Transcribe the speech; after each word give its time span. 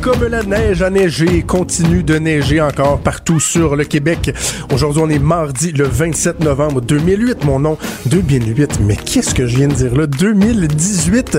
Comme 0.00 0.24
la 0.24 0.42
neige 0.42 0.82
a 0.82 0.88
neigé, 0.88 1.42
continue 1.42 2.02
de 2.02 2.16
neiger 2.16 2.60
encore 2.60 3.00
partout 3.00 3.38
sur 3.38 3.76
le 3.76 3.84
Québec. 3.84 4.34
Aujourd'hui, 4.72 5.02
on 5.04 5.10
est 5.10 5.18
mardi 5.18 5.72
le 5.72 5.84
27 5.84 6.40
novembre 6.40 6.80
2008. 6.80 7.44
Mon 7.44 7.58
nom, 7.58 7.76
2008. 8.06 8.80
Mais 8.82 8.96
qu'est-ce 8.96 9.34
que 9.34 9.46
je 9.46 9.56
viens 9.56 9.68
de 9.68 9.74
dire 9.74 9.94
là? 9.94 10.06
2018. 10.06 11.38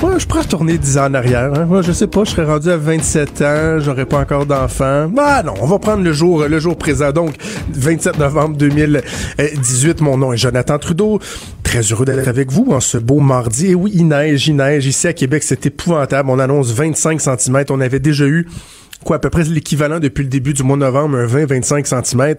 Moi, 0.00 0.18
je 0.18 0.26
pourrais 0.26 0.42
retourner 0.42 0.78
10 0.78 0.98
ans 0.98 1.06
en 1.06 1.14
arrière. 1.14 1.52
Hein? 1.54 1.66
Moi, 1.66 1.82
je 1.82 1.92
sais 1.92 2.06
pas, 2.06 2.24
je 2.24 2.30
serais 2.30 2.46
rendu 2.46 2.70
à 2.70 2.76
27 2.76 3.42
ans, 3.42 3.80
j'aurais 3.80 4.06
pas 4.06 4.20
encore 4.20 4.46
d'enfant. 4.46 5.10
Ah 5.18 5.42
non, 5.44 5.54
on 5.60 5.66
va 5.66 5.78
prendre 5.78 6.02
le 6.02 6.12
jour, 6.12 6.44
le 6.44 6.58
jour 6.58 6.76
présent. 6.76 7.12
Donc, 7.12 7.34
27 7.72 8.18
novembre 8.18 8.56
2018. 8.56 10.00
Mon 10.00 10.16
nom 10.16 10.32
est 10.32 10.38
Jonathan 10.38 10.78
Trudeau. 10.78 11.20
Très 11.70 11.82
heureux 11.82 12.04
d'être 12.04 12.26
avec 12.26 12.50
vous 12.50 12.66
en 12.72 12.80
ce 12.80 12.98
beau 12.98 13.20
mardi. 13.20 13.68
Et 13.68 13.74
oui, 13.76 13.92
il 13.94 14.08
neige, 14.08 14.48
il 14.48 14.56
neige. 14.56 14.86
Ici 14.86 15.06
à 15.06 15.12
Québec, 15.12 15.44
c'est 15.44 15.66
épouvantable. 15.66 16.28
On 16.28 16.40
annonce 16.40 16.72
25 16.72 17.20
cm. 17.20 17.64
On 17.70 17.80
avait 17.80 18.00
déjà 18.00 18.26
eu 18.26 18.48
quoi, 19.04 19.16
à 19.16 19.18
peu 19.18 19.30
près 19.30 19.44
l'équivalent 19.44 19.98
depuis 19.98 20.22
le 20.22 20.28
début 20.28 20.52
du 20.52 20.62
mois 20.62 20.76
de 20.76 20.82
novembre, 20.82 21.16
un 21.16 21.26
20-25 21.26 22.04
cm. 22.04 22.36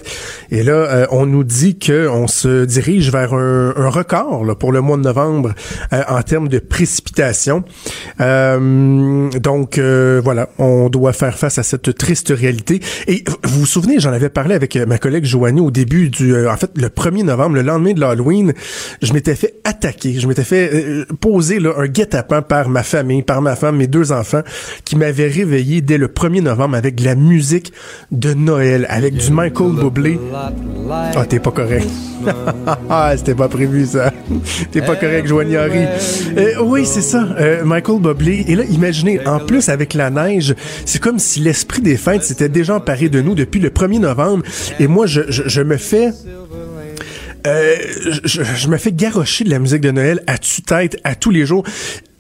Et 0.52 0.64
là, 0.64 0.74
euh, 0.74 1.08
on 1.12 1.26
nous 1.26 1.44
dit 1.44 1.78
qu'on 1.80 2.28
se 2.28 2.66
dirige 2.66 3.12
vers 3.12 3.34
un, 3.34 3.74
un 3.76 3.90
record 3.90 4.46
là, 4.46 4.56
pour 4.56 4.72
le 4.72 4.82
mois 4.82 4.98
de 4.98 5.02
novembre 5.02 5.54
euh, 5.94 6.02
en 6.08 6.22
termes 6.22 6.48
de 6.48 6.60
précipitation. 6.60 7.64
Euh, 8.20 9.30
donc, 9.40 9.80
voilà, 9.80 10.50
on 10.58 10.90
doit 10.90 11.14
faire 11.14 11.38
face 11.38 11.58
à 11.58 11.64
cette 11.64 11.98
triste 11.98 12.34
réalité. 12.36 12.80
Et 13.08 13.24
vous 13.44 13.62
vous 13.62 13.66
souvenez, 13.66 14.00
j'en 14.00 14.14
avais 14.14 14.30
parlé 14.30 14.56
avec 14.56 14.76
ma 14.76 14.98
collègue 14.98 15.26
Joanie 15.26 15.62
au 15.62 15.72
début 15.72 16.10
du... 16.10 16.48
en 16.48 16.58
fait, 16.58 16.72
le 16.76 16.88
1er 16.88 17.24
novembre, 17.24 17.56
le 17.56 17.62
lendemain 17.62 17.94
de 17.94 18.00
l'Halloween, 18.00 18.54
je 19.02 19.14
m'étais 19.14 19.36
fait 19.36 19.56
attaquer. 19.64 20.20
Je 20.20 20.28
m'étais 20.28 20.44
fait 20.44 21.06
poser 21.20 21.60
là, 21.60 21.74
un 21.78 21.88
guet-apens 21.88 22.42
par 22.42 22.70
ma 22.70 22.84
famille, 22.84 23.24
par 23.24 23.42
ma 23.42 23.56
femme, 23.56 23.78
mes 23.78 23.88
deux 23.88 24.12
enfants, 24.12 24.42
qui 24.86 24.96
m'avaient 24.96 25.28
réveillé 25.28 25.82
dès 25.82 25.98
le 25.98 26.08
1er 26.08 26.42
novembre 26.42 26.51
avec 26.60 26.96
de 26.96 27.06
la 27.06 27.16
musique 27.16 27.72
de 28.12 28.34
Noël, 28.34 28.86
avec 28.90 29.16
du 29.16 29.32
Michael 29.32 29.74
Bublé. 29.74 30.20
Ah, 30.90 31.26
t'es 31.28 31.40
pas 31.40 31.52
correct. 31.52 31.88
ah, 32.90 33.14
c'était 33.16 33.36
pas 33.36 33.48
prévu, 33.48 33.86
ça. 33.86 34.14
T'es 34.72 34.82
pas 34.82 34.96
correct, 34.96 35.32
Henry. 35.32 35.86
Euh, 36.38 36.62
oui, 36.62 36.86
c'est 36.86 37.02
ça, 37.02 37.28
euh, 37.40 37.64
Michael 37.64 38.00
Bublé. 38.02 38.46
Et 38.48 38.56
là, 38.56 38.64
imaginez, 38.66 39.26
en 39.26 39.40
plus, 39.40 39.70
avec 39.70 39.94
la 39.94 40.10
neige, 40.10 40.56
c'est 40.86 41.02
comme 41.02 41.20
si 41.20 41.40
l'esprit 41.40 41.82
des 41.82 41.98
fêtes 41.98 42.24
s'était 42.24 42.50
déjà 42.50 42.76
emparé 42.76 43.10
de 43.10 43.22
nous 43.22 43.36
depuis 43.36 43.60
le 43.60 43.70
1er 43.70 44.00
novembre. 44.00 44.44
Et 44.80 44.88
moi, 44.88 45.06
je, 45.06 45.22
je, 45.30 45.44
je 45.46 45.62
me 45.62 45.78
fais... 45.78 46.12
Euh, 47.48 47.76
je, 48.24 48.44
je, 48.44 48.68
me 48.68 48.78
fais 48.78 48.92
garrocher 48.92 49.44
de 49.44 49.50
la 49.50 49.58
musique 49.58 49.82
de 49.82 49.90
Noël 49.90 50.22
à 50.28 50.38
tue-tête 50.38 51.00
à 51.04 51.16
tous 51.16 51.32
les 51.32 51.48
jours 51.48 51.64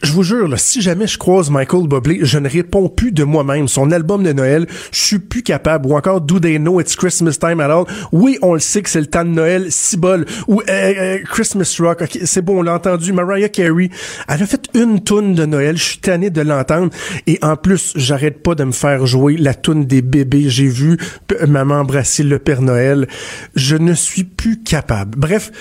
je 0.03 0.13
vous 0.13 0.23
jure, 0.23 0.47
là, 0.47 0.57
si 0.57 0.81
jamais 0.81 1.05
je 1.05 1.17
croise 1.17 1.49
Michael 1.49 1.87
Bublé, 1.87 2.19
je 2.23 2.39
ne 2.39 2.49
réponds 2.49 2.89
plus 2.89 3.11
de 3.11 3.23
moi-même. 3.23 3.67
Son 3.67 3.91
album 3.91 4.23
de 4.23 4.33
Noël, 4.33 4.67
je 4.91 4.99
suis 4.99 5.19
plus 5.19 5.43
capable. 5.43 5.87
Ou 5.87 5.95
encore 5.95 6.21
Do 6.21 6.39
They 6.39 6.57
Know 6.57 6.81
It's 6.81 6.95
Christmas 6.95 7.37
Time 7.39 7.59
at 7.59 7.71
All. 7.71 7.85
Oui, 8.11 8.37
on 8.41 8.53
le 8.53 8.59
sait 8.59 8.81
que 8.81 8.89
c'est 8.89 8.99
le 8.99 9.05
temps 9.05 9.23
de 9.23 9.29
Noël, 9.29 9.67
si 9.69 9.97
bol. 9.97 10.25
Ou 10.47 10.61
euh, 10.61 10.63
euh, 10.69 11.17
Christmas 11.25 11.75
Rock. 11.79 12.03
c'est 12.23 12.41
bon, 12.41 12.59
on 12.59 12.61
l'a 12.63 12.73
entendu. 12.73 13.13
Mariah 13.13 13.49
Carey, 13.49 13.89
elle 14.27 14.41
a 14.41 14.45
fait 14.45 14.67
une 14.73 15.03
toune 15.03 15.35
de 15.35 15.45
Noël. 15.45 15.77
Je 15.77 15.83
suis 15.83 15.99
tanné 15.99 16.29
de 16.29 16.41
l'entendre. 16.41 16.91
Et 17.27 17.37
en 17.41 17.55
plus, 17.55 17.93
j'arrête 17.95 18.41
pas 18.41 18.55
de 18.55 18.63
me 18.63 18.71
faire 18.71 19.05
jouer 19.05 19.37
la 19.37 19.53
toune 19.53 19.85
des 19.85 20.01
bébés. 20.01 20.49
J'ai 20.49 20.67
vu 20.67 20.97
maman 21.47 21.75
embrasser 21.75 22.23
le 22.23 22.39
Père 22.39 22.61
Noël. 22.61 23.07
Je 23.55 23.75
ne 23.75 23.93
suis 23.93 24.23
plus 24.23 24.63
capable. 24.63 25.19
Bref 25.19 25.51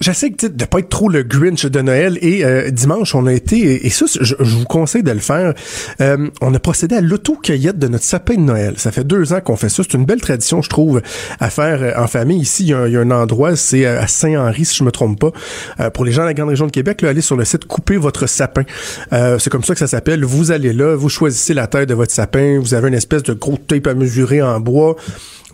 j'essaie 0.00 0.30
de 0.30 0.64
pas 0.64 0.78
être 0.80 0.88
trop 0.88 1.08
le 1.08 1.22
Grinch 1.22 1.66
de 1.66 1.80
Noël 1.80 2.18
et 2.20 2.44
euh, 2.44 2.70
dimanche 2.70 3.14
on 3.14 3.26
a 3.26 3.32
été 3.32 3.86
et 3.86 3.90
ça 3.90 4.06
je, 4.20 4.34
vous 4.38 4.64
conseille 4.64 5.02
de 5.02 5.10
le 5.10 5.20
faire. 5.20 5.54
Euh, 6.00 6.28
on 6.40 6.52
a 6.54 6.58
procédé 6.58 6.96
à 6.96 7.00
l'auto-cueillette 7.00 7.78
de 7.78 7.88
notre 7.88 8.04
sapin 8.04 8.34
de 8.34 8.40
Noël. 8.40 8.74
Ça 8.76 8.92
fait 8.92 9.04
deux 9.04 9.32
ans 9.32 9.40
qu'on 9.40 9.56
fait 9.56 9.68
ça. 9.68 9.82
C'est 9.82 9.94
une 9.94 10.04
belle 10.04 10.20
tradition 10.20 10.62
je 10.62 10.68
trouve 10.68 11.00
à 11.40 11.50
faire 11.50 11.82
euh, 11.82 11.92
en 12.02 12.06
famille. 12.06 12.40
Ici 12.40 12.64
il 12.64 12.68
y, 12.68 12.74
a, 12.74 13.00
un 13.00 13.10
endroit 13.10 13.56
c'est 13.56 13.86
à 13.86 14.06
Saint-Henri 14.06 14.64
si 14.64 14.76
je 14.76 14.84
me 14.84 14.90
trompe 14.90 15.18
pas. 15.20 15.90
Pour 15.90 16.04
les 16.04 16.12
gens 16.12 16.22
de 16.22 16.28
la 16.28 16.34
grande 16.34 16.48
région 16.48 16.66
de 16.66 16.72
Québec 16.72 17.02
là, 17.02 17.10
allez 17.10 17.20
sur 17.20 17.36
le 17.36 17.44
site 17.44 17.64
couper 17.66 17.96
votre 17.96 18.26
sapin. 18.26 18.62
C'est 19.10 19.50
comme 19.50 19.64
ça 19.64 19.74
que 19.74 19.80
ça 19.80 19.86
s'appelle. 19.86 20.24
Vous 20.24 20.50
allez 20.50 20.72
là 20.72 20.96
vous 20.96 21.08
choisissez 21.08 21.54
la 21.54 21.66
taille 21.66 21.86
de 21.86 21.94
votre 21.94 22.12
sapin. 22.12 22.58
Vous 22.58 22.74
avez 22.74 22.88
une 22.88 22.94
espèce 22.94 23.22
de 23.22 23.32
gros 23.32 23.56
tape 23.56 23.86
à 23.86 23.94
mesurer 23.94 24.42
en 24.42 24.60
bois. 24.60 24.96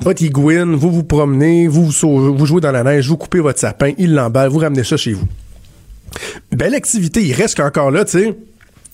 Votre 0.02 0.22
iguine, 0.22 0.74
vous 0.74 0.90
vous 0.90 1.04
promenez, 1.04 1.68
vous, 1.68 1.90
vous 1.90 2.46
jouez 2.46 2.62
dans 2.62 2.72
la 2.72 2.82
neige, 2.82 3.06
vous 3.08 3.18
coupez 3.18 3.40
votre 3.40 3.58
sapin, 3.58 3.92
il 3.98 4.14
l'emballe, 4.30 4.48
vous 4.48 4.58
ramenez 4.58 4.84
ça 4.84 4.96
chez 4.96 5.12
vous. 5.12 5.26
Belle 6.52 6.74
activité, 6.74 7.22
il 7.22 7.32
reste 7.32 7.60
encore 7.60 7.91
là, 7.91 8.04
tu 8.04 8.12
sais 8.12 8.36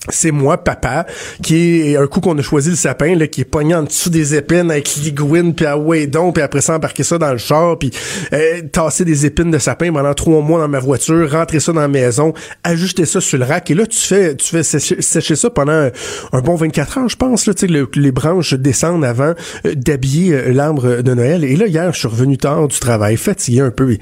c'est 0.09 0.31
moi, 0.31 0.57
papa, 0.63 1.05
qui 1.41 1.81
est 1.81 1.97
un 1.97 2.07
coup 2.07 2.21
qu'on 2.21 2.37
a 2.37 2.41
choisi 2.41 2.69
le 2.69 2.75
sapin, 2.75 3.15
là, 3.15 3.27
qui 3.27 3.41
est 3.41 3.45
pogné 3.45 3.75
en 3.75 3.83
dessous 3.83 4.09
des 4.09 4.35
épines 4.35 4.71
avec 4.71 4.95
l'iguine, 4.95 5.53
puis 5.53 5.65
ah 5.65 5.77
ouais 5.77 6.07
donc, 6.07 6.35
puis 6.35 6.43
après 6.43 6.61
ça 6.61 6.75
embarquer 6.75 7.03
ça 7.03 7.17
dans 7.17 7.31
le 7.31 7.37
char, 7.37 7.77
puis 7.77 7.91
euh, 8.33 8.61
tasser 8.71 9.03
des 9.05 9.25
épines 9.25 9.51
de 9.51 9.57
sapin 9.57 9.91
pendant 9.91 10.13
trois 10.13 10.41
mois 10.41 10.59
dans 10.59 10.67
ma 10.67 10.79
voiture, 10.79 11.29
rentrer 11.31 11.59
ça 11.59 11.73
dans 11.73 11.81
la 11.81 11.87
maison, 11.87 12.33
ajuster 12.63 13.05
ça 13.05 13.19
sur 13.19 13.37
le 13.37 13.45
rack, 13.45 13.69
et 13.71 13.75
là 13.75 13.85
tu 13.85 13.99
fais 13.99 14.35
tu 14.35 14.47
fais 14.47 14.63
sécher, 14.63 15.35
ça 15.35 15.49
pendant 15.49 15.89
un 16.31 16.41
bon 16.41 16.55
24 16.55 16.97
heures, 16.99 17.09
je 17.09 17.17
pense, 17.17 17.45
là, 17.47 17.53
tu 17.53 17.67
sais, 17.67 17.85
les 17.95 18.11
branches 18.11 18.53
descendent 18.53 19.05
avant 19.05 19.33
euh, 19.65 19.73
d'habiller 19.75 20.33
euh, 20.33 20.53
l'arbre 20.53 21.01
de 21.01 21.13
Noël. 21.13 21.43
Et 21.43 21.55
là 21.55 21.67
hier, 21.67 21.93
je 21.93 21.99
suis 21.99 22.07
revenu 22.07 22.37
tard 22.37 22.67
du 22.67 22.79
travail, 22.79 23.17
fatigué 23.17 23.61
un 23.61 23.71
peu. 23.71 23.91
Et 23.91 23.99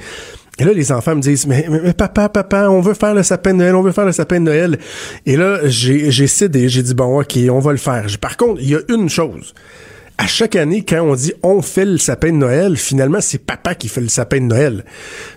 là, 0.63 0.73
les 0.73 0.91
enfants 0.91 1.15
me 1.15 1.21
disent, 1.21 1.47
mais, 1.47 1.67
papa, 1.97 2.29
papa, 2.29 2.69
on 2.69 2.79
veut 2.79 2.93
faire 2.93 3.13
le 3.13 3.23
sapin 3.23 3.53
de 3.53 3.57
Noël, 3.57 3.75
on 3.75 3.81
veut 3.81 3.91
faire 3.91 4.05
le 4.05 4.13
sapin 4.13 4.39
de 4.39 4.45
Noël. 4.45 4.79
Et 5.25 5.35
là, 5.35 5.59
j'ai, 5.65 6.11
j'ai 6.11 6.27
cédé, 6.27 6.69
j'ai 6.69 6.81
dit, 6.81 6.93
bon, 6.93 7.19
ok, 7.19 7.37
on 7.49 7.59
va 7.59 7.71
le 7.71 7.77
faire. 7.77 8.05
Par 8.21 8.37
contre, 8.37 8.61
il 8.61 8.69
y 8.69 8.75
a 8.75 8.79
une 8.87 9.09
chose 9.09 9.53
à 10.17 10.27
chaque 10.27 10.55
année, 10.55 10.83
quand 10.87 11.01
on 11.01 11.13
dit 11.15 11.33
on 11.43 11.61
fait 11.61 11.85
le 11.85 11.97
sapin 11.97 12.29
de 12.29 12.37
Noël, 12.37 12.77
finalement, 12.77 13.19
c'est 13.21 13.37
papa 13.37 13.75
qui 13.75 13.89
fait 13.89 14.01
le 14.01 14.07
sapin 14.07 14.37
de 14.37 14.45
Noël. 14.45 14.85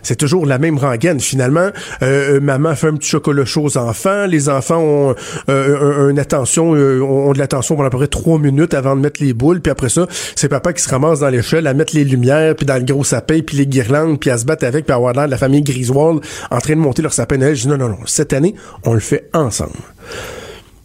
C'est 0.03 0.17
toujours 0.17 0.47
la 0.47 0.59
même 0.59 0.79
rengaine. 0.79 1.21
Finalement, 1.21 1.71
euh, 2.03 2.37
euh 2.37 2.41
maman 2.41 2.75
fait 2.75 2.89
un 2.89 2.95
petit 2.95 3.09
chocolat 3.09 3.45
chaud 3.45 3.65
aux 3.65 3.79
enfants. 3.79 4.27
Les 4.27 4.49
enfants 4.49 4.79
ont 4.79 5.15
euh, 5.49 6.11
une 6.11 6.19
attention, 6.19 6.75
euh, 6.75 7.01
ont 7.01 7.33
de 7.33 7.39
l'attention 7.39 7.75
pendant 7.75 7.89
à 7.89 7.91
peu 7.91 7.99
près 7.99 8.07
trois 8.07 8.39
minutes 8.39 8.75
avant 8.75 8.95
de 8.95 9.01
mettre 9.01 9.23
les 9.23 9.33
boules. 9.33 9.61
Puis 9.61 9.73
après 9.73 9.89
ça, 9.89 10.07
c'est 10.37 10.49
papa 10.49 10.73
qui 10.73 10.83
se 10.83 10.89
ramasse 10.89 11.21
dans 11.21 11.29
l'échelle 11.29 11.67
à 11.67 11.75
mettre 11.75 11.97
les 11.97 12.05
lumières, 12.05 12.55
puis 12.55 12.67
dans 12.67 12.77
le 12.77 12.85
gros 12.85 13.05
sapin, 13.05 13.41
puis 13.41 13.57
les 13.57 13.67
guirlandes, 13.67 14.21
puis 14.21 14.31
à 14.31 14.39
se 14.39 14.45
battre 14.45 14.65
avec, 14.65 14.85
puis 14.85 14.93
à 14.93 14.97
avoir 14.97 15.15
la 15.15 15.39
famille 15.39 15.63
Griswold 15.63 16.21
en 16.51 16.59
train 16.59 16.75
de 16.75 16.81
monter 16.81 17.03
leur 17.03 17.13
sapin 17.13 17.37
de 17.37 17.41
Noël. 17.43 17.57
Je 17.57 17.63
dis 17.63 17.69
non, 17.69 17.79
non, 17.79 17.89
non. 17.89 17.99
Cette 18.07 18.33
année, 18.33 18.55
on 18.85 18.95
le 18.95 19.01
fait 19.01 19.29
ensemble. 19.33 19.73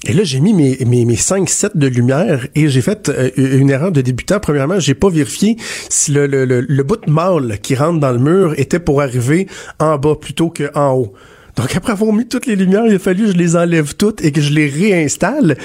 Et 0.05 0.11
là, 0.11 0.23
j'ai 0.23 0.41
mis 0.41 0.53
mes, 0.53 0.77
mes, 0.85 1.05
mes 1.05 1.15
5 1.15 1.49
sets 1.49 1.69
de 1.75 1.87
lumière 1.87 2.45
et 2.55 2.67
j'ai 2.67 2.81
fait 2.81 3.07
euh, 3.07 3.29
une 3.37 3.69
erreur 3.69 3.91
de 3.91 4.01
débutant. 4.01 4.39
Premièrement, 4.41 4.77
j'ai 4.77 4.95
pas 4.95 5.09
vérifié 5.09 5.55
si 5.89 6.11
le, 6.11 6.83
bout 6.83 6.97
de 7.05 7.09
mâle 7.09 7.59
qui 7.61 7.75
rentre 7.75 7.99
dans 8.01 8.11
le 8.11 8.19
mur 8.19 8.53
était 8.57 8.79
pour 8.79 9.01
arriver 9.01 9.47
en 9.79 9.97
bas 9.97 10.15
plutôt 10.15 10.49
qu'en 10.49 10.93
haut. 10.93 11.13
Donc, 11.55 11.75
après 11.75 11.93
avoir 11.93 12.11
mis 12.11 12.27
toutes 12.27 12.47
les 12.47 12.57
lumières, 12.57 12.85
il 12.85 12.95
a 12.95 12.99
fallu 12.99 13.25
que 13.25 13.31
je 13.31 13.37
les 13.37 13.55
enlève 13.55 13.95
toutes 13.95 14.23
et 14.25 14.33
que 14.33 14.41
je 14.41 14.51
les 14.51 14.67
réinstalle 14.67 15.55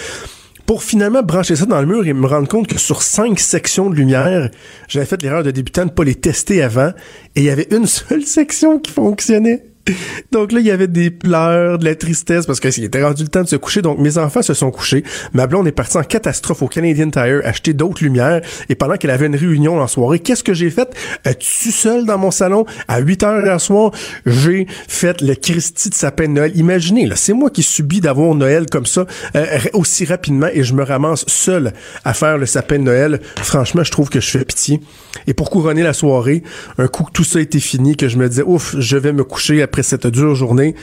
pour 0.67 0.83
finalement 0.83 1.23
brancher 1.23 1.57
ça 1.57 1.65
dans 1.65 1.81
le 1.81 1.87
mur 1.87 2.07
et 2.07 2.13
me 2.13 2.27
rendre 2.27 2.47
compte 2.47 2.67
que 2.67 2.79
sur 2.79 3.03
cinq 3.03 3.41
sections 3.41 3.89
de 3.91 3.97
lumière, 3.97 4.51
j'avais 4.87 5.07
fait 5.07 5.21
l'erreur 5.23 5.43
de 5.43 5.51
débutant 5.51 5.87
de 5.87 5.91
pas 5.91 6.05
les 6.05 6.15
tester 6.15 6.63
avant 6.63 6.93
et 7.35 7.41
il 7.41 7.45
y 7.45 7.51
avait 7.51 7.69
une 7.73 7.87
seule 7.89 8.23
section 8.23 8.79
qui 8.79 8.93
fonctionnait. 8.93 9.65
Donc 10.33 10.53
là, 10.53 10.61
il 10.61 10.67
y 10.67 10.71
avait 10.71 10.87
des 10.87 11.11
pleurs, 11.11 11.79
de 11.79 11.85
la 11.85 11.95
tristesse 11.95 12.47
parce 12.47 12.61
qu'il 12.61 12.85
était 12.85 13.03
rendu 13.03 13.23
le 13.23 13.29
temps 13.29 13.43
de 13.43 13.49
se 13.49 13.57
coucher. 13.57 13.83
Donc 13.83 13.99
mes 13.99 14.19
enfants 14.19 14.43
se 14.43 14.55
sont 14.55 14.71
couchés. 14.71 15.05
Ma 15.33 15.47
blonde 15.47 15.67
est 15.67 15.73
partie 15.73 15.97
en 15.97 16.03
catastrophe 16.03 16.63
au 16.63 16.69
Canadian 16.69 17.11
Tire 17.11 17.41
acheter 17.45 17.73
d'autres 17.73 18.03
lumières. 18.03 18.41
Et 18.69 18.75
pendant 18.75 18.97
qu'elle 18.97 19.11
avait 19.11 19.27
une 19.27 19.37
réunion 19.37 19.81
en 19.81 19.87
soirée, 19.87 20.19
qu'est-ce 20.19 20.45
que 20.45 20.55
j'ai 20.55 20.71
fait? 20.71 20.89
Tu 21.39 21.71
seul 21.71 22.07
dans 22.07 22.19
mon 22.19 22.31
salon? 22.31 22.65
À 22.87 23.01
8 23.01 23.23
heures 23.23 23.45
hier 23.45 23.61
soir, 23.61 23.93
j'ai 24.27 24.67
fait 24.89 25.21
le 25.21 25.35
Christie 25.35 25.91
de 25.91 25.95
sapin 25.95 26.25
de 26.25 26.33
Noël. 26.33 26.53
Imaginez, 26.55 27.07
là, 27.07 27.17
c'est 27.17 27.33
moi 27.33 27.51
qui 27.51 27.63
subis 27.63 28.01
d'avoir 28.01 28.35
Noël 28.35 28.67
comme 28.71 28.87
ça 28.87 29.07
euh, 29.37 29.59
aussi 29.73 30.05
rapidement 30.05 30.49
et 30.53 30.63
je 30.63 30.75
me 30.75 30.83
ramasse 30.83 31.25
seul 31.27 31.73
à 32.05 32.15
faire 32.15 32.39
le 32.39 32.47
sapin 32.47 32.79
de 32.79 32.85
Noël. 32.85 33.21
Franchement, 33.37 33.85
je 33.85 33.91
trouve 33.91 34.09
que 34.09 34.21
je 34.21 34.31
fais 34.31 34.45
pitié. 34.45 34.81
Et 35.27 35.35
pour 35.35 35.51
couronner 35.51 35.83
la 35.83 35.93
soirée, 35.93 36.43
un 36.79 36.89
coup 36.89 37.05
que 37.05 37.13
tout 37.13 37.25
ça 37.25 37.41
était 37.41 37.61
fini, 37.61 37.97
que 37.97 38.09
je 38.09 38.17
me 38.17 38.29
disais, 38.29 38.43
ouf, 38.43 38.77
je 38.79 38.97
vais 38.97 39.13
me 39.13 39.25
coucher 39.25 39.63
après 39.63 39.78
cette 39.83 40.07
dure 40.07 40.35
journée, 40.35 40.75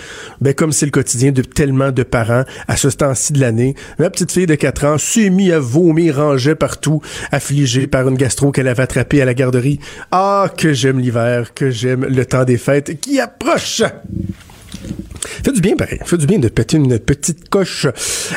ben 0.41 0.53
comme 0.53 0.71
c'est 0.71 0.85
le 0.85 0.91
quotidien 0.91 1.31
de 1.31 1.41
tellement 1.41 1.91
de 1.91 2.03
parents 2.03 2.43
à 2.67 2.77
ce 2.77 2.87
temps-ci 2.87 3.33
de 3.33 3.39
l'année, 3.39 3.75
ma 3.99 4.09
petite 4.09 4.31
fille 4.31 4.47
de 4.47 4.55
4 4.55 4.85
ans 4.85 4.97
s'est 4.97 5.29
mise 5.29 5.53
à 5.53 5.59
vomir, 5.59 6.17
rangeait 6.17 6.55
partout, 6.55 7.01
affligée 7.31 7.87
par 7.87 8.07
une 8.07 8.15
gastro 8.15 8.51
qu'elle 8.51 8.67
avait 8.67 8.83
attrapée 8.83 9.21
à 9.21 9.25
la 9.25 9.33
garderie. 9.33 9.79
Ah, 10.11 10.51
que 10.57 10.73
j'aime 10.73 10.99
l'hiver, 10.99 11.53
que 11.53 11.69
j'aime 11.69 12.05
le 12.05 12.25
temps 12.25 12.45
des 12.45 12.57
fêtes 12.57 12.99
qui 12.99 13.19
approche! 13.19 13.83
Fait 15.25 15.51
du 15.51 15.61
bien, 15.61 15.75
pareil. 15.75 15.99
Fait 16.05 16.17
du 16.17 16.25
bien 16.25 16.39
de 16.39 16.47
péter 16.47 16.77
une 16.77 16.99
petite 16.99 17.49
coche. 17.49 17.85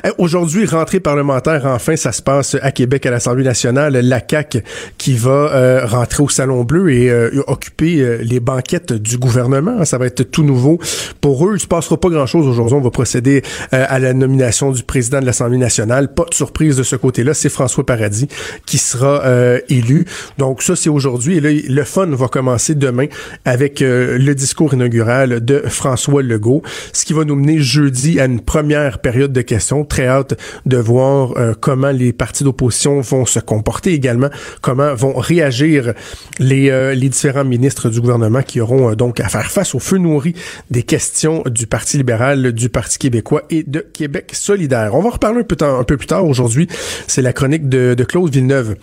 Euh, 0.05 0.11
aujourd'hui, 0.19 0.67
rentrée 0.67 1.01
parlementaire, 1.01 1.67
enfin, 1.67 1.97
ça 1.97 2.13
se 2.13 2.23
passe 2.23 2.57
à 2.61 2.73
Québec, 2.73 3.07
à 3.07 3.11
l'Assemblée 3.11 3.45
nationale. 3.45 3.95
La 3.95 4.21
CAQ 4.27 4.63
qui 4.97 5.15
va 5.15 5.31
euh, 5.31 5.87
rentrer 5.87 6.23
au 6.23 6.29
Salon 6.29 6.65
Bleu 6.65 6.93
et 6.93 7.11
euh, 7.11 7.43
occuper 7.47 8.19
les 8.23 8.41
banquettes 8.41 8.93
du 8.93 9.19
gouvernement. 9.19 9.85
Ça 9.85 9.99
va 9.99 10.07
être 10.07 10.23
tout 10.23 10.43
nouveau 10.43 10.79
pour 11.21 11.47
eux. 11.47 11.57
Il 11.57 11.61
se 11.61 11.67
passera 11.67 11.99
pas 11.99 12.09
grand-chose 12.09 12.47
aujourd'hui. 12.47 12.77
On 12.77 12.81
va 12.81 12.91
procéder 12.91 13.43
à 13.73 13.99
la 13.99 14.13
nomination 14.13 14.73
du 14.73 14.83
président 14.83 15.21
de 15.21 15.27
l'Assemblée 15.27 15.59
nationale. 15.59 16.13
Pas 16.13 16.25
de 16.25 16.35
surprise 16.35 16.77
de 16.77 16.83
ce 16.83 16.97
côté-là. 16.97 17.35
C'est 17.35 17.49
François 17.49 17.85
Paradis 17.85 18.29
qui 18.67 18.79
sera 18.79 19.23
élu. 19.69 20.05
Donc 20.39 20.63
ça, 20.63 20.77
c'est 20.77 20.91
aujourd'hui. 20.91 21.37
Et 21.37 21.41
là, 21.41 21.51
le 21.51 21.85
fun 21.85 22.07
va 22.07 22.29
commencer 22.29 22.75
demain 22.75 23.07
avec 23.45 23.81
le 23.81 24.33
discours 24.35 24.75
inaugural 24.75 25.45
de 25.45 25.63
François 25.67 26.23
Legault, 26.23 26.63
ce 26.93 27.05
qui 27.05 27.13
va 27.13 27.25
nous 27.25 27.37
mener 27.37 27.59
jeudi 27.59 28.21
à 28.21 28.27
une 28.27 28.41
première 28.41 28.99
période 29.01 29.33
de 29.33 29.43
questions. 29.43 29.85
Très 29.85 30.07
hâte 30.07 30.39
de 30.67 30.77
voir 30.77 31.37
euh, 31.37 31.55
comment 31.59 31.91
les 31.91 32.13
partis 32.13 32.45
d'opposition 32.45 33.01
vont 33.01 33.27
se 33.27 33.41
comporter 33.41 33.93
également, 33.93 34.29
comment 34.61 34.95
vont 34.95 35.15
réagir 35.15 35.95
les, 36.39 36.71
euh, 36.71 36.95
les 36.95 37.09
différents 37.09 37.45
ministres 37.45 37.91
du 37.91 38.01
gouvernement 38.01 38.43
qui 38.43 38.61
auront 38.61 38.91
euh, 38.91 38.95
donc 38.95 39.21
à 39.21 39.29
faire 39.29 39.51
face 39.51 39.75
au 39.75 39.79
feu 39.79 39.99
nourri 39.99 40.35
des 40.71 40.83
questions 40.83 41.43
du 41.47 41.67
Parti 41.67 41.97
libéral, 41.97 42.53
du 42.53 42.69
Parti 42.69 42.99
québécois 42.99 43.43
et 43.51 43.63
de 43.63 43.81
Québec 43.81 44.31
solidaire. 44.35 44.95
On 44.95 45.03
va 45.03 45.11
reparler 45.11 45.41
un 45.41 45.45
peu, 45.45 45.57
un 45.65 45.85
peu 45.85 45.97
plus 45.97 46.07
tard 46.07 46.27
aujourd'hui. 46.27 46.69
C'est 47.07 47.23
la 47.23 47.33
chronique 47.33 47.69
de, 47.69 47.95
de 47.95 48.05
Claude 48.05 48.33
Villeneuve. 48.33 48.77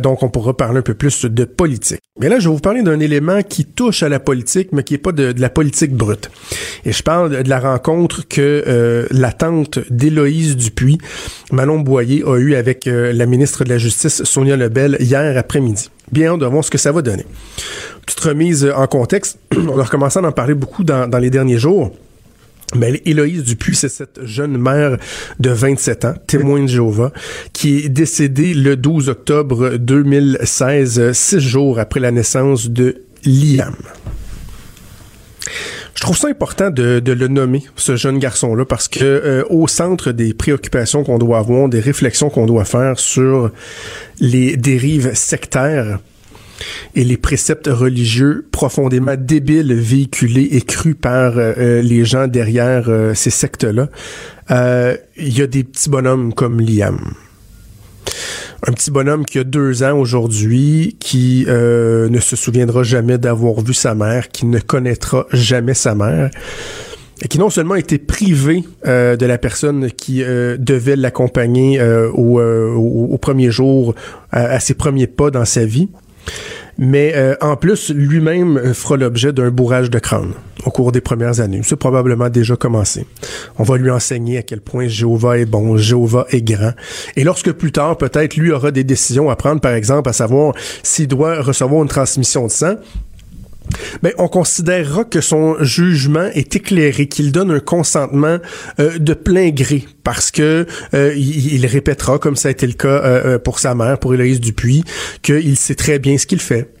donc, 0.00 0.22
on 0.22 0.28
pourra 0.28 0.56
parler 0.56 0.78
un 0.78 0.82
peu 0.82 0.94
plus 0.94 1.24
de 1.24 1.44
politique. 1.44 2.00
Mais 2.18 2.28
là, 2.28 2.38
je 2.38 2.48
vais 2.48 2.54
vous 2.54 2.60
parler 2.60 2.82
d'un 2.82 3.00
élément 3.00 3.42
qui 3.42 3.64
touche 3.64 4.02
à 4.02 4.08
la 4.08 4.20
politique, 4.20 4.70
mais 4.72 4.82
qui 4.82 4.94
est 4.94 4.98
pas 4.98 5.12
de, 5.12 5.32
de 5.32 5.40
la 5.40 5.48
politique 5.48 5.92
brute. 5.92 6.30
Et 6.84 6.92
je 6.92 7.02
parle 7.02 7.19
de 7.28 7.48
la 7.48 7.60
rencontre 7.60 8.26
que 8.28 8.64
euh, 8.66 9.06
la 9.10 9.32
tante 9.32 9.78
d'Éloïse 9.90 10.56
Dupuis, 10.56 10.98
Manon 11.52 11.80
Boyer, 11.80 12.22
a 12.26 12.36
eue 12.38 12.54
avec 12.54 12.86
euh, 12.86 13.12
la 13.12 13.26
ministre 13.26 13.64
de 13.64 13.70
la 13.70 13.78
Justice, 13.78 14.24
Sonia 14.24 14.56
Lebel, 14.56 14.96
hier 15.00 15.36
après-midi. 15.36 15.90
Bien 16.12 16.36
de 16.38 16.46
voir 16.46 16.64
ce 16.64 16.70
que 16.70 16.78
ça 16.78 16.92
va 16.92 17.02
donner. 17.02 17.26
Petite 18.06 18.20
remise 18.20 18.72
en 18.74 18.86
contexte, 18.86 19.38
on 19.56 19.78
a 19.78 19.84
recommencé 19.84 20.18
à 20.18 20.22
en 20.22 20.32
parler 20.32 20.54
beaucoup 20.54 20.84
dans, 20.84 21.08
dans 21.08 21.18
les 21.18 21.30
derniers 21.30 21.58
jours. 21.58 21.92
Mais 22.76 23.02
Héloïse 23.04 23.42
Dupuis, 23.42 23.74
c'est 23.74 23.88
cette 23.88 24.24
jeune 24.24 24.56
mère 24.56 24.96
de 25.40 25.50
27 25.50 26.04
ans, 26.04 26.14
témoin 26.26 26.62
de 26.62 26.68
Jéhovah, 26.68 27.12
qui 27.52 27.78
est 27.78 27.88
décédée 27.88 28.54
le 28.54 28.76
12 28.76 29.08
octobre 29.08 29.70
2016, 29.76 31.12
six 31.12 31.40
jours 31.40 31.80
après 31.80 31.98
la 31.98 32.12
naissance 32.12 32.70
de 32.70 33.02
Liam. 33.24 33.74
Je 35.94 36.00
trouve 36.02 36.16
ça 36.16 36.28
important 36.28 36.70
de, 36.70 37.02
le 37.04 37.28
nommer, 37.28 37.64
ce 37.76 37.96
jeune 37.96 38.18
garçon-là, 38.18 38.64
parce 38.64 38.88
que 38.88 39.04
euh, 39.04 39.44
au 39.50 39.68
centre 39.68 40.12
des 40.12 40.34
préoccupations 40.34 41.04
qu'on 41.04 41.18
doit 41.18 41.38
avoir, 41.38 41.68
des 41.68 41.80
réflexions 41.80 42.30
qu'on 42.30 42.46
doit 42.46 42.64
faire 42.64 42.98
sur 42.98 43.50
les 44.20 44.56
dérives 44.56 45.14
sectaires 45.14 45.98
et 46.94 47.04
les 47.04 47.16
préceptes 47.16 47.68
religieux 47.68 48.46
profondément 48.52 49.14
débiles 49.16 49.74
véhiculés 49.74 50.48
et 50.52 50.60
crus 50.60 50.96
par 51.00 51.38
euh, 51.38 51.52
euh, 51.56 51.82
les 51.82 52.04
gens 52.04 52.26
derrière 52.26 52.90
ces 53.14 53.30
sectes-là, 53.30 53.88
il 55.16 55.38
y 55.38 55.42
a 55.42 55.46
des 55.46 55.64
petits 55.64 55.90
bonhommes 55.90 56.34
comme 56.34 56.60
Liam 56.60 56.98
un 58.66 58.72
petit 58.72 58.90
bonhomme 58.90 59.24
qui 59.24 59.38
a 59.38 59.44
deux 59.44 59.82
ans 59.82 59.98
aujourd'hui, 59.98 60.96
qui 61.00 61.44
euh, 61.48 62.08
ne 62.08 62.20
se 62.20 62.36
souviendra 62.36 62.82
jamais 62.82 63.18
d'avoir 63.18 63.60
vu 63.60 63.74
sa 63.74 63.94
mère, 63.94 64.28
qui 64.28 64.46
ne 64.46 64.58
connaîtra 64.58 65.26
jamais 65.32 65.74
sa 65.74 65.94
mère, 65.94 66.30
et 67.22 67.28
qui 67.28 67.38
non 67.38 67.50
seulement 67.50 67.74
a 67.74 67.78
été 67.78 67.98
privé 67.98 68.64
euh, 68.86 69.16
de 69.16 69.26
la 69.26 69.38
personne 69.38 69.90
qui 69.90 70.22
euh, 70.22 70.56
devait 70.58 70.96
l'accompagner 70.96 71.82
au, 71.82 72.40
au, 72.40 73.18
premier 73.18 73.50
jour, 73.50 73.94
à 74.30 74.60
ses 74.60 74.74
premiers 74.74 75.06
pas 75.06 75.30
dans 75.30 75.44
sa 75.44 75.64
vie, 75.64 75.88
mais 76.78 77.12
euh, 77.14 77.34
en 77.40 77.56
plus, 77.56 77.90
lui-même 77.90 78.56
euh, 78.56 78.74
fera 78.74 78.96
l'objet 78.96 79.32
d'un 79.32 79.50
bourrage 79.50 79.90
de 79.90 79.98
crâne 79.98 80.32
au 80.64 80.70
cours 80.70 80.92
des 80.92 81.00
premières 81.00 81.40
années. 81.40 81.60
C'est 81.64 81.76
probablement 81.76 82.28
déjà 82.28 82.56
commencé. 82.56 83.06
On 83.58 83.62
va 83.62 83.76
lui 83.76 83.90
enseigner 83.90 84.38
à 84.38 84.42
quel 84.42 84.60
point 84.60 84.88
Jéhovah 84.88 85.38
est 85.38 85.46
bon, 85.46 85.76
Jéhovah 85.76 86.26
est 86.30 86.42
grand. 86.42 86.72
Et 87.16 87.24
lorsque 87.24 87.52
plus 87.52 87.72
tard, 87.72 87.96
peut-être, 87.96 88.36
lui 88.36 88.52
aura 88.52 88.70
des 88.70 88.84
décisions 88.84 89.30
à 89.30 89.36
prendre, 89.36 89.60
par 89.60 89.72
exemple, 89.72 90.08
à 90.08 90.12
savoir 90.12 90.54
s'il 90.82 91.08
doit 91.08 91.40
recevoir 91.40 91.82
une 91.82 91.88
transmission 91.88 92.46
de 92.46 92.50
sang, 92.50 92.74
ben, 94.02 94.12
on 94.18 94.28
considérera 94.28 95.04
que 95.04 95.20
son 95.20 95.62
jugement 95.62 96.28
est 96.34 96.56
éclairé, 96.56 97.06
qu'il 97.06 97.32
donne 97.32 97.50
un 97.50 97.60
consentement 97.60 98.38
euh, 98.78 98.98
de 98.98 99.14
plein 99.14 99.50
gré, 99.50 99.86
parce 100.04 100.30
que 100.30 100.66
euh, 100.94 101.14
il, 101.16 101.66
répétera, 101.66 102.18
comme 102.18 102.36
ça 102.36 102.48
a 102.48 102.50
été 102.50 102.66
le 102.66 102.72
cas 102.72 102.88
euh, 102.88 103.38
pour 103.38 103.58
sa 103.58 103.74
mère, 103.74 103.98
pour 103.98 104.14
Héloïse 104.14 104.40
Dupuis, 104.40 104.84
qu'il 105.22 105.56
sait 105.56 105.74
très 105.74 105.98
bien 105.98 106.18
ce 106.18 106.26
qu'il 106.26 106.40
fait 106.40 106.72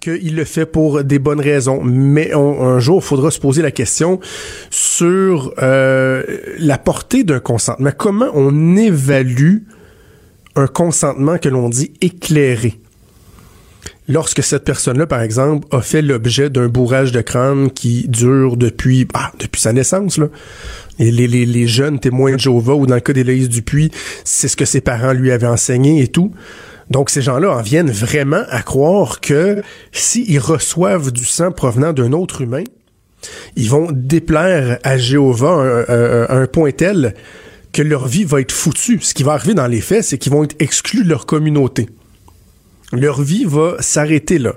qu'il 0.00 0.36
le 0.36 0.44
fait 0.44 0.66
pour 0.66 1.04
des 1.04 1.18
bonnes 1.18 1.40
raisons. 1.40 1.82
Mais 1.82 2.32
un 2.32 2.78
jour, 2.78 3.00
il 3.02 3.06
faudra 3.06 3.30
se 3.30 3.40
poser 3.40 3.60
la 3.60 3.70
question 3.70 4.20
sur 4.70 5.52
la 5.58 6.78
portée 6.78 7.24
d'un 7.24 7.40
consentement. 7.40 7.90
Comment 7.96 8.28
on 8.32 8.76
évalue 8.76 9.58
un 10.54 10.66
consentement 10.66 11.38
que 11.38 11.48
l'on 11.48 11.68
dit 11.68 11.92
éclairé? 12.00 12.80
Lorsque 14.08 14.42
cette 14.42 14.64
personne-là, 14.64 15.06
par 15.06 15.22
exemple, 15.22 15.66
a 15.74 15.80
fait 15.80 16.02
l'objet 16.02 16.50
d'un 16.50 16.68
bourrage 16.68 17.12
de 17.12 17.20
crâne 17.20 17.70
qui 17.70 18.08
dure 18.08 18.56
depuis 18.56 19.06
ah, 19.14 19.32
depuis 19.38 19.60
sa 19.60 19.72
naissance, 19.72 20.20
les, 20.98 21.66
jeunes 21.66 21.98
témoins 21.98 22.32
de 22.32 22.38
Jéhovah, 22.38 22.74
ou 22.74 22.86
dans 22.86 22.94
le 22.94 23.00
cas 23.00 23.12
d'Éloïse 23.12 23.48
Dupuis, 23.48 23.90
c'est 24.24 24.48
ce 24.48 24.56
que 24.56 24.64
ses 24.64 24.80
parents 24.80 25.12
lui 25.12 25.30
avaient 25.30 25.46
enseigné 25.46 26.02
et 26.02 26.08
tout. 26.08 26.32
Donc 26.90 27.10
ces 27.10 27.22
gens-là 27.22 27.50
en 27.50 27.62
viennent 27.62 27.90
vraiment 27.90 28.42
à 28.48 28.62
croire 28.62 29.20
que 29.20 29.62
s'ils 29.90 30.38
reçoivent 30.38 31.10
du 31.10 31.24
sang 31.24 31.50
provenant 31.50 31.92
d'un 31.92 32.12
autre 32.12 32.42
humain, 32.42 32.62
ils 33.56 33.68
vont 33.68 33.88
déplaire 33.90 34.78
à 34.84 34.96
Jéhovah 34.96 35.84
à 35.88 36.36
un 36.36 36.46
point 36.46 36.70
tel 36.70 37.14
que 37.72 37.82
leur 37.82 38.06
vie 38.06 38.24
va 38.24 38.40
être 38.40 38.52
foutue. 38.52 39.00
Ce 39.02 39.14
qui 39.14 39.24
va 39.24 39.32
arriver 39.32 39.54
dans 39.54 39.66
les 39.66 39.80
faits, 39.80 40.04
c'est 40.04 40.16
qu'ils 40.16 40.32
vont 40.32 40.44
être 40.44 40.54
exclus 40.60 41.02
de 41.02 41.08
leur 41.08 41.26
communauté. 41.26 41.88
Leur 42.92 43.22
vie 43.22 43.44
va 43.44 43.76
s'arrêter 43.80 44.38
là. 44.38 44.56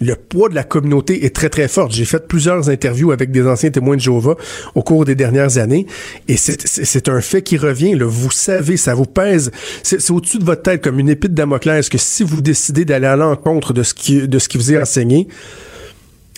Le 0.00 0.14
poids 0.16 0.48
de 0.48 0.54
la 0.54 0.64
communauté 0.64 1.26
est 1.26 1.36
très 1.36 1.50
très 1.50 1.68
fort. 1.68 1.90
J'ai 1.90 2.06
fait 2.06 2.26
plusieurs 2.26 2.70
interviews 2.70 3.12
avec 3.12 3.30
des 3.30 3.46
anciens 3.46 3.70
témoins 3.70 3.96
de 3.96 4.00
Jéhovah 4.00 4.34
au 4.74 4.82
cours 4.82 5.04
des 5.04 5.14
dernières 5.14 5.58
années 5.58 5.86
et 6.26 6.36
c'est 6.38 7.08
un 7.08 7.20
fait 7.20 7.42
qui 7.42 7.58
revient. 7.58 7.94
Là. 7.94 8.06
Vous 8.06 8.30
savez, 8.30 8.78
ça 8.78 8.94
vous 8.94 9.04
pèse. 9.04 9.50
C'est 9.82 10.10
au-dessus 10.10 10.38
de 10.38 10.44
votre 10.44 10.62
tête 10.62 10.82
comme 10.82 10.98
une 10.98 11.10
épée 11.10 11.28
de 11.28 11.34
Damoclès 11.34 11.90
que 11.90 11.98
si 11.98 12.22
vous 12.22 12.40
décidez 12.40 12.86
d'aller 12.86 13.08
à 13.08 13.16
l'encontre 13.16 13.74
de 13.74 13.82
ce 13.82 13.92
qui 13.92 14.56
vous 14.56 14.72
est 14.72 14.80
enseigné, 14.80 15.28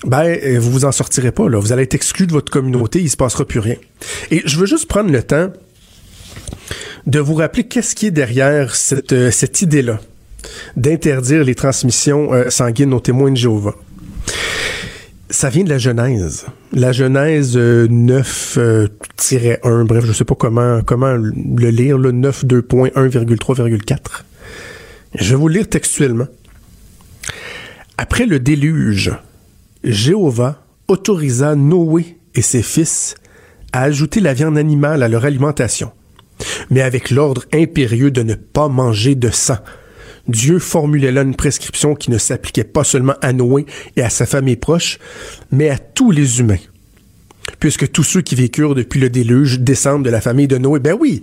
ben 0.05 0.37
vous 0.59 0.71
vous 0.71 0.85
en 0.85 0.91
sortirez 0.91 1.31
pas. 1.31 1.47
Là. 1.47 1.57
Vous 1.57 1.71
allez 1.71 1.83
être 1.83 1.95
exclu 1.95 2.27
de 2.27 2.33
votre 2.33 2.51
communauté. 2.51 2.99
Il 2.99 3.09
se 3.09 3.15
passera 3.15 3.45
plus 3.45 3.59
rien. 3.59 3.77
Et 4.29 4.41
je 4.45 4.59
veux 4.59 4.65
juste 4.65 4.87
prendre 4.87 5.09
le 5.09 5.23
temps 5.23 5.51
de 7.07 7.19
vous 7.19 7.35
rappeler 7.35 7.63
qu'est-ce 7.63 7.95
qui 7.95 8.07
est 8.07 8.11
derrière 8.11 8.75
cette, 8.75 9.13
euh, 9.13 9.31
cette 9.31 9.61
idée-là 9.61 10.01
d'interdire 10.75 11.43
les 11.43 11.55
transmissions 11.55 12.33
euh, 12.33 12.49
sanguines 12.49 12.93
aux 12.93 12.99
témoins 12.99 13.31
de 13.31 13.37
Jéhovah. 13.37 13.75
Ça 15.29 15.49
vient 15.49 15.63
de 15.63 15.69
la 15.69 15.79
Genèse. 15.79 16.45
La 16.73 16.91
Genèse 16.91 17.57
9-1, 17.57 18.57
euh, 18.57 18.87
euh, 19.65 19.83
bref, 19.83 20.05
je 20.05 20.13
sais 20.13 20.25
pas 20.25 20.35
comment, 20.35 20.81
comment 20.85 21.13
le 21.13 21.69
lire, 21.69 21.97
le 21.97 22.11
9 22.11 22.45
2.1,3,4. 22.45 23.97
Je 25.15 25.29
vais 25.29 25.35
vous 25.35 25.47
le 25.47 25.55
lire 25.55 25.69
textuellement. 25.69 26.27
Après 27.97 28.25
le 28.25 28.39
déluge, 28.39 29.11
Jéhovah 29.83 30.63
autorisa 30.87 31.55
Noé 31.55 32.17
et 32.35 32.41
ses 32.41 32.61
fils 32.61 33.15
à 33.71 33.83
ajouter 33.83 34.19
la 34.19 34.33
viande 34.33 34.57
animale 34.57 35.03
à 35.03 35.07
leur 35.07 35.25
alimentation, 35.25 35.91
mais 36.69 36.81
avec 36.81 37.09
l'ordre 37.09 37.43
impérieux 37.53 38.11
de 38.11 38.23
ne 38.23 38.35
pas 38.35 38.67
manger 38.67 39.15
de 39.15 39.29
sang, 39.29 39.57
Dieu 40.27 40.59
formulait 40.59 41.11
là 41.11 41.21
une 41.21 41.35
prescription 41.35 41.95
qui 41.95 42.11
ne 42.11 42.17
s'appliquait 42.17 42.63
pas 42.63 42.83
seulement 42.83 43.15
à 43.21 43.33
Noé 43.33 43.65
et 43.95 44.01
à 44.01 44.09
sa 44.09 44.25
famille 44.25 44.55
proche, 44.55 44.99
mais 45.51 45.69
à 45.69 45.77
tous 45.77 46.11
les 46.11 46.39
humains 46.39 46.59
puisque 47.59 47.91
tous 47.91 48.03
ceux 48.03 48.21
qui 48.21 48.35
vécurent 48.35 48.75
depuis 48.75 48.99
le 48.99 49.09
déluge 49.09 49.59
descendent 49.59 50.03
de 50.03 50.09
la 50.09 50.21
famille 50.21 50.47
de 50.47 50.57
Noé. 50.57 50.79
Ben 50.79 50.97
oui, 50.99 51.21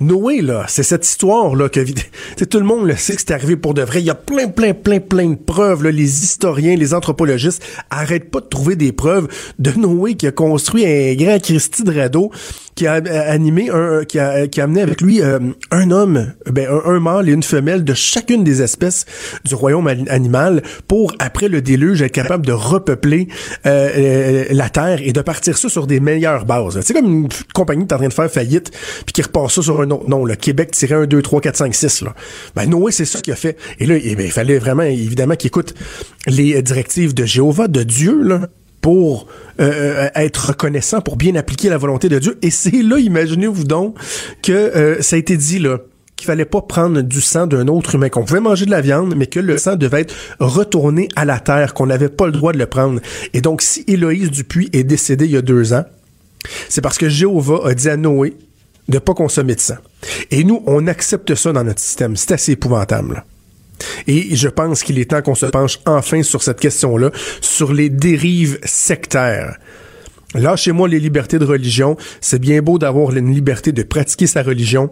Noé, 0.00 0.42
là, 0.42 0.66
c'est 0.68 0.82
cette 0.82 1.06
histoire-là 1.06 1.68
que 1.68 1.80
tout 2.44 2.58
le 2.58 2.64
monde 2.64 2.86
le 2.86 2.96
sait 2.96 3.14
que 3.14 3.22
c'est 3.22 3.32
arrivé 3.32 3.56
pour 3.56 3.74
de 3.74 3.82
vrai. 3.82 4.00
Il 4.00 4.06
y 4.06 4.10
a 4.10 4.14
plein, 4.14 4.48
plein, 4.48 4.74
plein, 4.74 5.00
plein 5.00 5.30
de 5.30 5.36
preuves. 5.36 5.84
Là. 5.84 5.90
Les 5.90 6.24
historiens, 6.24 6.76
les 6.76 6.94
anthropologistes 6.94 7.62
arrêtent 7.90 8.30
pas 8.30 8.40
de 8.40 8.46
trouver 8.46 8.76
des 8.76 8.92
preuves 8.92 9.28
de 9.58 9.72
Noé 9.72 10.14
qui 10.14 10.26
a 10.26 10.32
construit 10.32 10.84
un 10.86 11.14
grand 11.14 11.40
Christie 11.40 11.84
de 11.84 11.98
radeau 11.98 12.30
qui 12.78 12.86
a 12.86 13.02
animé 13.28 13.70
un, 13.70 14.04
qui 14.04 14.20
a, 14.20 14.46
qui 14.46 14.60
a 14.60 14.64
amené 14.64 14.82
avec 14.82 15.00
lui 15.00 15.20
euh, 15.20 15.40
un 15.72 15.90
homme, 15.90 16.32
ben 16.48 16.68
un, 16.84 17.00
mâle 17.00 17.28
et 17.28 17.32
une 17.32 17.42
femelle 17.42 17.82
de 17.82 17.92
chacune 17.92 18.44
des 18.44 18.62
espèces 18.62 19.04
du 19.44 19.56
royaume 19.56 19.88
animal 19.88 20.62
pour 20.86 21.12
après 21.18 21.48
le 21.48 21.60
déluge 21.60 22.02
être 22.02 22.12
capable 22.12 22.46
de 22.46 22.52
repeupler 22.52 23.26
euh, 23.66 23.90
euh, 23.96 24.44
la 24.52 24.68
terre 24.68 25.00
et 25.02 25.12
de 25.12 25.20
partir 25.20 25.58
ça 25.58 25.68
sur 25.68 25.88
des 25.88 25.98
meilleures 25.98 26.44
bases. 26.44 26.78
C'est 26.82 26.94
comme 26.94 27.06
une 27.06 27.28
compagnie 27.52 27.84
qui 27.84 27.90
est 27.90 27.94
en 27.94 27.98
train 27.98 28.08
de 28.08 28.12
faire 28.12 28.30
faillite, 28.30 28.70
puis 29.04 29.12
qui 29.12 29.22
repart 29.22 29.50
ça 29.50 29.60
sur 29.60 29.80
un 29.80 29.90
autre 29.90 30.08
nom. 30.08 30.24
Le 30.24 30.36
Québec 30.36 30.70
tirait 30.70 30.94
1, 30.94 31.06
2, 31.06 31.20
3, 31.20 31.40
4, 31.40 31.56
5, 31.56 31.74
6. 31.74 32.02
Là. 32.02 32.14
Ben, 32.54 32.66
Noé, 32.66 32.92
c'est 32.92 33.06
ça 33.06 33.20
qu'il 33.20 33.32
a 33.32 33.36
fait. 33.36 33.56
Et 33.80 33.86
là, 33.86 33.96
ben, 33.96 34.24
il 34.24 34.30
fallait 34.30 34.58
vraiment, 34.58 34.84
évidemment, 34.84 35.34
qu'il 35.34 35.48
écoute 35.48 35.74
les 36.28 36.62
directives 36.62 37.12
de 37.12 37.24
Jéhovah, 37.24 37.66
de 37.66 37.82
Dieu, 37.82 38.22
là, 38.22 38.42
pour 38.80 39.26
euh, 39.60 40.08
être 40.14 40.48
reconnaissant, 40.48 41.00
pour 41.00 41.16
bien 41.16 41.34
appliquer 41.34 41.68
la 41.68 41.78
volonté 41.78 42.08
de 42.08 42.18
Dieu. 42.18 42.38
Et 42.42 42.50
c'est 42.50 42.82
là, 42.82 42.98
imaginez-vous 42.98 43.64
donc, 43.64 43.96
que 44.42 44.52
euh, 44.52 45.02
ça 45.02 45.16
a 45.16 45.18
été 45.18 45.36
dit, 45.36 45.58
là, 45.58 45.78
qu'il 46.16 46.26
fallait 46.26 46.44
pas 46.44 46.62
prendre 46.62 47.00
du 47.00 47.20
sang 47.20 47.46
d'un 47.46 47.68
autre 47.68 47.94
humain, 47.94 48.08
qu'on 48.08 48.24
pouvait 48.24 48.40
manger 48.40 48.66
de 48.66 48.70
la 48.70 48.80
viande, 48.80 49.14
mais 49.16 49.26
que 49.26 49.40
le 49.40 49.56
sang 49.56 49.76
devait 49.76 50.02
être 50.02 50.14
retourné 50.40 51.08
à 51.16 51.24
la 51.24 51.38
terre, 51.38 51.74
qu'on 51.74 51.86
n'avait 51.86 52.08
pas 52.08 52.26
le 52.26 52.32
droit 52.32 52.52
de 52.52 52.58
le 52.58 52.66
prendre. 52.66 53.00
Et 53.34 53.40
donc, 53.40 53.62
si 53.62 53.84
Héloïse 53.86 54.30
Dupuis 54.30 54.68
est 54.72 54.84
décédée 54.84 55.26
il 55.26 55.32
y 55.32 55.36
a 55.36 55.42
deux 55.42 55.72
ans, 55.72 55.84
c'est 56.68 56.80
parce 56.80 56.98
que 56.98 57.08
Jéhovah 57.08 57.68
a 57.68 57.74
dit 57.74 57.88
à 57.88 57.96
Noé 57.96 58.34
de 58.88 58.98
pas 58.98 59.14
consommer 59.14 59.54
de 59.54 59.60
sang. 59.60 59.76
Et 60.30 60.44
nous, 60.44 60.62
on 60.66 60.86
accepte 60.86 61.34
ça 61.34 61.52
dans 61.52 61.64
notre 61.64 61.80
système. 61.80 62.16
C'est 62.16 62.32
assez 62.32 62.52
épouvantable. 62.52 63.24
Et 64.06 64.34
je 64.34 64.48
pense 64.48 64.82
qu'il 64.82 64.98
est 64.98 65.10
temps 65.10 65.22
qu'on 65.22 65.34
se 65.34 65.46
penche 65.46 65.78
enfin 65.86 66.22
sur 66.22 66.42
cette 66.42 66.60
question-là, 66.60 67.10
sur 67.40 67.72
les 67.72 67.90
dérives 67.90 68.58
sectaires. 68.64 69.56
Lâchez-moi 70.34 70.88
les 70.88 71.00
libertés 71.00 71.38
de 71.38 71.44
religion. 71.44 71.96
C'est 72.20 72.38
bien 72.38 72.60
beau 72.60 72.78
d'avoir 72.78 73.16
une 73.16 73.32
liberté 73.32 73.72
de 73.72 73.82
pratiquer 73.82 74.26
sa 74.26 74.42
religion. 74.42 74.90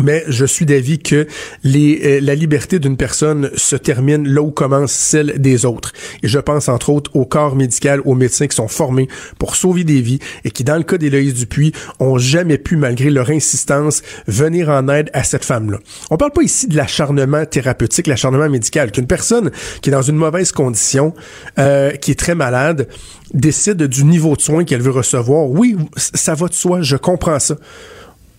Mais 0.00 0.24
je 0.26 0.44
suis 0.44 0.66
d'avis 0.66 0.98
que 0.98 1.26
euh, 1.64 2.20
la 2.20 2.34
liberté 2.34 2.78
d'une 2.78 2.96
personne 2.96 3.50
se 3.54 3.76
termine 3.76 4.26
là 4.28 4.42
où 4.42 4.50
commence 4.50 4.92
celle 4.92 5.40
des 5.40 5.64
autres. 5.64 5.92
Et 6.22 6.28
je 6.28 6.38
pense 6.38 6.68
entre 6.68 6.90
autres 6.90 7.14
au 7.14 7.24
corps 7.24 7.54
médical, 7.54 8.00
aux 8.04 8.14
médecins 8.14 8.48
qui 8.48 8.56
sont 8.56 8.68
formés 8.68 9.08
pour 9.38 9.54
sauver 9.54 9.84
des 9.84 10.00
vies 10.00 10.18
et 10.44 10.50
qui, 10.50 10.64
dans 10.64 10.76
le 10.76 10.82
cas 10.82 10.98
d'Héloïse 10.98 11.34
Dupuis, 11.34 11.72
ont 12.00 12.18
jamais 12.18 12.58
pu, 12.58 12.76
malgré 12.76 13.10
leur 13.10 13.30
insistance, 13.30 14.02
venir 14.26 14.68
en 14.68 14.88
aide 14.88 15.10
à 15.12 15.22
cette 15.22 15.44
femme-là. 15.44 15.78
On 16.10 16.16
parle 16.16 16.32
pas 16.32 16.42
ici 16.42 16.66
de 16.66 16.76
l'acharnement 16.76 17.46
thérapeutique, 17.46 18.08
l'acharnement 18.08 18.48
médical. 18.48 18.90
Qu'une 18.90 19.06
personne 19.06 19.52
qui 19.80 19.90
est 19.90 19.92
dans 19.92 20.02
une 20.02 20.16
mauvaise 20.16 20.50
condition, 20.50 21.14
euh, 21.58 21.92
qui 21.92 22.10
est 22.10 22.18
très 22.18 22.34
malade, 22.34 22.88
décide 23.32 23.84
du 23.84 24.04
niveau 24.04 24.34
de 24.34 24.40
soins 24.40 24.64
qu'elle 24.64 24.82
veut 24.82 24.90
recevoir. 24.90 25.48
Oui, 25.48 25.76
ça 25.96 26.34
va 26.34 26.48
de 26.48 26.54
soi, 26.54 26.82
je 26.82 26.96
comprends 26.96 27.38
ça 27.38 27.56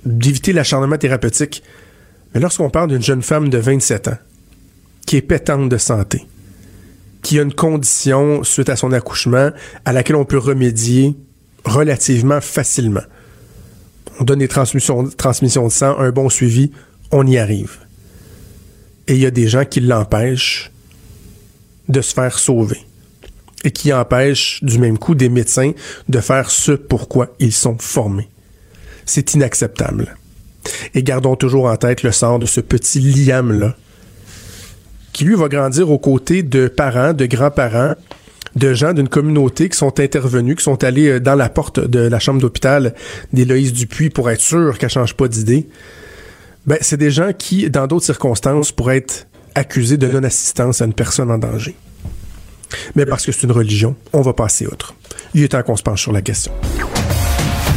d'éviter 0.05 0.53
l'acharnement 0.53 0.97
thérapeutique. 0.97 1.63
Mais 2.33 2.39
lorsqu'on 2.39 2.69
parle 2.69 2.89
d'une 2.89 3.01
jeune 3.01 3.21
femme 3.21 3.49
de 3.49 3.57
27 3.57 4.07
ans, 4.09 4.17
qui 5.05 5.17
est 5.17 5.21
pétante 5.21 5.69
de 5.69 5.77
santé, 5.77 6.25
qui 7.21 7.39
a 7.39 7.41
une 7.41 7.53
condition 7.53 8.43
suite 8.43 8.69
à 8.69 8.75
son 8.75 8.91
accouchement 8.91 9.49
à 9.83 9.93
laquelle 9.93 10.15
on 10.15 10.25
peut 10.25 10.37
remédier 10.37 11.15
relativement 11.63 12.41
facilement. 12.41 13.01
On 14.19 14.23
donne 14.23 14.39
des 14.39 14.47
transmissions, 14.47 15.09
transmissions 15.09 15.67
de 15.67 15.71
sang, 15.71 15.97
un 15.97 16.11
bon 16.11 16.29
suivi, 16.29 16.71
on 17.11 17.25
y 17.25 17.37
arrive. 17.37 17.79
Et 19.07 19.15
il 19.15 19.21
y 19.21 19.25
a 19.25 19.31
des 19.31 19.47
gens 19.47 19.65
qui 19.65 19.81
l'empêchent 19.81 20.71
de 21.89 22.01
se 22.01 22.13
faire 22.13 22.39
sauver 22.39 22.79
et 23.63 23.71
qui 23.71 23.91
empêchent 23.91 24.63
du 24.63 24.79
même 24.79 24.97
coup 24.97 25.15
des 25.15 25.29
médecins 25.29 25.71
de 26.07 26.19
faire 26.19 26.51
ce 26.51 26.71
pourquoi 26.71 27.35
ils 27.39 27.53
sont 27.53 27.77
formés. 27.77 28.29
C'est 29.05 29.33
inacceptable. 29.33 30.15
Et 30.93 31.03
gardons 31.03 31.35
toujours 31.35 31.65
en 31.65 31.77
tête 31.77 32.03
le 32.03 32.11
sort 32.11 32.39
de 32.39 32.45
ce 32.45 32.61
petit 32.61 32.99
Liam-là, 32.99 33.75
qui 35.13 35.25
lui 35.25 35.35
va 35.35 35.47
grandir 35.47 35.91
aux 35.91 35.99
côtés 35.99 36.43
de 36.43 36.67
parents, 36.67 37.13
de 37.13 37.25
grands-parents, 37.25 37.93
de 38.55 38.73
gens 38.73 38.93
d'une 38.93 39.09
communauté 39.09 39.69
qui 39.69 39.77
sont 39.77 39.99
intervenus, 39.99 40.55
qui 40.55 40.63
sont 40.63 40.83
allés 40.83 41.09
euh, 41.09 41.19
dans 41.19 41.35
la 41.35 41.49
porte 41.49 41.79
de 41.79 41.99
la 41.99 42.19
chambre 42.19 42.39
d'hôpital 42.39 42.93
d'Éloïse 43.33 43.73
Dupuis 43.73 44.09
pour 44.09 44.29
être 44.29 44.41
sûr 44.41 44.77
qu'elle 44.77 44.89
change 44.89 45.13
pas 45.13 45.27
d'idée. 45.27 45.67
Ben, 46.65 46.77
c'est 46.81 46.97
des 46.97 47.11
gens 47.11 47.31
qui, 47.37 47.69
dans 47.69 47.85
d'autres 47.85 48.05
circonstances, 48.05 48.71
pourraient 48.71 48.97
être 48.97 49.27
accusés 49.55 49.97
de 49.97 50.07
non-assistance 50.07 50.81
à 50.81 50.85
une 50.85 50.93
personne 50.93 51.31
en 51.31 51.37
danger. 51.37 51.75
Mais 52.95 53.05
parce 53.05 53.25
que 53.25 53.31
c'est 53.31 53.43
une 53.43 53.51
religion, 53.51 53.95
on 54.13 54.21
va 54.21 54.33
passer 54.33 54.65
outre. 54.67 54.95
Il 55.33 55.43
est 55.43 55.49
temps 55.49 55.63
qu'on 55.63 55.75
se 55.75 55.83
penche 55.83 56.01
sur 56.01 56.11
la 56.11 56.21
question. 56.21 56.51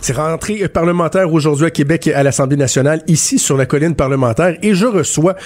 C'est 0.00 0.16
rentrée 0.16 0.68
parlementaire 0.68 1.32
aujourd'hui 1.32 1.66
à 1.66 1.70
Québec 1.70 2.08
à 2.14 2.22
l'Assemblée 2.22 2.56
nationale, 2.56 3.02
ici 3.06 3.38
sur 3.38 3.56
la 3.56 3.66
colline 3.66 3.94
parlementaire, 3.94 4.56
et 4.62 4.74
je 4.74 4.86
reçois 4.86 5.36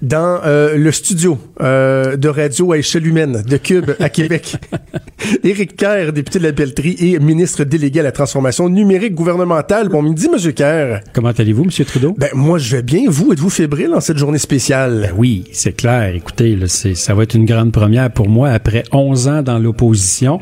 dans 0.00 0.40
euh, 0.44 0.76
le 0.76 0.92
studio 0.92 1.38
euh, 1.60 2.16
de 2.16 2.28
radio 2.28 2.72
à 2.72 2.78
échelle 2.78 3.06
humaine 3.06 3.42
de 3.46 3.56
Cube 3.56 3.92
à 4.00 4.08
Québec, 4.08 4.56
Éric 5.44 5.76
Kerr, 5.76 6.12
député 6.12 6.38
de 6.38 6.44
la 6.44 6.52
Belleterie 6.52 6.96
et 7.00 7.18
ministre 7.18 7.64
délégué 7.64 8.00
à 8.00 8.02
la 8.02 8.12
transformation 8.12 8.68
numérique 8.68 9.14
gouvernementale. 9.14 9.88
Bon 9.88 10.02
midi, 10.02 10.28
Monsieur 10.32 10.52
Kerr. 10.52 11.00
Comment 11.12 11.30
allez-vous, 11.30 11.64
Monsieur 11.64 11.84
Trudeau? 11.84 12.14
Ben 12.18 12.30
moi, 12.34 12.58
je 12.58 12.76
vais 12.76 12.82
bien. 12.82 13.02
Vous, 13.08 13.32
êtes-vous 13.32 13.50
fébrile 13.50 13.94
en 13.94 14.00
cette 14.00 14.18
journée 14.18 14.38
spéciale? 14.38 15.08
Ben 15.10 15.14
oui, 15.16 15.44
c'est 15.52 15.72
clair. 15.72 16.14
Écoutez, 16.14 16.56
là, 16.56 16.66
ça 16.68 17.14
va 17.14 17.22
être 17.22 17.34
une 17.34 17.46
grande 17.46 17.72
première 17.72 18.10
pour 18.10 18.28
moi. 18.28 18.50
Après 18.50 18.84
11 18.92 19.28
ans 19.28 19.42
dans 19.42 19.58
l'opposition, 19.58 20.40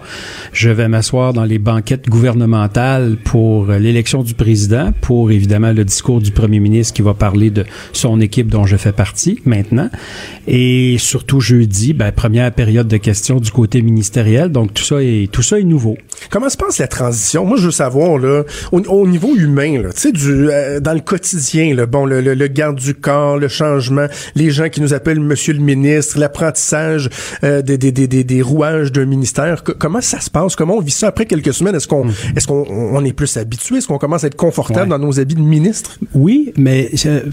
je 0.52 0.70
vais 0.70 0.88
m'asseoir 0.88 1.32
dans 1.32 1.44
les 1.44 1.58
banquettes 1.58 2.08
gouvernementales 2.08 3.16
pour 3.24 3.39
pour 3.40 3.68
l'élection 3.68 4.22
du 4.22 4.34
président, 4.34 4.92
pour 5.00 5.30
évidemment 5.30 5.72
le 5.72 5.82
discours 5.82 6.20
du 6.20 6.30
premier 6.30 6.60
ministre 6.60 6.92
qui 6.92 7.00
va 7.00 7.14
parler 7.14 7.48
de 7.48 7.64
son 7.94 8.20
équipe 8.20 8.48
dont 8.48 8.66
je 8.66 8.76
fais 8.76 8.92
partie 8.92 9.40
maintenant, 9.46 9.88
et 10.46 10.96
surtout 10.98 11.40
jeudi, 11.40 11.94
ben, 11.94 12.12
première 12.12 12.52
période 12.52 12.86
de 12.86 12.98
questions 12.98 13.40
du 13.40 13.50
côté 13.50 13.80
ministériel. 13.80 14.50
Donc 14.50 14.74
tout 14.74 14.84
ça 14.84 15.02
est 15.02 15.32
tout 15.32 15.40
ça 15.40 15.58
est 15.58 15.62
nouveau. 15.62 15.96
Comment 16.30 16.50
se 16.50 16.58
passe 16.58 16.76
la 16.76 16.86
transition? 16.86 17.46
Moi, 17.46 17.56
je 17.56 17.64
veux 17.64 17.70
savoir 17.70 18.18
là, 18.18 18.42
au, 18.72 19.06
niveau 19.08 19.34
humain, 19.34 19.84
tu 19.84 19.88
sais, 19.94 20.12
du 20.12 20.50
euh, 20.50 20.78
dans 20.78 20.92
le 20.92 21.00
quotidien, 21.00 21.74
là, 21.74 21.86
bon, 21.86 22.04
le, 22.04 22.20
le, 22.20 22.46
garde 22.46 22.78
du 22.78 22.92
corps, 22.92 23.38
le 23.38 23.48
changement, 23.48 24.06
les 24.34 24.50
gens 24.50 24.68
qui 24.68 24.82
nous 24.82 24.92
appellent 24.92 25.18
Monsieur 25.18 25.54
le 25.54 25.60
ministre, 25.60 26.18
l'apprentissage 26.18 27.08
euh, 27.42 27.62
des, 27.62 27.78
des, 27.78 27.90
des, 27.90 28.06
des, 28.06 28.42
rouages 28.42 28.92
d'un 28.92 29.06
ministère. 29.06 29.64
comment 29.64 30.02
ça 30.02 30.20
se 30.20 30.28
passe? 30.28 30.56
Comment 30.56 30.76
on 30.76 30.80
vit 30.80 30.90
ça 30.90 31.08
après 31.08 31.24
quelques 31.24 31.54
semaines? 31.54 31.74
Est-ce 31.74 31.88
qu'on 31.88 32.04
mm. 32.04 32.12
est-ce 32.36 32.46
qu'on 32.46 32.66
on 32.68 33.02
est 33.02 33.14
plus 33.14 33.29
habitué? 33.36 33.76
Est-ce 33.76 33.88
qu'on 33.88 33.98
commence 33.98 34.24
à 34.24 34.28
être 34.28 34.36
confortable 34.36 34.90
dans 34.90 34.98
nos 34.98 35.20
habits 35.20 35.34
de 35.34 35.40
ministre? 35.40 35.98
Oui, 36.14 36.52
mais 36.56 36.90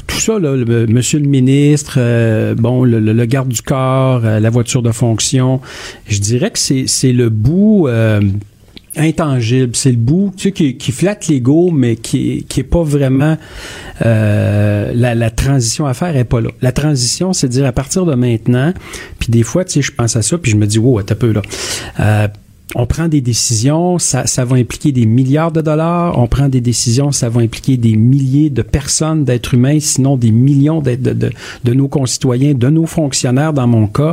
tout 0.08 0.20
ça, 0.20 0.40
là, 0.40 0.56
le, 0.56 0.88
monsieur 0.88 1.20
le 1.20 1.28
ministre, 1.28 1.96
euh, 1.98 2.56
bon, 2.56 2.84
le, 2.84 3.26
garde 3.26 3.50
du 3.50 3.62
corps, 3.62 4.22
euh, 4.24 4.40
la 4.40 4.50
voiture 4.50 4.82
de 4.82 4.92
fonction, 4.92 5.62
je 6.08 6.20
dirais 6.20 6.52
que 6.52 6.60
c'est 6.60 7.14
le 7.14 7.30
bout... 7.30 7.88
Euh, 7.88 8.22
intangible. 9.00 9.76
C'est 9.76 9.92
le 9.92 9.98
bout 9.98 10.34
tu 10.36 10.46
sais, 10.46 10.52
qui, 10.52 10.76
qui 10.76 10.92
flatte 10.92 11.28
l'ego, 11.28 11.70
mais 11.70 11.98
qui, 11.98 12.48
qui 12.50 12.62
est 12.62 12.64
pas 12.64 12.82
vraiment 12.82 13.38
la, 14.02 15.14
la, 15.14 15.30
transition 15.30 15.86
à 15.86 15.94
faire 15.94 16.18
est 16.18 16.24
pas 16.24 16.42
là. 16.42 16.50
La 16.64 16.72
transition, 16.72 17.32
c'est 17.32 17.48
dire 17.48 17.68
à 17.68 17.72
partir 17.72 18.06
de 18.06 18.16
maintenant, 18.16 18.74
puis 19.20 19.30
des 19.30 19.44
fois, 19.44 19.66
tu 19.66 19.74
sais, 19.74 19.82
je 19.84 19.92
pense 19.92 20.16
à 20.16 20.24
ça, 20.24 20.40
puis 20.40 20.50
je 20.50 20.58
me 20.58 20.66
dis, 20.66 20.80
wow, 20.80 21.04
t'as 21.04 21.14
peu 21.14 21.32
là. 21.32 21.44
Euh, 22.00 22.28
on 22.76 22.86
prend 22.86 23.08
des 23.08 23.22
décisions, 23.22 23.98
ça, 23.98 24.28
ça 24.28 24.44
va 24.44 24.58
impliquer 24.58 24.92
des 24.92 25.06
milliards 25.06 25.52
de 25.52 25.62
dollars. 25.62 26.20
On 26.20 26.28
prend 26.28 26.50
des 26.50 26.62
décisions, 26.62 27.12
ça 27.12 27.30
va 27.30 27.42
impliquer 27.42 27.78
des 27.78 27.96
milliers 27.96 28.50
de 28.50 28.62
personnes, 28.62 29.24
d'êtres 29.24 29.54
humains, 29.54 29.80
sinon 29.80 30.18
des 30.18 30.32
millions 30.32 30.82
de, 30.82 30.96
de, 30.96 31.14
de, 31.14 31.32
de, 31.64 31.74
nos 31.74 31.88
concitoyens, 31.88 32.54
de 32.54 32.68
nos 32.68 32.86
fonctionnaires 32.86 33.54
dans 33.54 33.68
mon 33.68 33.88
cas. 33.88 34.12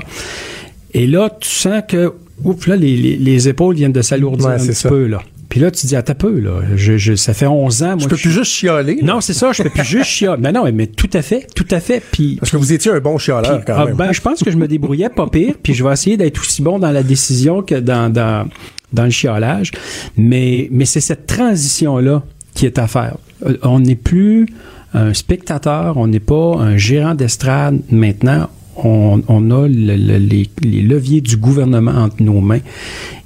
Et 0.92 1.06
là, 1.06 1.30
tu 1.40 1.48
sens 1.48 1.82
que, 1.88 2.14
ouf, 2.44 2.66
là, 2.68 2.76
les, 2.76 2.96
les, 2.96 3.16
les 3.16 3.48
épaules 3.48 3.74
viennent 3.74 3.92
de 3.92 4.02
s'alourdir 4.02 4.48
un 4.48 4.58
petit 4.58 4.88
peu, 4.88 5.06
là. 5.06 5.22
Puis 5.54 5.60
là, 5.60 5.70
tu 5.70 5.86
dis, 5.86 5.94
attends 5.94 6.16
peu, 6.16 6.40
là. 6.40 6.62
Je, 6.74 6.98
je, 6.98 7.14
ça 7.14 7.32
fait 7.32 7.46
11 7.46 7.84
ans. 7.84 7.86
Moi, 7.90 7.98
je 8.00 8.08
peux 8.08 8.16
plus 8.16 8.32
juste 8.32 8.50
chialer. 8.50 8.98
Non, 9.04 9.20
c'est 9.20 9.34
ça, 9.34 9.52
je 9.52 9.62
peux 9.62 9.70
plus 9.70 9.84
juste 9.84 10.10
chialer. 10.10 10.42
Mais 10.42 10.50
non, 10.50 10.64
mais 10.74 10.88
tout 10.88 11.08
à 11.12 11.22
fait, 11.22 11.46
tout 11.54 11.68
à 11.70 11.78
fait. 11.78 12.02
Puis, 12.10 12.38
Parce 12.40 12.50
que 12.50 12.56
vous 12.56 12.72
étiez 12.72 12.90
un 12.90 12.98
bon 12.98 13.18
chialeur, 13.18 13.64
quand 13.64 13.76
ah, 13.76 13.84
même. 13.84 13.94
Ben, 13.94 14.10
je 14.10 14.20
pense 14.20 14.42
que 14.42 14.50
je 14.50 14.56
me 14.56 14.66
débrouillais 14.66 15.10
pas 15.10 15.28
pire, 15.28 15.54
puis 15.62 15.72
je 15.72 15.84
vais 15.84 15.92
essayer 15.92 16.16
d'être 16.16 16.40
aussi 16.40 16.60
bon 16.60 16.80
dans 16.80 16.90
la 16.90 17.04
décision 17.04 17.62
que 17.62 17.76
dans, 17.76 18.12
dans, 18.12 18.48
dans 18.92 19.04
le 19.04 19.10
chiolage. 19.10 19.70
Mais, 20.16 20.66
mais 20.72 20.86
c'est 20.86 21.00
cette 21.00 21.28
transition-là 21.28 22.24
qui 22.54 22.66
est 22.66 22.80
à 22.80 22.88
faire. 22.88 23.16
Euh, 23.46 23.56
on 23.62 23.78
n'est 23.78 23.94
plus 23.94 24.48
un 24.92 25.14
spectateur, 25.14 25.98
on 25.98 26.08
n'est 26.08 26.18
pas 26.18 26.56
un 26.58 26.76
gérant 26.76 27.14
d'estrade 27.14 27.78
maintenant. 27.92 28.50
On, 28.74 29.22
on 29.28 29.50
a 29.52 29.68
le, 29.68 29.94
les, 29.94 30.50
les 30.64 30.82
leviers 30.82 31.20
du 31.20 31.36
gouvernement 31.36 31.92
entre 31.92 32.24
nos 32.24 32.40
mains. 32.40 32.62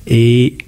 Et 0.06 0.58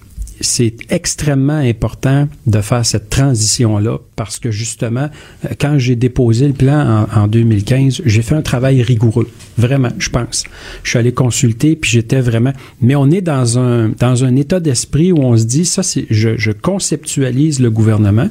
c'est 0.41 0.75
extrêmement 0.89 1.59
important 1.59 2.29
de 2.47 2.61
faire 2.61 2.85
cette 2.85 3.11
transition-là 3.11 3.99
parce 4.17 4.39
que 4.39 4.51
justement, 4.51 5.09
euh, 5.45 5.49
quand 5.59 5.79
j'ai 5.79 5.97
déposé 5.97 6.47
le 6.47 6.55
plan 6.55 7.07
en, 7.15 7.27
2015, 7.27 8.03
j'ai 8.05 8.23
fait 8.23 8.35
un 8.35 8.43
travail 8.43 8.83
rigoureux, 8.83 9.29
vraiment, 9.59 9.91
je 9.99 10.09
pense. 10.09 10.45
Je 10.83 10.91
suis 10.91 10.99
allé 10.99 11.13
consulter 11.13 11.77
puis 11.77 11.91
j'étais 11.91 12.21
vraiment. 12.21 12.53
Mais 12.81 12.97
on 12.97 13.11
est 13.11 13.21
dans 13.21 13.59
un 13.59 13.91
dans 13.99 14.25
un 14.25 14.37
état 14.37 14.61
d'esprit 14.61 15.13
où 15.13 15.19
on 15.19 15.37
se 15.37 15.45
dit 15.45 15.65
ça, 15.65 15.83
c'est 15.83 16.07
je, 16.11 16.37
je 16.37 16.53
conceptualise 16.53 17.61
le 17.61 17.71
gouvernement, 17.71 18.29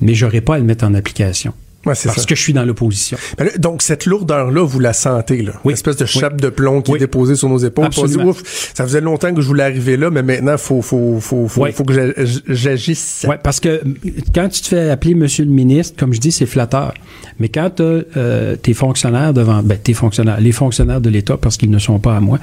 mais 0.00 0.14
j'aurais 0.14 0.40
pas 0.40 0.56
à 0.56 0.58
le 0.58 0.64
mettre 0.64 0.84
en 0.84 0.94
application. 0.94 1.52
Ouais, 1.86 1.94
parce 2.04 2.16
ça. 2.16 2.24
que 2.24 2.34
je 2.34 2.40
suis 2.42 2.52
dans 2.52 2.64
l'opposition. 2.64 3.16
Ben 3.38 3.48
donc, 3.58 3.80
cette 3.82 4.06
lourdeur-là, 4.06 4.64
vous 4.64 4.80
la 4.80 4.92
sentez, 4.92 5.42
là. 5.42 5.52
Oui. 5.64 5.70
Une 5.70 5.74
espèce 5.74 5.96
de 5.96 6.04
Oui. 6.04 6.10
chape 6.10 6.40
de 6.40 6.48
plomb 6.48 6.82
qui 6.82 6.90
Oui. 6.92 6.96
est 6.96 7.00
déposée 7.00 7.36
sur 7.36 7.48
nos 7.48 7.58
épaules. 7.58 7.88
Dit, 7.88 8.16
ouf, 8.18 8.42
ça 8.74 8.84
faisait 8.84 9.00
longtemps 9.00 9.32
que 9.32 9.40
je 9.40 9.46
voulais 9.46 9.62
arriver 9.64 9.96
là, 9.96 10.10
mais 10.10 10.22
maintenant, 10.22 10.58
faut, 10.58 10.82
faut, 10.82 11.18
faut, 11.20 11.48
faut, 11.48 11.62
Oui. 11.62 11.72
faut 11.72 11.84
que 11.84 11.94
j'a- 11.94 12.12
j'agisse. 12.48 13.24
Ouais, 13.28 13.38
parce 13.42 13.60
que 13.60 13.82
mm, 13.84 13.94
quand 14.34 14.48
tu 14.48 14.60
te 14.62 14.68
fais 14.68 14.90
appeler 14.90 15.14
Monsieur 15.14 15.44
le 15.44 15.50
ministre, 15.50 15.94
comme 15.98 16.12
je 16.12 16.20
dis, 16.20 16.32
c'est 16.32 16.46
flatteur. 16.46 16.92
Mais 17.38 17.48
quand 17.48 17.70
tu 17.76 17.82
euh, 17.82 18.56
tes 18.56 18.74
fonctionnaires 18.74 19.32
devant, 19.32 19.62
ben 19.62 19.78
tes 19.78 19.94
fonctionnaires, 19.94 20.40
les 20.40 20.52
fonctionnaires 20.52 21.00
de 21.00 21.10
l'État, 21.10 21.36
parce 21.36 21.56
qu'ils 21.56 21.70
ne 21.70 21.78
sont 21.78 21.98
pas 21.98 22.16
à 22.16 22.20
moi, 22.20 22.38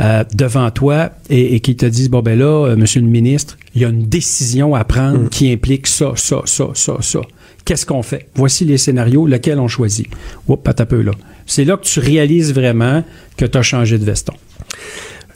euh, 0.00 0.24
devant 0.34 0.70
toi 0.70 1.10
et, 1.30 1.54
et 1.54 1.60
qui 1.60 1.76
te 1.76 1.86
disent 1.86 2.10
bon 2.10 2.20
ben 2.22 2.38
là, 2.38 2.66
euh, 2.66 2.76
Monsieur 2.76 3.00
le 3.00 3.06
ministre, 3.06 3.56
il 3.74 3.82
y 3.82 3.84
a 3.84 3.88
une 3.88 4.06
décision 4.06 4.74
à 4.74 4.84
prendre 4.84 5.28
qui 5.30 5.50
implique 5.52 5.86
ça, 5.86 6.12
ça, 6.16 6.42
ça, 6.44 6.66
ça, 6.74 6.94
ça. 7.00 7.20
Qu'est-ce 7.66 7.84
qu'on 7.84 8.02
fait? 8.02 8.28
Voici 8.34 8.64
les 8.64 8.78
scénarios, 8.78 9.26
lequel 9.26 9.58
on 9.58 9.68
choisit. 9.68 10.06
Oups, 10.48 10.62
pas 10.62 10.72
un 10.78 10.86
peu 10.86 11.02
là. 11.02 11.12
C'est 11.44 11.64
là 11.64 11.76
que 11.76 11.84
tu 11.84 12.00
réalises 12.00 12.54
vraiment 12.54 13.04
que 13.36 13.44
tu 13.44 13.58
as 13.58 13.62
changé 13.62 13.98
de 13.98 14.04
veston. 14.04 14.32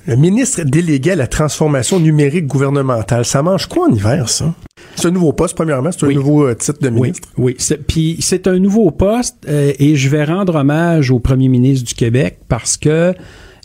Le 0.06 0.16
ministre 0.16 0.62
délégué 0.62 1.10
à 1.12 1.16
la 1.16 1.26
transformation 1.26 2.00
numérique 2.00 2.46
gouvernementale, 2.46 3.24
ça 3.26 3.42
mange 3.42 3.66
quoi 3.66 3.88
en 3.88 3.94
hiver, 3.94 4.28
ça? 4.30 4.54
C'est 4.96 5.08
un 5.08 5.10
nouveau 5.10 5.32
poste, 5.34 5.54
premièrement, 5.54 5.90
c'est 5.92 6.04
un 6.04 6.08
Oui. 6.08 6.14
nouveau 6.14 6.46
euh, 6.46 6.54
titre 6.54 6.78
de 6.80 6.88
ministre. 6.88 7.28
oui. 7.36 7.56
Puis 7.86 8.16
c'est 8.20 8.46
un 8.46 8.58
nouveau 8.58 8.90
poste 8.92 9.36
euh, 9.48 9.72
et 9.78 9.96
je 9.96 10.08
vais 10.08 10.24
rendre 10.24 10.54
hommage 10.54 11.10
au 11.10 11.18
premier 11.20 11.48
ministre 11.48 11.86
du 11.86 11.94
Québec 11.94 12.38
parce 12.48 12.76
que 12.76 13.12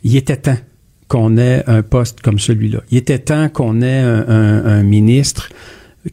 il 0.04 0.16
était 0.18 0.38
temps 0.38 0.58
qu'on 1.08 1.38
ait 1.38 1.64
un 1.68 1.84
poste 1.84 2.22
comme 2.22 2.38
celui-là. 2.40 2.80
Il 2.92 2.98
était 2.98 3.20
temps 3.20 3.48
qu'on 3.50 3.82
ait 3.82 4.00
un, 4.00 4.28
un- 4.28 4.66
un 4.66 4.84
ministre 4.84 5.50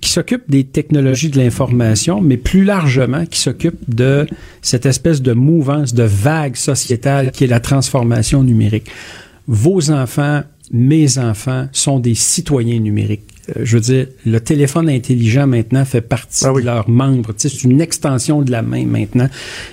qui 0.00 0.10
s'occupe 0.10 0.50
des 0.50 0.64
technologies 0.64 1.28
de 1.28 1.38
l'information, 1.38 2.20
mais 2.20 2.36
plus 2.36 2.64
largement 2.64 3.26
qui 3.26 3.38
s'occupe 3.38 3.78
de 3.94 4.26
cette 4.62 4.86
espèce 4.86 5.20
de 5.22 5.32
mouvance, 5.32 5.92
de 5.94 6.04
vague 6.04 6.56
sociétale 6.56 7.30
qui 7.30 7.44
est 7.44 7.48
la 7.48 7.60
transformation 7.60 8.42
numérique. 8.42 8.88
Vos 9.48 9.90
enfants, 9.90 10.42
mes 10.72 11.18
enfants 11.18 11.68
sont 11.72 11.98
des 11.98 12.14
citoyens 12.14 12.78
numériques. 12.78 13.24
Euh, 13.56 13.62
je 13.64 13.76
veux 13.76 13.80
dire, 13.82 14.06
le 14.24 14.38
téléphone 14.40 14.88
intelligent 14.88 15.46
maintenant 15.48 15.84
fait 15.84 16.00
partie 16.00 16.44
Ah 16.46 16.52
oui. 16.52 16.62
de 16.62 16.66
leurs 16.66 16.88
membres. 16.88 17.32
Tu 17.34 17.40
sais, 17.40 17.48
c'est 17.48 17.64
une 17.64 17.80
extension 17.80 18.40
de 18.40 18.50
la 18.52 18.62
main 18.62 18.86
maintenant. 18.86 19.28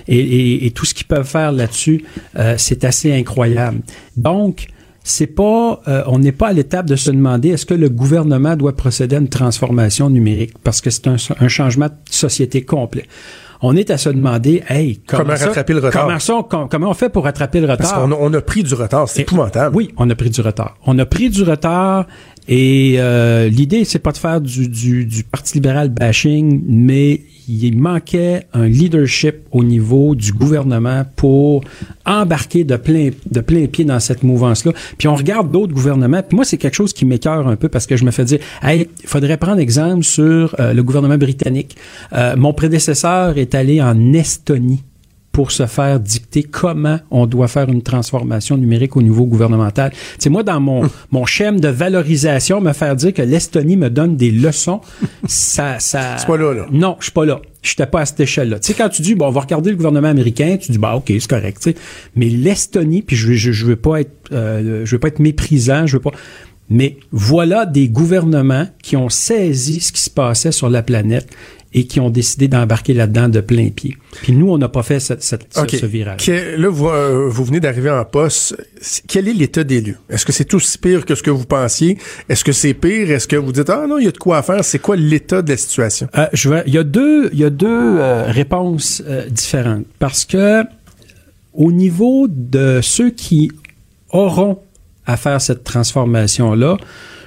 Et, 0.08 0.18
et- 0.18 0.66
et 0.66 0.70
tout 0.72 0.84
ce 0.84 0.92
qu'ils 0.92 1.06
peuvent 1.06 1.26
faire 1.26 1.52
là-dessus, 1.52 2.04
euh, 2.36 2.56
c'est 2.58 2.84
assez 2.84 3.12
incroyable. 3.12 3.80
Donc, 4.16 4.66
c'est 5.02 5.26
pas, 5.26 5.80
euh, 5.88 6.02
on 6.06 6.18
n'est 6.18 6.32
pas 6.32 6.48
à 6.48 6.52
l'étape 6.52 6.86
de 6.86 6.96
se 6.96 7.10
demander 7.10 7.50
est-ce 7.50 7.66
que 7.66 7.74
le 7.74 7.88
gouvernement 7.88 8.56
doit 8.56 8.76
procéder 8.76 9.16
à 9.16 9.18
une 9.18 9.28
transformation 9.28 10.10
numérique 10.10 10.54
parce 10.62 10.80
que 10.80 10.90
c'est 10.90 11.06
un, 11.08 11.16
un 11.40 11.48
changement 11.48 11.86
de 11.86 11.94
société 12.10 12.62
complet. 12.62 13.06
On 13.62 13.76
est 13.76 13.90
à 13.90 13.98
se 13.98 14.08
demander, 14.08 14.62
hey, 14.70 15.02
comment, 15.06 15.24
Comment 15.24 15.36
ça- 15.36 15.46
rattraper 15.46 15.74
le 15.74 15.80
retard? 15.80 16.06
Comment, 16.06 16.18
ça, 16.18 16.32
com- 16.48 16.66
comment 16.70 16.88
on 16.90 16.94
fait 16.94 17.10
pour 17.10 17.24
rattraper 17.24 17.60
le 17.60 17.66
retard? 17.66 17.76
Parce 17.78 17.92
qu'on 17.92 18.10
a, 18.10 18.16
on 18.18 18.32
a 18.32 18.40
pris 18.40 18.62
du 18.62 18.72
retard, 18.72 19.06
c'est 19.06 19.20
épouvantable. 19.20 19.76
Oui, 19.76 19.92
on 19.98 20.08
a 20.08 20.14
pris 20.14 20.30
du 20.30 20.40
retard. 20.40 20.76
On 20.86 20.98
a 20.98 21.04
pris 21.04 21.28
du 21.28 21.42
retard 21.42 22.06
et 22.48 22.96
euh, 22.98 23.48
l'idée, 23.48 23.84
c'est 23.84 23.98
pas 23.98 24.12
de 24.12 24.18
faire 24.18 24.40
du, 24.40 24.68
du, 24.68 25.04
du 25.04 25.24
Parti 25.24 25.54
libéral 25.54 25.88
bashing, 25.88 26.62
mais 26.66 27.22
il 27.48 27.76
manquait 27.78 28.46
un 28.52 28.66
leadership 28.66 29.36
au 29.50 29.64
niveau 29.64 30.14
du 30.14 30.32
gouvernement 30.32 31.04
pour 31.16 31.64
embarquer 32.06 32.64
de 32.64 32.76
plein, 32.76 33.10
de 33.30 33.40
plein 33.40 33.66
pied 33.66 33.84
dans 33.84 33.98
cette 34.00 34.22
mouvance-là. 34.22 34.72
Puis 34.98 35.08
on 35.08 35.14
regarde 35.14 35.50
d'autres 35.50 35.72
gouvernements. 35.72 36.22
Puis 36.22 36.36
moi, 36.36 36.44
c'est 36.44 36.58
quelque 36.58 36.74
chose 36.74 36.92
qui 36.92 37.04
m'écœure 37.04 37.48
un 37.48 37.56
peu 37.56 37.68
parce 37.68 37.86
que 37.86 37.96
je 37.96 38.04
me 38.04 38.10
fais 38.10 38.24
dire, 38.24 38.38
hey, 38.62 38.88
faudrait 39.04 39.36
prendre 39.36 39.60
exemple 39.60 40.04
sur 40.04 40.54
euh, 40.60 40.72
le 40.72 40.82
gouvernement 40.82 41.18
britannique. 41.18 41.76
Euh, 42.12 42.36
mon 42.36 42.52
prédécesseur 42.52 43.36
est 43.38 43.54
allé 43.54 43.82
en 43.82 44.12
Estonie 44.12 44.82
pour 45.32 45.52
se 45.52 45.66
faire 45.66 46.00
dicter 46.00 46.42
comment 46.42 46.98
on 47.10 47.26
doit 47.26 47.48
faire 47.48 47.68
une 47.68 47.82
transformation 47.82 48.56
numérique 48.56 48.96
au 48.96 49.02
niveau 49.02 49.24
gouvernemental. 49.26 49.92
C'est 50.18 50.30
moi 50.30 50.42
dans 50.42 50.60
mon 50.60 50.88
mon 51.10 51.24
schème 51.26 51.60
de 51.60 51.68
valorisation 51.68 52.60
me 52.60 52.72
faire 52.72 52.96
dire 52.96 53.12
que 53.14 53.22
l'Estonie 53.22 53.76
me 53.76 53.90
donne 53.90 54.16
des 54.16 54.30
leçons, 54.30 54.80
ça 55.26 55.78
ça 55.78 56.16
C'est 56.18 56.26
pas 56.26 56.36
là, 56.36 56.52
là. 56.52 56.66
Non, 56.72 56.96
je 56.98 57.04
suis 57.04 57.12
pas 57.12 57.24
là. 57.24 57.40
J'étais 57.62 57.86
pas 57.86 58.00
à 58.00 58.06
cette 58.06 58.20
échelle-là. 58.20 58.58
Tu 58.58 58.68
sais 58.68 58.74
quand 58.74 58.88
tu 58.88 59.02
dis 59.02 59.14
bon, 59.14 59.26
on 59.26 59.30
va 59.30 59.42
regarder 59.42 59.70
le 59.70 59.76
gouvernement 59.76 60.08
américain, 60.08 60.56
tu 60.60 60.72
dis 60.72 60.78
bah 60.78 60.94
OK, 60.96 61.06
c'est 61.08 61.28
correct, 61.28 61.58
tu 61.62 61.70
sais. 61.70 61.76
Mais 62.16 62.26
l'Estonie, 62.26 63.02
puis 63.02 63.16
je 63.16 63.32
je, 63.34 63.52
je 63.52 63.66
veux 63.66 63.76
pas 63.76 64.00
être 64.00 64.30
euh, 64.32 64.84
je 64.84 64.90
veux 64.94 64.98
pas 64.98 65.08
être 65.08 65.20
méprisant, 65.20 65.86
je 65.86 65.96
veux 65.96 66.02
pas 66.02 66.12
mais 66.70 66.96
voilà 67.10 67.66
des 67.66 67.88
gouvernements 67.88 68.68
qui 68.80 68.96
ont 68.96 69.08
saisi 69.08 69.80
ce 69.80 69.92
qui 69.92 70.00
se 70.00 70.08
passait 70.08 70.52
sur 70.52 70.70
la 70.70 70.82
planète 70.82 71.28
et 71.72 71.84
qui 71.86 72.00
ont 72.00 72.10
décidé 72.10 72.48
d'embarquer 72.48 72.94
là-dedans 72.94 73.28
de 73.28 73.40
plein 73.40 73.68
pied. 73.70 73.96
Puis 74.22 74.32
nous, 74.32 74.50
on 74.50 74.58
n'a 74.58 74.68
pas 74.68 74.82
fait 74.82 74.98
cette, 74.98 75.22
cette- 75.22 75.46
ce- 75.54 75.86
virage. 75.86 76.26
Que- 76.26 76.56
là, 76.56 76.68
vous, 76.68 76.88
euh, 76.88 77.28
vous 77.28 77.44
venez 77.44 77.60
d'arriver 77.60 77.90
en 77.90 78.04
poste. 78.04 78.56
Quel 79.06 79.28
est 79.28 79.32
l'état 79.32 79.62
des 79.62 79.80
lieux? 79.80 79.96
Est-ce 80.08 80.26
que 80.26 80.32
c'est 80.32 80.52
aussi 80.54 80.78
pire 80.78 81.04
que 81.06 81.14
ce 81.14 81.22
que 81.22 81.30
vous 81.30 81.44
pensiez? 81.44 81.96
Est-ce 82.28 82.42
que 82.42 82.50
c'est 82.52 82.74
pire? 82.74 83.10
Est-ce 83.12 83.28
que 83.28 83.36
vous 83.36 83.52
dites, 83.52 83.70
ah 83.70 83.86
non, 83.88 83.98
il 83.98 84.04
y 84.06 84.08
a 84.08 84.10
de 84.10 84.18
quoi 84.18 84.42
faire? 84.42 84.64
C'est 84.64 84.80
quoi 84.80 84.96
l'état 84.96 85.42
de 85.42 85.50
la 85.50 85.56
situation? 85.56 86.08
Euh, 86.18 86.26
je 86.32 86.50
il 86.66 86.74
y 86.74 86.78
a 86.78 86.82
deux, 86.84 87.30
il 87.32 87.38
y 87.38 87.44
a 87.44 87.50
deux 87.50 87.68
euh, 87.68 88.24
réponses 88.26 89.02
différentes 89.30 89.86
parce 90.00 90.24
que 90.24 90.64
au 91.54 91.70
niveau 91.70 92.26
de 92.28 92.80
ceux 92.82 93.10
qui 93.10 93.50
auront 94.10 94.58
à 95.06 95.16
faire 95.16 95.40
cette 95.40 95.62
transformation-là, 95.64 96.78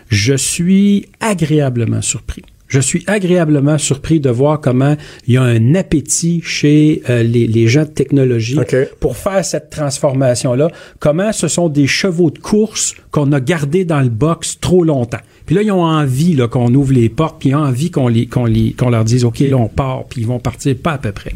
je 0.10 0.34
suis 0.36 1.08
agréablement 1.21 2.01
surpris. 2.01 2.43
Je 2.74 2.80
suis 2.80 3.04
agréablement 3.06 3.78
surpris 3.78 4.20
de 4.20 4.32
voir 4.32 4.60
comment 4.60 4.98
il 5.28 5.36
y 5.36 5.38
a 5.38 5.44
un 5.44 5.76
appétit 5.76 6.42
chez 6.44 7.04
euh, 7.08 7.22
les, 7.22 7.46
les 7.46 7.68
gens 7.68 7.84
de 7.84 7.90
technologie 7.90 8.58
OK. 8.58 8.76
pour 9.00 9.16
faire 9.16 9.46
cette 9.46 9.70
transformation-là. 9.70 10.70
Comment 10.98 11.32
ce 11.34 11.48
sont 11.48 11.70
des 11.70 11.86
chevaux 11.86 12.32
de 12.32 12.40
course 12.40 12.96
qu'on 13.12 13.32
a 13.32 13.40
gardés 13.40 13.86
dans 13.86 14.02
le 14.02 14.10
box 14.10 14.60
trop 14.60 14.84
longtemps. 14.84 15.20
Puis 15.46 15.54
là, 15.54 15.62
ils 15.62 15.72
ont 15.72 15.84
envie 15.84 16.34
là, 16.34 16.48
qu'on 16.48 16.74
ouvre 16.74 16.94
les 16.94 17.10
portes, 17.10 17.36
puis 17.40 17.50
ils 17.50 17.56
ont 17.56 17.60
envie 17.60 17.92
qu'on 17.92 18.08
les, 18.08 18.26
qu'on 18.26 18.46
les, 18.46 18.74
qu'on 18.74 18.90
leur 18.90 19.06
dise, 19.06 19.24
OK, 19.24 19.42
là, 19.42 19.58
on 19.58 19.68
part, 19.68 20.06
puis 20.06 20.22
ils 20.22 20.28
vont 20.28 20.40
partir 20.40 20.76
pas 20.76 20.94
à 20.94 20.98
peu 20.98 21.12
près. 21.12 21.36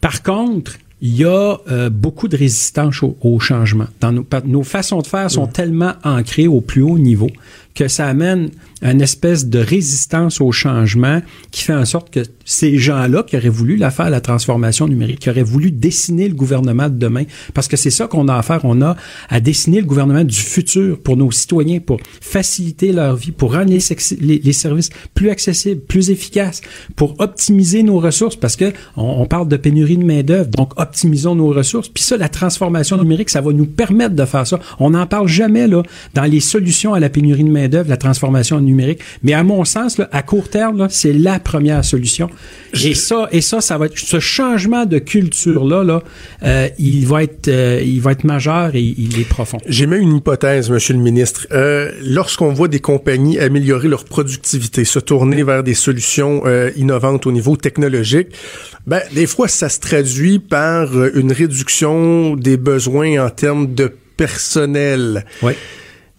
Par 0.00 0.22
contre, 0.22 0.78
il 1.02 1.14
y 1.14 1.24
a 1.24 1.58
euh, 1.70 1.90
beaucoup 1.90 2.28
de 2.28 2.38
résistance 2.38 3.02
au, 3.02 3.18
au 3.20 3.38
changement. 3.38 3.86
Dans 4.00 4.12
nos, 4.12 4.24
nos 4.46 4.62
façons 4.62 5.00
de 5.02 5.06
faire 5.06 5.30
sont 5.30 5.46
tellement 5.46 5.92
ancrées 6.04 6.46
au 6.46 6.62
plus 6.62 6.80
haut 6.80 6.98
niveau 6.98 7.28
que 7.74 7.88
ça 7.88 8.06
amène 8.06 8.50
une 8.82 9.00
espèce 9.00 9.46
de 9.46 9.58
résistance 9.58 10.40
au 10.40 10.52
changement 10.52 11.22
qui 11.50 11.62
fait 11.62 11.74
en 11.74 11.84
sorte 11.84 12.10
que 12.10 12.20
ces 12.44 12.78
gens-là 12.78 13.22
qui 13.22 13.36
auraient 13.36 13.48
voulu 13.48 13.76
la 13.76 13.90
faire, 13.90 14.10
la 14.10 14.20
transformation 14.20 14.88
numérique, 14.88 15.20
qui 15.20 15.30
auraient 15.30 15.42
voulu 15.42 15.70
dessiner 15.70 16.28
le 16.28 16.34
gouvernement 16.34 16.88
de 16.88 16.96
demain, 16.96 17.24
parce 17.54 17.68
que 17.68 17.76
c'est 17.76 17.90
ça 17.90 18.06
qu'on 18.06 18.28
a 18.28 18.36
à 18.36 18.42
faire, 18.42 18.60
on 18.64 18.82
a 18.82 18.96
à 19.28 19.40
dessiner 19.40 19.80
le 19.80 19.86
gouvernement 19.86 20.24
du 20.24 20.38
futur 20.38 21.00
pour 21.00 21.16
nos 21.16 21.30
citoyens, 21.30 21.78
pour 21.78 22.00
faciliter 22.20 22.92
leur 22.92 23.16
vie, 23.16 23.32
pour 23.32 23.54
rendre 23.54 23.70
les, 23.70 24.52
services 24.52 24.90
plus 25.14 25.30
accessibles, 25.30 25.80
plus 25.80 26.10
efficaces, 26.10 26.60
pour 26.96 27.14
optimiser 27.20 27.82
nos 27.82 27.98
ressources, 27.98 28.36
parce 28.36 28.56
que 28.56 28.72
on, 28.96 29.26
parle 29.26 29.48
de 29.48 29.56
pénurie 29.56 29.96
de 29.96 30.04
main-d'œuvre, 30.04 30.50
donc 30.50 30.78
optimisons 30.78 31.34
nos 31.34 31.48
ressources. 31.48 31.88
Puis 31.88 32.02
ça, 32.02 32.16
la 32.16 32.28
transformation 32.28 32.96
numérique, 32.96 33.30
ça 33.30 33.40
va 33.40 33.52
nous 33.52 33.66
permettre 33.66 34.14
de 34.14 34.24
faire 34.24 34.46
ça. 34.46 34.58
On 34.78 34.90
n'en 34.90 35.06
parle 35.06 35.28
jamais 35.28 35.68
là 35.68 35.82
dans 36.14 36.24
les 36.24 36.40
solutions 36.40 36.94
à 36.94 37.00
la 37.00 37.08
pénurie 37.08 37.44
de 37.44 37.50
main-d'œuvre, 37.62 37.88
la 37.88 37.96
transformation 37.96 38.60
numérique. 38.60 39.00
Mais 39.22 39.32
à 39.32 39.44
mon 39.44 39.64
sens, 39.64 39.98
là, 39.98 40.08
à 40.12 40.22
court 40.22 40.48
terme, 40.48 40.88
c'est 40.90 41.12
la 41.12 41.38
première 41.38 41.84
solution. 41.84 42.28
Et 42.84 42.94
ça, 42.94 43.28
et 43.32 43.40
ça, 43.40 43.60
ça 43.60 43.78
va 43.78 43.86
être 43.86 43.98
ce 43.98 44.18
changement 44.20 44.86
de 44.86 44.98
culture 44.98 45.64
là, 45.64 45.84
là, 45.84 46.02
euh, 46.42 46.68
il 46.78 47.06
va 47.06 47.22
être, 47.22 47.48
euh, 47.48 47.82
il 47.84 48.00
va 48.00 48.12
être 48.12 48.24
majeur 48.24 48.74
et 48.74 48.80
il 48.80 49.20
est 49.20 49.28
profond. 49.28 49.58
J'ai 49.66 49.86
même 49.86 50.02
une 50.02 50.16
hypothèse, 50.16 50.70
Monsieur 50.70 50.94
le 50.94 51.00
ministre. 51.00 51.46
Euh, 51.52 51.90
Lorsqu'on 52.02 52.52
voit 52.52 52.68
des 52.68 52.80
compagnies 52.80 53.38
améliorer 53.38 53.88
leur 53.88 54.04
productivité, 54.04 54.84
se 54.84 54.98
tourner 54.98 55.42
vers 55.42 55.62
des 55.62 55.74
solutions 55.74 56.42
innovantes 56.76 57.26
au 57.26 57.32
niveau 57.32 57.56
technologique, 57.56 58.28
ben 58.86 59.00
des 59.14 59.26
fois 59.26 59.48
ça 59.48 59.68
se 59.68 59.80
traduit 59.80 60.38
par 60.38 60.92
une 61.14 61.32
réduction 61.32 62.36
des 62.36 62.56
besoins 62.56 63.24
en 63.24 63.30
termes 63.30 63.74
de 63.74 63.92
personnel. 64.16 65.24
Oui. 65.42 65.52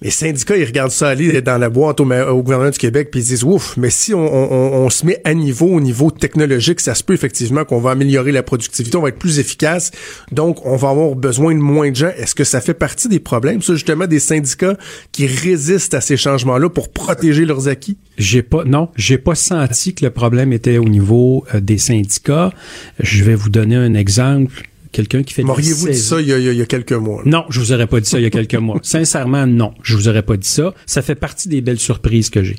Les 0.03 0.11
syndicats, 0.11 0.57
ils 0.57 0.65
regardent 0.65 0.91
ça 0.91 1.07
aller 1.07 1.41
dans 1.41 1.57
la 1.57 1.69
boîte 1.69 2.01
au, 2.01 2.05
gouvernement 2.43 2.71
du 2.71 2.77
Québec, 2.77 3.07
puis 3.09 3.21
ils 3.21 3.27
disent 3.27 3.45
ouf, 3.45 3.77
mais 3.77 3.89
si 3.89 4.13
on 4.13 4.89
se 4.89 5.05
met 5.05 5.21
à 5.23 5.33
niveau 5.33 5.67
au 5.67 5.79
niveau 5.79 6.11
technologique, 6.11 6.81
ça 6.81 6.93
se 6.93 7.05
peut 7.05 7.13
effectivement 7.13 7.63
qu'on 7.63 7.79
va 7.79 7.91
améliorer 7.91 8.33
la 8.33 8.43
productivité, 8.43 8.97
on 8.97 9.01
va 9.01 9.09
être 9.09 9.17
plus 9.17 9.39
efficace, 9.39 9.91
donc 10.33 10.65
on 10.65 10.75
va 10.75 10.89
avoir 10.89 11.15
besoin 11.15 11.55
de 11.55 11.61
moins 11.61 11.89
de 11.89 11.95
gens. 11.95 12.11
Est-ce 12.17 12.35
que 12.35 12.43
ça 12.43 12.59
fait 12.59 12.73
partie 12.73 13.07
des 13.07 13.21
problèmes, 13.21 13.61
ça 13.61 13.75
justement, 13.75 14.05
des 14.05 14.19
syndicats 14.19 14.75
qui 15.13 15.25
résistent 15.25 15.93
à 15.93 16.01
ces 16.01 16.17
changements-là 16.17 16.69
pour 16.69 16.91
protéger 16.91 17.45
leurs 17.45 17.69
acquis? 17.69 17.97
J'ai 18.17 18.43
pas, 18.43 18.65
non, 18.65 18.89
j'ai 18.97 19.17
pas 19.17 19.35
senti 19.35 19.93
que 19.95 20.03
le 20.03 20.11
problème 20.11 20.51
était 20.51 20.79
au 20.79 20.89
niveau 20.89 21.45
euh, 21.55 21.61
des 21.61 21.77
syndicats. 21.77 22.51
Je 22.99 23.23
vais 23.23 23.35
vous 23.35 23.49
donner 23.49 23.77
un 23.77 23.93
exemple 23.93 24.63
quelqu'un 24.93 25.23
qui 25.23 25.33
fait 25.33 25.43
M'auriez-vous 25.43 25.89
dit 25.89 25.97
ça 25.97 26.21
il 26.21 26.27
y, 26.27 26.33
a, 26.33 26.37
il 26.37 26.53
y 26.57 26.61
a 26.61 26.65
quelques 26.65 26.93
mois? 26.93 27.21
là? 27.25 27.29
Non, 27.29 27.43
je 27.49 27.59
vous 27.59 27.73
aurais 27.73 27.87
pas 27.87 27.99
dit 27.99 28.09
ça 28.09 28.17
il 28.19 28.23
y 28.23 28.25
a 28.25 28.29
quelques 28.29 28.55
mois. 28.55 28.79
Sincèrement, 28.83 29.45
non, 29.45 29.73
je 29.83 29.95
vous 29.97 30.07
aurais 30.07 30.21
pas 30.23 30.37
dit 30.37 30.47
ça. 30.47 30.73
Ça 30.85 31.01
fait 31.01 31.15
partie 31.15 31.49
des 31.49 31.59
belles 31.61 31.79
surprises 31.79 32.29
que 32.29 32.43
j'ai. 32.43 32.55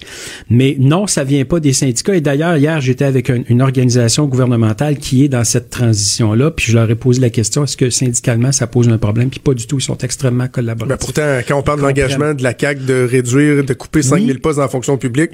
Mais 0.51 0.77
non, 0.79 1.07
ça 1.07 1.25
vient 1.25 1.45
pas 1.47 1.61
des 1.61 1.73
syndicats. 1.73 2.15
Et 2.17 2.21
d'ailleurs, 2.21 2.57
hier, 2.57 2.81
j'étais 2.81 3.05
avec 3.07 3.31
un- 3.31 3.43
une 3.49 3.63
organisation 3.63 4.27
gouvernementale 4.27 4.99
qui 4.99 5.25
est 5.25 5.29
dans 5.29 5.45
cette 5.45 5.71
transition-là, 5.71 6.51
puis 6.51 6.67
je 6.67 6.75
leur 6.77 6.91
ai 6.91 6.95
posé 6.95 7.21
la 7.21 7.31
question 7.31 7.65
est-ce 7.65 7.77
que 7.77 7.89
syndicalement 7.91 8.53
ça 8.53 8.67
pose 8.67 8.89
un 8.89 8.99
problème? 8.99 9.31
Puis 9.31 9.41
pas 9.41 9.55
du 9.55 9.67
tout. 9.67 9.79
Ils 9.79 9.83
sont 9.83 9.99
extrêmement 9.99 10.45
Ben 10.45 10.49
collaboratifs. 10.51 10.99
pourtant, 10.99 11.39
quand 11.47 11.59
on 11.59 11.63
parle 11.63 11.79
de 11.81 11.85
l'engagement 11.87 12.35
de 12.35 12.43
la 12.43 12.53
CAQ 12.59 12.83
de 12.85 13.07
réduire, 13.11 13.65
de 13.65 13.75
couper 13.75 14.03
5000 14.03 14.41
postes 14.41 14.57
dans 14.57 14.63
la 14.63 14.69
fonction 14.69 14.97
publique, 14.99 15.31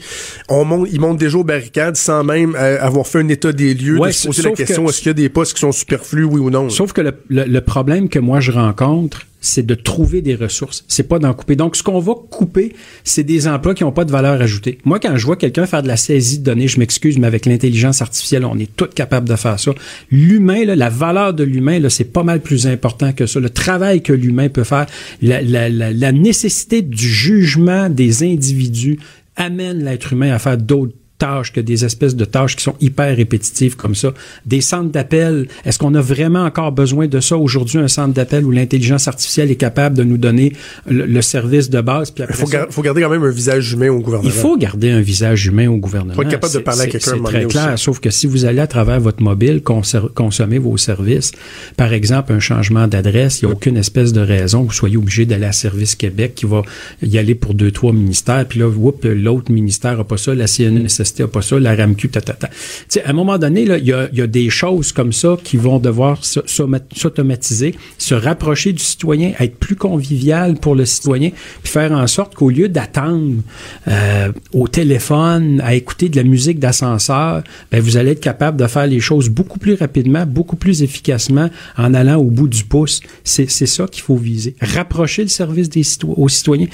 on 0.48 0.64
monte, 0.64 0.88
ils 0.92 1.00
montent 1.00 1.18
déjà 1.18 1.38
aux 1.38 1.44
barricades 1.44 1.96
sans 1.96 2.22
même 2.24 2.54
euh, 2.58 2.78
avoir 2.80 3.06
fait 3.06 3.18
un 3.20 3.28
état 3.28 3.52
des 3.52 3.74
lieux, 3.74 3.98
Ouais, 3.98 4.08
de 4.08 4.12
se 4.14 4.26
poser 4.26 4.42
la 4.42 4.50
question 4.52 4.84
que- 4.84 4.90
est-ce 4.90 4.98
qu'il 4.98 5.06
y 5.08 5.10
a 5.10 5.14
des 5.14 5.28
postes 5.28 5.54
qui 5.54 5.60
sont 5.60 5.72
superflus, 5.72 6.24
oui 6.24 6.40
ou 6.40 6.50
non? 6.50 6.68
Sauf 6.68 6.89
que 6.92 7.00
le, 7.00 7.12
le- 7.28 7.44
le 7.44 7.60
problème 7.60 8.08
que 8.08 8.18
moi 8.18 8.40
je 8.40 8.52
rencontre, 8.52 9.26
c'est 9.42 9.64
de 9.64 9.74
trouver 9.74 10.20
des 10.20 10.34
ressources. 10.34 10.84
C'est 10.86 11.08
pas 11.08 11.18
d'en 11.18 11.32
couper. 11.32 11.56
Donc, 11.56 11.74
ce 11.74 11.82
qu'on 11.82 11.98
va 11.98 12.12
couper, 12.30 12.74
c'est 13.04 13.22
des 13.22 13.48
emplois 13.48 13.74
qui 13.74 13.84
n'ont 13.84 13.90
pas 13.92 14.04
de 14.04 14.10
valeur 14.12 14.38
ajoutée. 14.42 14.76
Moi, 14.84 15.00
quand 15.00 15.16
je 15.16 15.24
vois 15.24 15.36
quelqu'un 15.36 15.64
faire 15.64 15.82
de 15.82 15.88
la 15.88 15.96
saisie 15.96 16.40
de 16.40 16.44
données, 16.44 16.68
je 16.68 16.78
m'excuse, 16.78 17.16
mais 17.18 17.26
avec 17.26 17.46
l'intelligence 17.46 18.02
artificielle, 18.02 18.44
on 18.44 18.58
est 18.58 18.68
tous 18.76 18.88
capables 18.94 19.26
de 19.26 19.36
faire 19.36 19.58
ça. 19.58 19.72
L'humain, 20.10 20.66
la 20.66 20.90
valeur 20.90 21.32
de 21.32 21.42
l'humain, 21.44 21.80
c'est 21.88 22.12
pas 22.12 22.22
mal 22.22 22.40
plus 22.40 22.66
important 22.66 23.14
que 23.14 23.24
ça. 23.24 23.40
Le 23.40 23.48
travail 23.48 24.02
que 24.02 24.12
l'humain 24.12 24.50
peut 24.50 24.64
faire, 24.64 24.84
la, 25.22 25.40
la, 25.40 25.70
la 25.70 26.12
nécessité 26.12 26.82
du 26.82 27.08
jugement 27.08 27.88
des 27.88 28.22
individus 28.22 28.98
amène 29.36 29.82
l'être 29.82 30.12
humain 30.12 30.32
à 30.34 30.38
faire 30.38 30.58
d'autres 30.58 30.92
tâches 31.20 31.52
que 31.52 31.60
des 31.60 31.84
espèces 31.84 32.16
de 32.16 32.24
tâches 32.24 32.56
qui 32.56 32.64
sont 32.64 32.74
hyper 32.80 33.16
répétitives 33.16 33.76
comme 33.76 33.94
ça. 33.94 34.12
Des 34.46 34.60
centres 34.60 34.90
d'appel, 34.90 35.46
est-ce 35.64 35.78
qu'on 35.78 35.94
a 35.94 36.00
vraiment 36.00 36.42
encore 36.44 36.72
besoin 36.72 37.06
de 37.06 37.20
ça? 37.20 37.36
Aujourd'hui, 37.36 37.78
un 37.78 37.86
centre 37.86 38.12
d'appel 38.14 38.44
où 38.44 38.50
l'intelligence 38.50 39.06
artificielle 39.06 39.50
est 39.52 39.56
capable 39.56 39.96
de 39.96 40.02
nous 40.02 40.16
donner 40.16 40.52
le, 40.88 41.06
le 41.06 41.22
service 41.22 41.70
de 41.70 41.80
base? 41.80 42.10
Puis 42.10 42.24
Il 42.28 42.34
faut, 42.34 42.46
ça, 42.46 42.52
gar- 42.58 42.66
faut 42.70 42.82
garder 42.82 43.02
quand 43.02 43.10
même 43.10 43.22
un 43.22 43.30
visage 43.30 43.72
humain 43.72 43.90
au 43.90 44.00
gouvernement. 44.00 44.28
il 44.34 44.36
faut 44.40 44.56
garder 44.56 44.90
un 44.90 45.00
visage 45.02 45.46
humain 45.46 45.68
au 45.68 45.76
gouvernement. 45.76 46.14
Faut 46.14 46.22
être 46.22 46.30
capable 46.30 46.54
de 46.54 46.58
parler 46.60 46.80
à 46.82 46.86
quelqu'un 46.86 47.12
C'est 47.16 47.22
très 47.22 47.44
clair, 47.44 47.74
aussi. 47.74 47.84
sauf 47.84 48.00
que 48.00 48.10
si 48.10 48.26
vous 48.26 48.46
allez 48.46 48.60
à 48.60 48.66
travers 48.66 48.98
votre 48.98 49.22
mobile 49.22 49.62
consommer 49.62 50.58
vos 50.58 50.76
services, 50.76 51.32
par 51.76 51.92
exemple 51.92 52.32
un 52.32 52.40
changement 52.40 52.88
d'adresse, 52.88 53.42
il 53.42 53.46
n'y 53.46 53.50
a 53.52 53.54
aucune 53.54 53.76
espèce 53.76 54.12
de 54.12 54.20
raison 54.22 54.62
que 54.62 54.68
vous 54.68 54.74
soyez 54.74 54.96
obligé 54.96 55.26
d'aller 55.26 55.46
à 55.46 55.52
Service 55.52 55.94
Québec 55.96 56.32
qui 56.34 56.46
va 56.46 56.62
y 57.02 57.18
aller 57.18 57.34
pour 57.34 57.52
deux, 57.54 57.70
trois 57.70 57.92
ministères, 57.92 58.46
puis 58.46 58.60
là, 58.60 58.68
whoop, 58.68 59.04
l'autre 59.04 59.52
ministère 59.52 59.98
n'a 59.98 60.04
pas 60.04 60.16
ça, 60.16 60.34
la 60.34 60.46
CNSST 60.46 61.09
n'a 61.18 61.28
pas 61.28 61.42
ça, 61.42 61.58
la 61.58 61.74
RAMQ, 61.74 62.08
ta, 62.08 62.20
ta, 62.20 62.34
ta. 62.34 62.48
Tu 62.48 62.54
sais, 62.88 63.04
à 63.04 63.10
un 63.10 63.12
moment 63.12 63.38
donné, 63.38 63.62
il 63.62 63.84
y 63.86 63.92
a, 63.92 64.26
des 64.26 64.50
choses 64.50 64.92
comme 64.92 65.12
ça 65.12 65.36
qui 65.42 65.56
vont 65.56 65.78
devoir 65.78 66.20
s'automatiser, 66.24 67.74
se 67.98 68.14
rapprocher 68.14 68.72
du 68.72 68.82
citoyen, 68.82 69.32
être 69.40 69.56
plus 69.56 69.76
convivial 69.76 70.56
pour 70.56 70.74
le 70.74 70.84
citoyen, 70.84 71.30
puis 71.62 71.72
faire 71.72 71.92
en 71.92 72.06
sorte 72.06 72.34
qu'au 72.34 72.50
lieu 72.50 72.68
d'attendre 72.68 73.36
euh, 73.88 74.32
au 74.52 74.68
téléphone, 74.68 75.60
à 75.64 75.74
écouter 75.74 76.08
de 76.08 76.16
la 76.16 76.24
musique 76.24 76.58
d'ascenseur, 76.58 77.42
ben, 77.70 77.80
vous 77.80 77.96
allez 77.96 78.12
être 78.12 78.20
capable 78.20 78.58
de 78.58 78.66
faire 78.66 78.86
les 78.86 79.00
choses 79.00 79.28
beaucoup 79.28 79.58
plus 79.58 79.74
rapidement, 79.74 80.26
beaucoup 80.26 80.56
plus 80.56 80.82
efficacement 80.82 81.50
en 81.76 81.94
allant 81.94 82.16
au 82.16 82.30
bout 82.30 82.48
du 82.48 82.64
pouce. 82.64 83.00
C'est 83.24 83.48
ça 83.48 83.86
qu'il 83.86 84.02
faut 84.02 84.16
viser. 84.16 84.54
Rapprocher 84.60 85.22
le 85.22 85.28
service 85.28 85.68
des 85.68 85.82
cito- 85.82 86.14
aux 86.16 86.28
citoyens, 86.28 86.68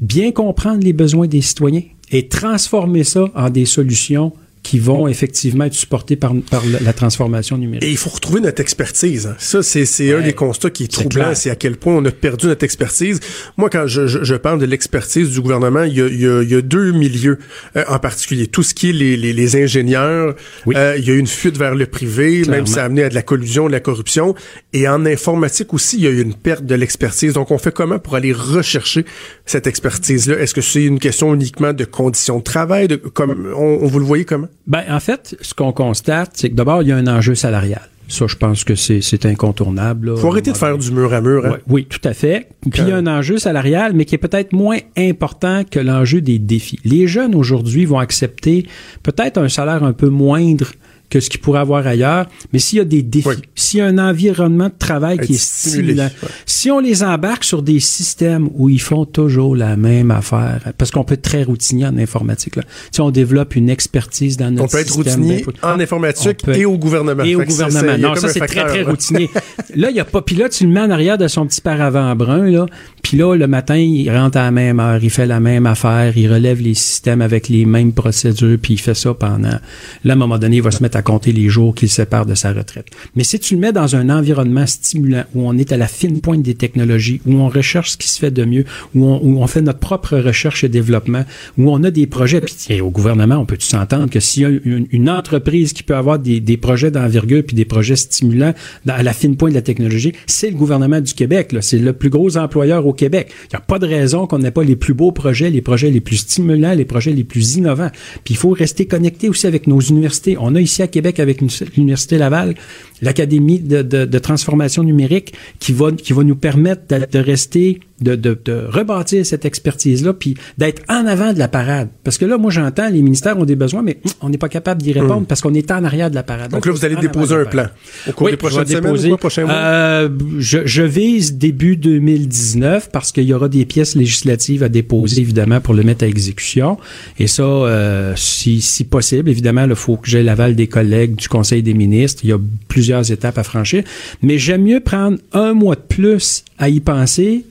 bien 0.00 0.32
comprendre 0.32 0.82
les 0.82 0.92
besoins 0.92 1.26
des 1.26 1.42
citoyens 1.42 1.82
et 2.12 2.28
transformer 2.28 3.04
ça 3.04 3.24
en 3.34 3.50
des 3.50 3.66
solutions 3.66 4.32
qui 4.62 4.78
vont 4.78 5.08
effectivement 5.08 5.64
être 5.64 5.74
supportées 5.74 6.14
par, 6.16 6.32
par 6.50 6.62
la 6.82 6.92
transformation 6.92 7.58
numérique. 7.58 7.82
Et 7.84 7.90
il 7.90 7.96
faut 7.96 8.10
retrouver 8.10 8.40
notre 8.40 8.60
expertise. 8.60 9.26
hein. 9.26 9.34
Ça, 9.38 9.62
c'est, 9.62 9.84
c'est 9.84 10.12
un 10.12 10.18
Ouais. 10.18 10.22
des 10.22 10.32
constats 10.34 10.70
qui 10.70 10.84
est 10.84 10.92
troublant, 10.92 11.34
c'est 11.34 11.50
à 11.50 11.56
quel 11.56 11.76
point 11.76 11.96
on 11.96 12.04
a 12.04 12.10
perdu 12.12 12.46
notre 12.46 12.62
expertise. 12.64 13.18
Moi, 13.56 13.70
quand 13.70 13.86
je, 13.88 14.06
je, 14.06 14.22
je 14.22 14.34
parle 14.36 14.60
de 14.60 14.66
l'expertise 14.66 15.30
du 15.30 15.40
gouvernement, 15.40 15.82
il 15.82 15.94
y 15.96 16.00
a, 16.00 16.06
il 16.06 16.20
y 16.20 16.26
a, 16.28 16.42
il 16.42 16.48
y 16.50 16.54
a 16.54 16.62
deux 16.62 16.92
milieux 16.92 17.38
euh, 17.76 17.84
en 17.88 17.98
particulier. 17.98 18.46
Tout 18.46 18.62
ce 18.62 18.72
qui 18.74 18.90
est 18.90 18.92
les, 18.92 19.16
les, 19.16 19.32
les 19.32 19.56
ingénieurs, 19.56 20.36
Oui. 20.66 20.76
euh, 20.76 20.94
il 20.96 21.04
y 21.06 21.10
a 21.10 21.14
eu 21.14 21.18
une 21.18 21.26
fuite 21.26 21.56
vers 21.58 21.74
le 21.74 21.86
privé, 21.86 22.36
même 22.36 22.44
Clairement. 22.44 22.66
ça 22.66 22.82
a 22.82 22.84
amené 22.86 23.02
à 23.02 23.08
de 23.08 23.14
la 23.14 23.22
collusion, 23.22 23.66
de 23.66 23.72
la 23.72 23.80
corruption. 23.80 24.34
Et 24.72 24.86
en 24.88 25.04
informatique 25.06 25.74
aussi, 25.74 25.96
il 25.96 26.04
y 26.04 26.06
a 26.06 26.10
eu 26.10 26.22
une 26.22 26.34
perte 26.34 26.64
de 26.64 26.74
l'expertise. 26.76 27.32
Donc, 27.32 27.50
on 27.50 27.58
fait 27.58 27.72
comment 27.74 27.98
pour 27.98 28.14
aller 28.14 28.32
rechercher 28.32 29.04
cette 29.44 29.66
expertise-là? 29.66 30.38
Est-ce 30.38 30.54
que 30.54 30.60
c'est 30.60 30.84
une 30.84 31.00
question 31.00 31.34
uniquement 31.34 31.72
de 31.72 31.84
conditions 31.84 32.38
de 32.38 32.44
travail? 32.44 32.86
De, 32.86 32.96
comme, 32.96 33.52
on, 33.56 33.80
on 33.82 33.86
vous 33.86 33.98
le 33.98 34.04
voyez 34.04 34.24
comment? 34.24 34.48
Ben, 34.66 34.82
en 34.90 35.00
fait, 35.00 35.36
ce 35.40 35.54
qu'on 35.54 35.72
constate, 35.72 36.32
c'est 36.34 36.50
que 36.50 36.54
d'abord, 36.54 36.82
il 36.82 36.88
y 36.88 36.92
a 36.92 36.96
un 36.96 37.06
enjeu 37.06 37.34
salarial. 37.34 37.82
Ça, 38.08 38.26
je 38.26 38.36
pense 38.36 38.62
que 38.64 38.74
c'est 38.74 39.24
incontournable. 39.24 40.10
là. 40.10 40.16
faut 40.16 40.28
arrêter 40.28 40.52
de 40.52 40.56
faire 40.56 40.76
du 40.76 40.90
mur 40.92 41.14
à 41.14 41.20
mur. 41.22 41.46
hein? 41.46 41.50
Ouais, 41.52 41.58
oui, 41.68 41.86
tout 41.88 42.00
à 42.04 42.12
fait. 42.12 42.48
Puis 42.70 42.82
il 42.82 42.88
y 42.88 42.92
a 42.92 42.96
un 42.96 43.06
enjeu 43.06 43.38
salarial, 43.38 43.92
mais 43.94 44.04
qui 44.04 44.14
est 44.14 44.18
peut-être 44.18 44.52
moins 44.52 44.78
important 44.98 45.62
que 45.68 45.78
l'enjeu 45.80 46.20
des 46.20 46.38
défis. 46.38 46.78
Les 46.84 47.06
jeunes 47.06 47.34
aujourd'hui 47.34 47.86
vont 47.86 47.98
accepter 47.98 48.66
peut-être 49.02 49.38
un 49.38 49.48
salaire 49.48 49.82
un 49.82 49.94
peu 49.94 50.08
moindre 50.10 50.72
que 51.12 51.20
ce 51.20 51.28
qu'ils 51.28 51.40
pourraient 51.40 51.60
avoir 51.60 51.86
ailleurs, 51.86 52.26
mais 52.52 52.58
s'il 52.58 52.78
y 52.78 52.80
a 52.80 52.84
des 52.84 53.02
défis, 53.02 53.28
Oui. 53.28 53.34
s'il 53.54 53.78
y 53.78 53.82
a 53.82 53.86
un 53.86 53.98
environnement 53.98 54.68
de 54.68 54.74
travail 54.78 55.18
Être 55.18 55.26
qui 55.26 55.34
est 55.34 55.40
stimulé, 55.42 55.92
stimulant, 55.92 56.10
ouais. 56.22 56.28
si 56.46 56.70
on 56.70 56.80
les 56.80 57.02
embarque 57.04 57.44
sur 57.44 57.62
des 57.62 57.80
systèmes 57.80 58.48
où 58.54 58.70
ils 58.70 58.80
font 58.80 59.04
toujours 59.04 59.54
la 59.54 59.76
même 59.76 60.10
affaire, 60.10 60.72
parce 60.78 60.90
qu'on 60.90 61.04
peut 61.04 61.14
être 61.14 61.22
très 61.22 61.42
routinier 61.42 61.86
en 61.86 61.98
informatique, 61.98 62.56
là. 62.56 62.62
si 62.90 63.00
on 63.02 63.10
développe 63.10 63.54
une 63.56 63.68
expertise 63.68 64.36
dans 64.38 64.50
notre 64.50 64.64
On 64.64 64.68
peut 64.68 64.78
être 64.78 64.90
système 64.92 65.20
routinier 65.20 65.44
en 65.62 65.78
informatique 65.78 66.38
on 66.42 66.46
peut 66.46 66.56
et 66.56 66.64
au 66.64 66.78
gouvernement. 66.78 67.24
et 67.24 67.34
au 67.36 67.44
gouvernement. 67.44 67.98
Non, 67.98 68.14
ça, 68.14 68.28
c'est 68.28 68.46
très, 68.46 68.64
très 68.64 68.82
routinier. 68.82 69.28
là, 69.76 69.90
il 69.90 69.96
y 69.96 70.00
a 70.00 70.04
pas. 70.04 70.22
Puis 70.22 70.36
là, 70.36 70.48
tu 70.48 70.64
le 70.64 70.70
mets 70.70 70.80
en 70.80 70.90
arrière 70.90 71.18
de 71.18 71.28
son 71.28 71.46
petit 71.46 71.60
paravent 71.60 72.14
brun, 72.16 72.50
là. 72.50 72.66
Puis 73.02 73.16
là, 73.16 73.34
le 73.36 73.46
matin, 73.46 73.76
il 73.76 74.10
rentre 74.10 74.38
à 74.38 74.44
la 74.44 74.50
même 74.50 74.80
heure, 74.80 75.02
il 75.02 75.10
fait 75.10 75.26
la 75.26 75.40
même 75.40 75.66
affaire, 75.66 76.16
il 76.16 76.32
relève 76.32 76.60
les 76.60 76.74
systèmes 76.74 77.20
avec 77.20 77.48
les 77.48 77.66
mêmes 77.66 77.92
procédures, 77.92 78.56
puis 78.62 78.74
il 78.74 78.78
fait 78.80 78.94
ça 78.94 79.12
pendant... 79.12 79.48
Là, 79.48 79.60
à 80.08 80.12
un 80.12 80.16
moment 80.16 80.38
donné, 80.38 80.56
il 80.56 80.62
va 80.62 80.70
se 80.70 80.82
mettre 80.82 80.96
à 80.96 81.01
compter 81.02 81.32
les 81.32 81.48
jours 81.48 81.74
qu'il 81.74 81.88
sépare 81.88 82.26
de 82.26 82.34
sa 82.34 82.52
retraite. 82.52 82.86
Mais 83.14 83.24
si 83.24 83.38
tu 83.38 83.54
le 83.54 83.60
mets 83.60 83.72
dans 83.72 83.96
un 83.96 84.10
environnement 84.10 84.66
stimulant, 84.66 85.24
où 85.34 85.48
on 85.48 85.56
est 85.58 85.72
à 85.72 85.76
la 85.76 85.86
fine 85.86 86.20
pointe 86.20 86.42
des 86.42 86.54
technologies, 86.54 87.20
où 87.26 87.34
on 87.34 87.48
recherche 87.48 87.90
ce 87.92 87.96
qui 87.96 88.08
se 88.08 88.18
fait 88.18 88.30
de 88.30 88.44
mieux, 88.44 88.64
où 88.94 89.04
on, 89.04 89.20
où 89.22 89.42
on 89.42 89.46
fait 89.46 89.62
notre 89.62 89.78
propre 89.78 90.16
recherche 90.18 90.64
et 90.64 90.68
développement, 90.68 91.24
où 91.58 91.70
on 91.70 91.82
a 91.84 91.90
des 91.90 92.06
projets, 92.06 92.40
puis 92.40 92.80
au 92.80 92.90
gouvernement, 92.90 93.36
on 93.36 93.46
peut-tu 93.46 93.66
s'entendre 93.66 94.08
que 94.10 94.20
s'il 94.20 94.42
y 94.42 94.46
a 94.46 94.48
une, 94.48 94.86
une 94.90 95.10
entreprise 95.10 95.72
qui 95.72 95.82
peut 95.82 95.96
avoir 95.96 96.18
des, 96.18 96.40
des 96.40 96.56
projets 96.56 96.90
d'envergure 96.90 97.42
puis 97.44 97.56
des 97.56 97.64
projets 97.64 97.96
stimulants 97.96 98.54
à 98.88 99.02
la 99.02 99.12
fine 99.12 99.36
pointe 99.36 99.50
de 99.50 99.56
la 99.56 99.62
technologie, 99.62 100.12
c'est 100.26 100.50
le 100.50 100.56
gouvernement 100.56 101.00
du 101.00 101.14
Québec. 101.14 101.54
C'est 101.60 101.78
le 101.78 101.92
plus 101.92 102.10
gros 102.10 102.36
employeur 102.36 102.86
au 102.86 102.92
Québec. 102.92 103.32
Il 103.44 103.54
n'y 103.54 103.56
a 103.56 103.60
pas 103.60 103.78
de 103.78 103.86
raison 103.86 104.26
qu'on 104.26 104.38
n'ait 104.38 104.50
pas 104.50 104.64
les 104.64 104.76
plus 104.76 104.94
beaux 104.94 105.12
projets, 105.12 105.50
les 105.50 105.60
projets 105.62 105.90
les 105.90 106.00
plus 106.00 106.16
stimulants, 106.16 106.74
les 106.74 106.84
projets 106.84 107.12
les 107.12 107.24
plus 107.24 107.56
innovants. 107.56 107.90
Puis 108.24 108.34
il 108.34 108.36
faut 108.36 108.50
rester 108.50 108.86
connecté 108.86 109.28
aussi 109.28 109.46
avec 109.46 109.66
nos 109.66 109.80
universités. 109.80 110.36
On 110.40 110.54
a 110.54 110.60
ici 110.60 110.82
Québec, 110.92 111.18
avec 111.18 111.40
l'Université 111.76 112.18
Laval, 112.18 112.54
l'Académie 113.02 113.58
de, 113.58 113.82
de- 113.82 114.04
de 114.06 114.18
transformation 114.18 114.82
numérique 114.82 115.34
qui 115.58 115.72
va, 115.72 115.92
qui 115.92 116.12
va 116.14 116.22
nous 116.24 116.36
permettre 116.36 116.82
de, 116.88 117.06
de 117.10 117.18
rester, 117.18 117.80
de, 118.00 118.38
rebâtir 118.68 119.24
cette 119.26 119.44
expertise-là, 119.44 120.12
puis 120.14 120.34
d'être 120.58 120.82
en 120.88 121.06
avant 121.06 121.32
de 121.32 121.38
la 121.38 121.48
parade. 121.48 121.88
Parce 122.04 122.16
que 122.18 122.24
là, 122.24 122.38
moi, 122.38 122.50
j'entends, 122.50 122.88
les 122.88 123.02
ministères 123.02 123.38
ont 123.38 123.44
des 123.44 123.54
besoins, 123.56 123.82
mais 123.82 123.98
on 124.20 124.28
n'est 124.28 124.38
pas 124.38 124.48
capable 124.48 124.82
d'y 124.82 124.92
répondre 124.92 125.26
parce 125.26 125.40
qu'on 125.40 125.54
est 125.54 125.70
en 125.70 125.84
arrière 125.84 126.10
de 126.10 126.14
la 126.14 126.22
parade. 126.22 126.50
Donc 126.50 126.64
là, 126.66 126.72
vous 126.72 126.84
allez 126.84 126.96
déposer 126.96 127.34
un 127.34 127.44
plan 127.44 127.66
au 128.08 128.12
cours 128.12 128.26
Oui, 128.26 128.32
des 128.32 128.36
je 128.36 128.38
prochaines 128.38 128.66
semaines 128.66 129.16
quoi, 129.18 129.30
mois? 129.44 129.54
Euh, 129.54 130.08
je, 130.38 130.58
je 130.64 130.82
vise 130.82 131.34
début 131.34 131.76
2019 131.76 132.90
parce 132.92 133.12
qu'il 133.12 133.24
y 133.24 133.34
aura 133.34 133.48
des 133.48 133.64
pièces 133.64 133.94
législatives 133.94 134.62
à 134.62 134.68
déposer, 134.68 135.20
évidemment, 135.20 135.60
pour 135.60 135.74
le 135.74 135.82
mettre 135.82 136.04
à 136.04 136.08
exécution. 136.08 136.78
Et 137.18 137.26
ça, 137.26 137.42
euh, 137.42 138.14
si, 138.16 138.60
si 138.60 138.84
possible, 138.84 139.28
évidemment, 139.30 139.64
il 139.68 139.74
faut 139.74 139.96
que 139.96 140.08
j'ai 140.08 140.22
l'aval 140.22 140.54
des 140.54 140.66
collègues 140.66 141.16
du 141.16 141.28
Conseil 141.28 141.62
des 141.62 141.74
ministres. 141.74 142.22
Il 142.24 142.30
y 142.30 142.32
a 142.32 142.38
plusieurs 142.68 142.91
étapes 143.00 143.38
à 143.38 143.42
franchir. 143.42 143.84
Mais 144.22 144.38
j'aime 144.38 144.62
mieux 144.62 144.80
prendre 144.80 145.18
un 145.32 145.54
mois 145.54 145.76
de 145.76 145.80
plus 145.80 146.44
à 146.58 146.68
y 146.68 146.80
penser, 146.80 147.44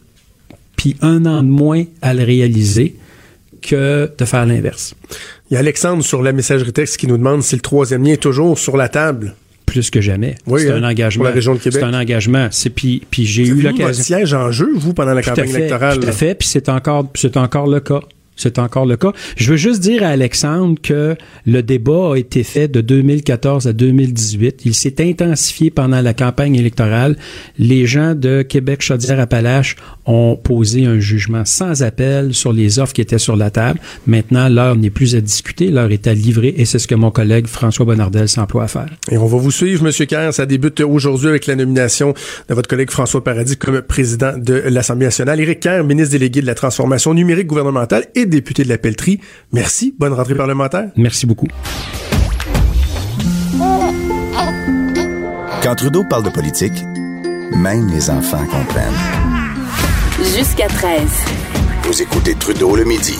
puis 0.75 0.95
un 1.01 1.25
an 1.25 1.43
de 1.43 1.49
moins 1.49 1.83
à 2.01 2.13
le 2.13 2.23
réaliser 2.23 2.95
que 3.61 4.11
de 4.17 4.25
faire 4.25 4.45
l'inverse. 4.45 4.95
Il 5.49 5.53
y 5.53 5.57
a 5.57 5.59
Alexandre 5.59 6.03
sur 6.03 6.21
la 6.21 6.31
messagerie 6.31 6.73
texte 6.73 6.97
qui 6.97 7.07
nous 7.07 7.17
demande 7.17 7.43
si 7.43 7.55
le 7.55 7.61
troisième 7.61 8.03
lien 8.03 8.13
est 8.13 8.17
toujours 8.17 8.57
sur 8.57 8.77
la 8.77 8.89
table. 8.89 9.35
Plus 9.65 9.89
que 9.89 10.01
jamais. 10.01 10.35
Oui, 10.47 10.61
c'est 10.61 10.71
hein, 10.71 10.83
un 10.83 10.89
engagement. 10.89 11.23
pour 11.23 11.29
la 11.29 11.35
région 11.35 11.53
de 11.53 11.59
Québec. 11.59 11.79
C'est 11.81 11.85
un 11.85 11.93
engagement. 11.93 12.47
C'est 12.51 12.69
puis, 12.69 13.01
puis 13.09 13.25
j'ai 13.25 13.47
eu 13.47 13.61
l'occasion. 13.61 14.03
siège 14.03 14.33
en 14.33 14.51
jeu, 14.51 14.69
vous, 14.75 14.93
pendant 14.93 15.13
la 15.13 15.21
Tout 15.21 15.29
à 15.29 15.35
campagne 15.35 15.49
fait, 15.49 15.59
électorale. 15.59 15.99
Tout 15.99 16.09
à 16.09 16.11
fait, 16.11 16.35
puis 16.35 16.47
c'est 16.47 16.67
encore, 16.67 17.09
c'est 17.15 17.37
encore 17.37 17.67
le 17.67 17.79
cas. 17.79 18.01
C'est 18.41 18.59
encore 18.59 18.85
le 18.85 18.97
cas. 18.97 19.11
Je 19.35 19.51
veux 19.51 19.57
juste 19.57 19.81
dire 19.81 20.03
à 20.03 20.07
Alexandre 20.07 20.79
que 20.81 21.15
le 21.45 21.63
débat 21.63 22.13
a 22.13 22.17
été 22.17 22.43
fait 22.43 22.67
de 22.67 22.81
2014 22.81 23.67
à 23.67 23.73
2018. 23.73 24.61
Il 24.65 24.73
s'est 24.73 25.01
intensifié 25.01 25.69
pendant 25.69 26.01
la 26.01 26.13
campagne 26.13 26.55
électorale. 26.55 27.15
Les 27.57 27.85
gens 27.85 28.15
de 28.15 28.41
Québec 28.41 28.81
Chaudière-Appalaches 28.81 29.75
ont 30.05 30.35
posé 30.35 30.85
un 30.85 30.99
jugement 30.99 31.45
sans 31.45 31.83
appel 31.83 32.33
sur 32.33 32.53
les 32.53 32.79
offres 32.79 32.93
qui 32.93 33.01
étaient 33.01 33.19
sur 33.19 33.35
la 33.35 33.51
table. 33.51 33.79
Maintenant, 34.07 34.49
l'heure 34.49 34.75
n'est 34.75 34.89
plus 34.89 35.15
à 35.15 35.21
discuter, 35.21 35.69
l'heure 35.69 35.91
est 35.91 36.07
à 36.07 36.13
livrer 36.13 36.53
et 36.57 36.65
c'est 36.65 36.79
ce 36.79 36.87
que 36.87 36.95
mon 36.95 37.11
collègue 37.11 37.47
François 37.47 37.85
Bonnardel 37.85 38.27
s'emploie 38.27 38.63
à 38.63 38.67
faire. 38.67 38.89
Et 39.11 39.17
on 39.17 39.27
va 39.27 39.37
vous 39.37 39.51
suivre, 39.51 39.83
Monsieur 39.83 40.05
Kerr. 40.05 40.33
Ça 40.33 40.45
débute 40.45 40.79
aujourd'hui 40.81 41.29
avec 41.29 41.45
la 41.45 41.55
nomination 41.55 42.13
de 42.49 42.53
votre 42.55 42.67
collègue 42.67 42.89
François 42.89 43.23
Paradis 43.23 43.57
comme 43.57 43.81
président 43.81 44.37
de 44.37 44.53
l'Assemblée 44.53 45.05
nationale. 45.05 45.39
Éric 45.39 45.59
Kerr, 45.59 45.83
ministre 45.83 46.11
délégué 46.11 46.41
de 46.41 46.47
la 46.47 46.55
transformation 46.55 47.13
numérique 47.13 47.47
gouvernementale 47.47 48.05
et 48.15 48.25
député 48.31 48.63
de 48.63 48.69
la 48.69 48.79
Pelletrie. 48.79 49.19
Merci. 49.51 49.93
Bonne 49.99 50.13
rentrée 50.13 50.35
parlementaire. 50.35 50.89
Merci 50.95 51.25
beaucoup. 51.27 51.47
Quand 55.61 55.75
Trudeau 55.75 56.03
parle 56.03 56.23
de 56.23 56.29
politique, 56.29 56.83
même 57.55 57.87
les 57.89 58.09
enfants 58.09 58.45
comprennent. 58.45 58.91
Jusqu'à 60.35 60.67
13. 60.67 61.01
Vous 61.83 62.01
écoutez 62.01 62.33
Trudeau 62.35 62.75
le 62.75 62.85
midi. 62.85 63.15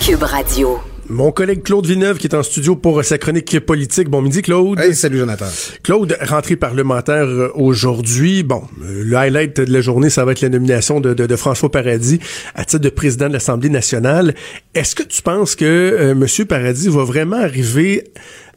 Cube 0.00 0.22
Radio. 0.22 0.78
Mon 1.08 1.30
collègue 1.30 1.62
Claude 1.62 1.86
Villeneuve 1.86 2.18
qui 2.18 2.26
est 2.26 2.34
en 2.34 2.42
studio 2.42 2.74
pour 2.74 3.04
sa 3.04 3.16
chronique 3.16 3.60
politique. 3.60 4.08
Bon 4.08 4.20
midi 4.20 4.42
Claude. 4.42 4.80
Hey, 4.80 4.94
salut 4.94 5.18
Jonathan. 5.18 5.46
Claude, 5.84 6.16
rentrée 6.20 6.56
parlementaire 6.56 7.26
euh, 7.26 7.50
aujourd'hui. 7.54 8.42
Bon, 8.42 8.62
euh, 8.82 9.04
le 9.04 9.16
highlight 9.16 9.60
de 9.60 9.72
la 9.72 9.80
journée, 9.80 10.10
ça 10.10 10.24
va 10.24 10.32
être 10.32 10.40
la 10.40 10.48
nomination 10.48 11.00
de, 11.00 11.14
de, 11.14 11.26
de 11.26 11.36
François 11.36 11.70
Paradis 11.70 12.18
à 12.56 12.64
titre 12.64 12.82
de 12.82 12.88
président 12.88 13.28
de 13.28 13.34
l'Assemblée 13.34 13.68
nationale. 13.68 14.34
Est-ce 14.74 14.96
que 14.96 15.04
tu 15.04 15.22
penses 15.22 15.54
que 15.54 15.64
euh, 15.64 16.10
M. 16.12 16.46
Paradis 16.46 16.88
va 16.88 17.04
vraiment 17.04 17.36
arriver 17.36 18.02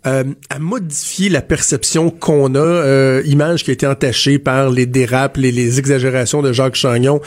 euh, 0.08 0.24
à 0.50 0.60
modifier 0.60 1.28
la 1.28 1.42
perception 1.42 2.10
qu'on 2.10 2.56
a, 2.56 2.60
euh, 2.60 3.22
image 3.26 3.66
qui 3.66 3.72
a 3.72 3.74
été 3.74 3.86
entachée 3.86 4.40
par 4.40 4.70
les 4.70 4.86
dérapes, 4.86 5.36
les, 5.36 5.52
les 5.52 5.78
exagérations 5.78 6.42
de 6.42 6.54
Jacques 6.54 6.76
Chagnon, 6.76 7.20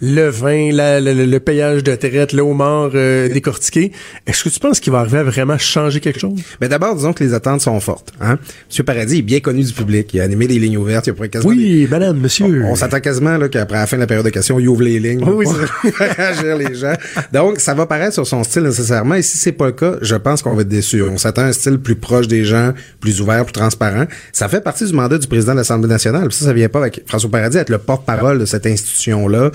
le 0.00 0.28
vin, 0.28 0.70
la, 0.72 1.00
la, 1.00 1.14
le 1.14 1.40
payage 1.40 1.82
de 1.84 1.94
traite, 1.94 2.32
le 2.32 2.42
homard 2.42 2.90
euh, 2.94 3.28
décortiqué. 3.28 3.92
Est-ce 4.26 4.44
que 4.44 4.48
tu 4.48 4.58
penses 4.60 4.80
qu'il 4.80 4.92
va 4.92 5.00
arriver 5.00 5.18
à 5.18 5.22
vraiment 5.24 5.56
changer 5.58 6.00
quelque 6.00 6.20
chose? 6.20 6.38
Mais 6.60 6.68
d'abord, 6.68 6.94
disons 6.96 7.12
que 7.12 7.22
les 7.24 7.32
attentes 7.34 7.60
sont 7.60 7.78
fortes. 7.80 8.12
Hein? 8.20 8.38
Monsieur 8.68 8.84
Paradis 8.84 9.18
est 9.18 9.22
bien 9.22 9.40
connu 9.40 9.62
du 9.62 9.72
public. 9.72 10.10
Il 10.12 10.20
a 10.20 10.24
animé 10.24 10.46
des 10.46 10.58
lignes 10.58 10.76
ouvertes. 10.76 11.06
Il 11.06 11.14
a 11.22 11.28
quasiment 11.28 11.52
Oui, 11.52 11.80
des- 11.82 11.86
madame, 11.88 12.18
monsieur. 12.18 12.64
On, 12.64 12.72
on 12.72 12.74
s'attend 12.76 13.00
quasiment 13.00 13.36
là, 13.38 13.48
qu'après 13.48 13.78
la 13.78 13.86
fin 13.86 13.96
de 13.96 14.02
la 14.02 14.06
période 14.06 14.24
de 14.26 14.30
questions, 14.30 14.58
il 14.58 14.68
ouvre 14.68 14.82
les 14.82 14.98
lignes 15.00 15.24
Oui, 15.24 15.44
pour 15.44 15.54
réagir 15.98 16.56
les 16.56 16.74
gens. 16.74 16.94
Donc, 17.32 17.60
ça 17.60 17.74
va 17.74 17.86
paraître 17.86 18.14
sur 18.14 18.26
son 18.26 18.42
style 18.44 18.62
nécessairement. 18.64 19.14
Et 19.14 19.22
si 19.22 19.38
c'est 19.38 19.52
pas 19.52 19.66
le 19.66 19.72
cas, 19.72 19.94
je 20.02 20.16
pense 20.16 20.42
qu'on 20.42 20.54
va 20.54 20.62
être 20.62 20.68
déçu. 20.68 21.02
On 21.02 21.16
s'attend 21.16 21.42
à 21.42 21.46
un 21.46 21.52
style 21.52 21.78
plus 21.78 21.96
proche 21.96 22.28
des 22.28 22.44
gens, 22.44 22.72
plus 23.00 23.20
ouvert, 23.20 23.44
plus 23.44 23.52
transparent. 23.52 24.04
Ça 24.32 24.48
fait 24.48 24.60
partie 24.60 24.84
du 24.86 24.92
mandat 24.92 25.18
du 25.18 25.26
président 25.26 25.52
de 25.52 25.58
l'Assemblée 25.58 25.88
nationale. 25.88 26.32
Ça, 26.32 26.46
ça 26.46 26.52
vient 26.52 26.68
pas 26.68 26.80
avec 26.80 27.02
François 27.06 27.30
Paradis 27.30 27.56
être 27.58 27.70
le 27.70 27.78
porte-parole 27.78 28.38
de 28.38 28.44
cette 28.44 28.66
institution-là, 28.66 29.50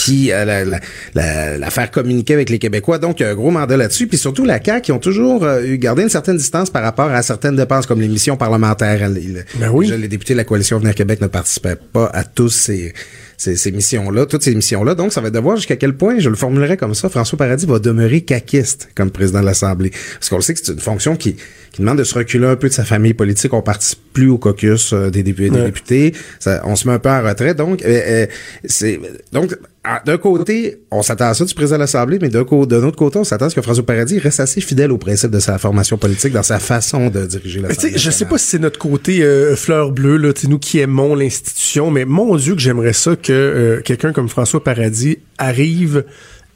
puis 0.00 0.32
euh, 0.32 0.44
la, 0.44 0.64
la, 0.64 0.80
la- 1.14 1.58
la 1.58 1.70
faire 1.70 1.90
communiquer 1.90 2.34
avec 2.34 2.48
les 2.48 2.58
Québécois. 2.58 2.98
Donc, 2.98 3.20
il 3.20 3.24
y 3.24 3.26
a 3.26 3.30
un 3.30 3.34
gros 3.34 3.50
mandat 3.50 3.76
là-dessus. 3.76 4.06
Puis 4.06 4.16
surtout, 4.18 4.44
la 4.44 4.62
CAQ, 4.62 4.80
qui 4.82 4.92
ont 4.92 4.98
toujours 4.98 5.44
euh, 5.44 5.62
eu 5.62 5.76
gardé 5.78 6.02
une 6.02 6.08
certaine 6.08 6.36
distance 6.38 6.70
par 6.70 6.82
rapport 6.82 7.10
à 7.10 7.22
certaines 7.22 7.56
dépenses, 7.56 7.86
comme 7.86 8.00
les 8.00 8.08
missions 8.08 8.36
parlementaires. 8.36 9.08
Il- 9.10 9.44
Ben 9.60 9.70
oui. 9.72 9.86
déjà, 9.86 9.98
les 9.98 10.08
députés 10.08 10.32
de 10.34 10.38
la 10.38 10.44
coalition 10.44 10.78
Venir 10.78 10.94
Québec 10.94 11.20
ne 11.20 11.26
participaient 11.26 11.76
pas 11.92 12.06
à 12.14 12.24
tous 12.24 12.48
ces, 12.48 12.94
ces, 13.36 13.56
ces 13.56 13.72
missions-là, 13.72 14.26
toutes 14.26 14.42
ces 14.42 14.54
missions-là. 14.54 14.94
Donc, 14.94 15.12
ça 15.12 15.20
va 15.20 15.28
être 15.28 15.34
de 15.34 15.38
voir 15.38 15.56
jusqu'à 15.56 15.76
quel 15.76 15.94
point, 15.94 16.18
je 16.18 16.28
le 16.30 16.36
formulerai 16.36 16.76
comme 16.76 16.94
ça, 16.94 17.08
François 17.08 17.36
Paradis 17.38 17.66
va 17.66 17.78
demeurer 17.78 18.22
caquiste 18.22 18.88
comme 18.94 19.10
président 19.10 19.40
de 19.40 19.46
l'Assemblée. 19.46 19.90
Parce 20.14 20.28
qu'on 20.30 20.36
le 20.36 20.42
sait 20.42 20.54
que 20.54 20.60
c'est 20.62 20.72
une 20.72 20.80
fonction 20.80 21.16
qui, 21.16 21.36
qui 21.72 21.82
demande 21.82 21.98
de 21.98 22.04
se 22.04 22.14
reculer 22.14 22.46
un 22.46 22.56
peu 22.56 22.68
de 22.68 22.72
sa 22.74 22.84
famille 22.84 23.14
politique. 23.14 23.52
On 23.52 23.62
participe 23.62 24.00
plus 24.12 24.28
au 24.28 24.38
caucus 24.38 24.92
euh, 24.92 25.10
des, 25.10 25.22
députés, 25.22 25.50
des 25.50 25.62
députés. 25.62 26.14
Ça- 26.38 26.62
on 26.64 26.74
se 26.76 26.88
met 26.88 26.94
un 26.94 26.98
peu 26.98 27.08
en 27.10 27.22
retrait. 27.22 27.54
Donc, 27.54 27.82
euh, 27.84 28.00
euh, 28.06 28.26
c'est 28.64 29.00
donc 29.32 29.56
ah, 29.82 30.02
d'un 30.04 30.18
côté, 30.18 30.82
on 30.90 31.00
s'attend 31.00 31.28
à 31.28 31.34
ça 31.34 31.42
du 31.46 31.54
président 31.54 31.76
de 31.76 31.80
l'Assemblée, 31.80 32.18
mais 32.20 32.28
d'un 32.28 32.40
autre 32.42 32.96
côté, 32.96 33.18
on 33.18 33.24
s'attend 33.24 33.46
à 33.46 33.50
ce 33.50 33.54
que 33.54 33.62
François 33.62 33.86
Paradis 33.86 34.18
reste 34.18 34.38
assez 34.40 34.60
fidèle 34.60 34.92
au 34.92 34.98
principe 34.98 35.30
de 35.30 35.38
sa 35.38 35.56
formation 35.56 35.96
politique 35.96 36.34
dans 36.34 36.42
sa 36.42 36.58
façon 36.58 37.08
de 37.08 37.24
diriger 37.24 37.60
l'Assemblée. 37.60 37.96
je 37.96 38.10
sais 38.10 38.26
pas 38.26 38.36
si 38.36 38.46
c'est 38.46 38.58
notre 38.58 38.78
côté 38.78 39.22
euh, 39.22 39.56
fleur 39.56 39.92
bleue, 39.92 40.18
là, 40.18 40.32
nous 40.48 40.58
qui 40.58 40.80
aimons 40.80 41.14
l'institution, 41.14 41.90
mais 41.90 42.04
mon 42.04 42.36
Dieu 42.36 42.54
que 42.56 42.60
j'aimerais 42.60 42.92
ça 42.92 43.16
que 43.16 43.32
euh, 43.32 43.80
quelqu'un 43.80 44.12
comme 44.12 44.28
François 44.28 44.62
Paradis 44.62 45.18
arrive 45.38 46.04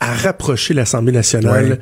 à 0.00 0.12
rapprocher 0.12 0.74
l'Assemblée 0.74 1.12
nationale 1.12 1.70
Ouais. 1.70 1.78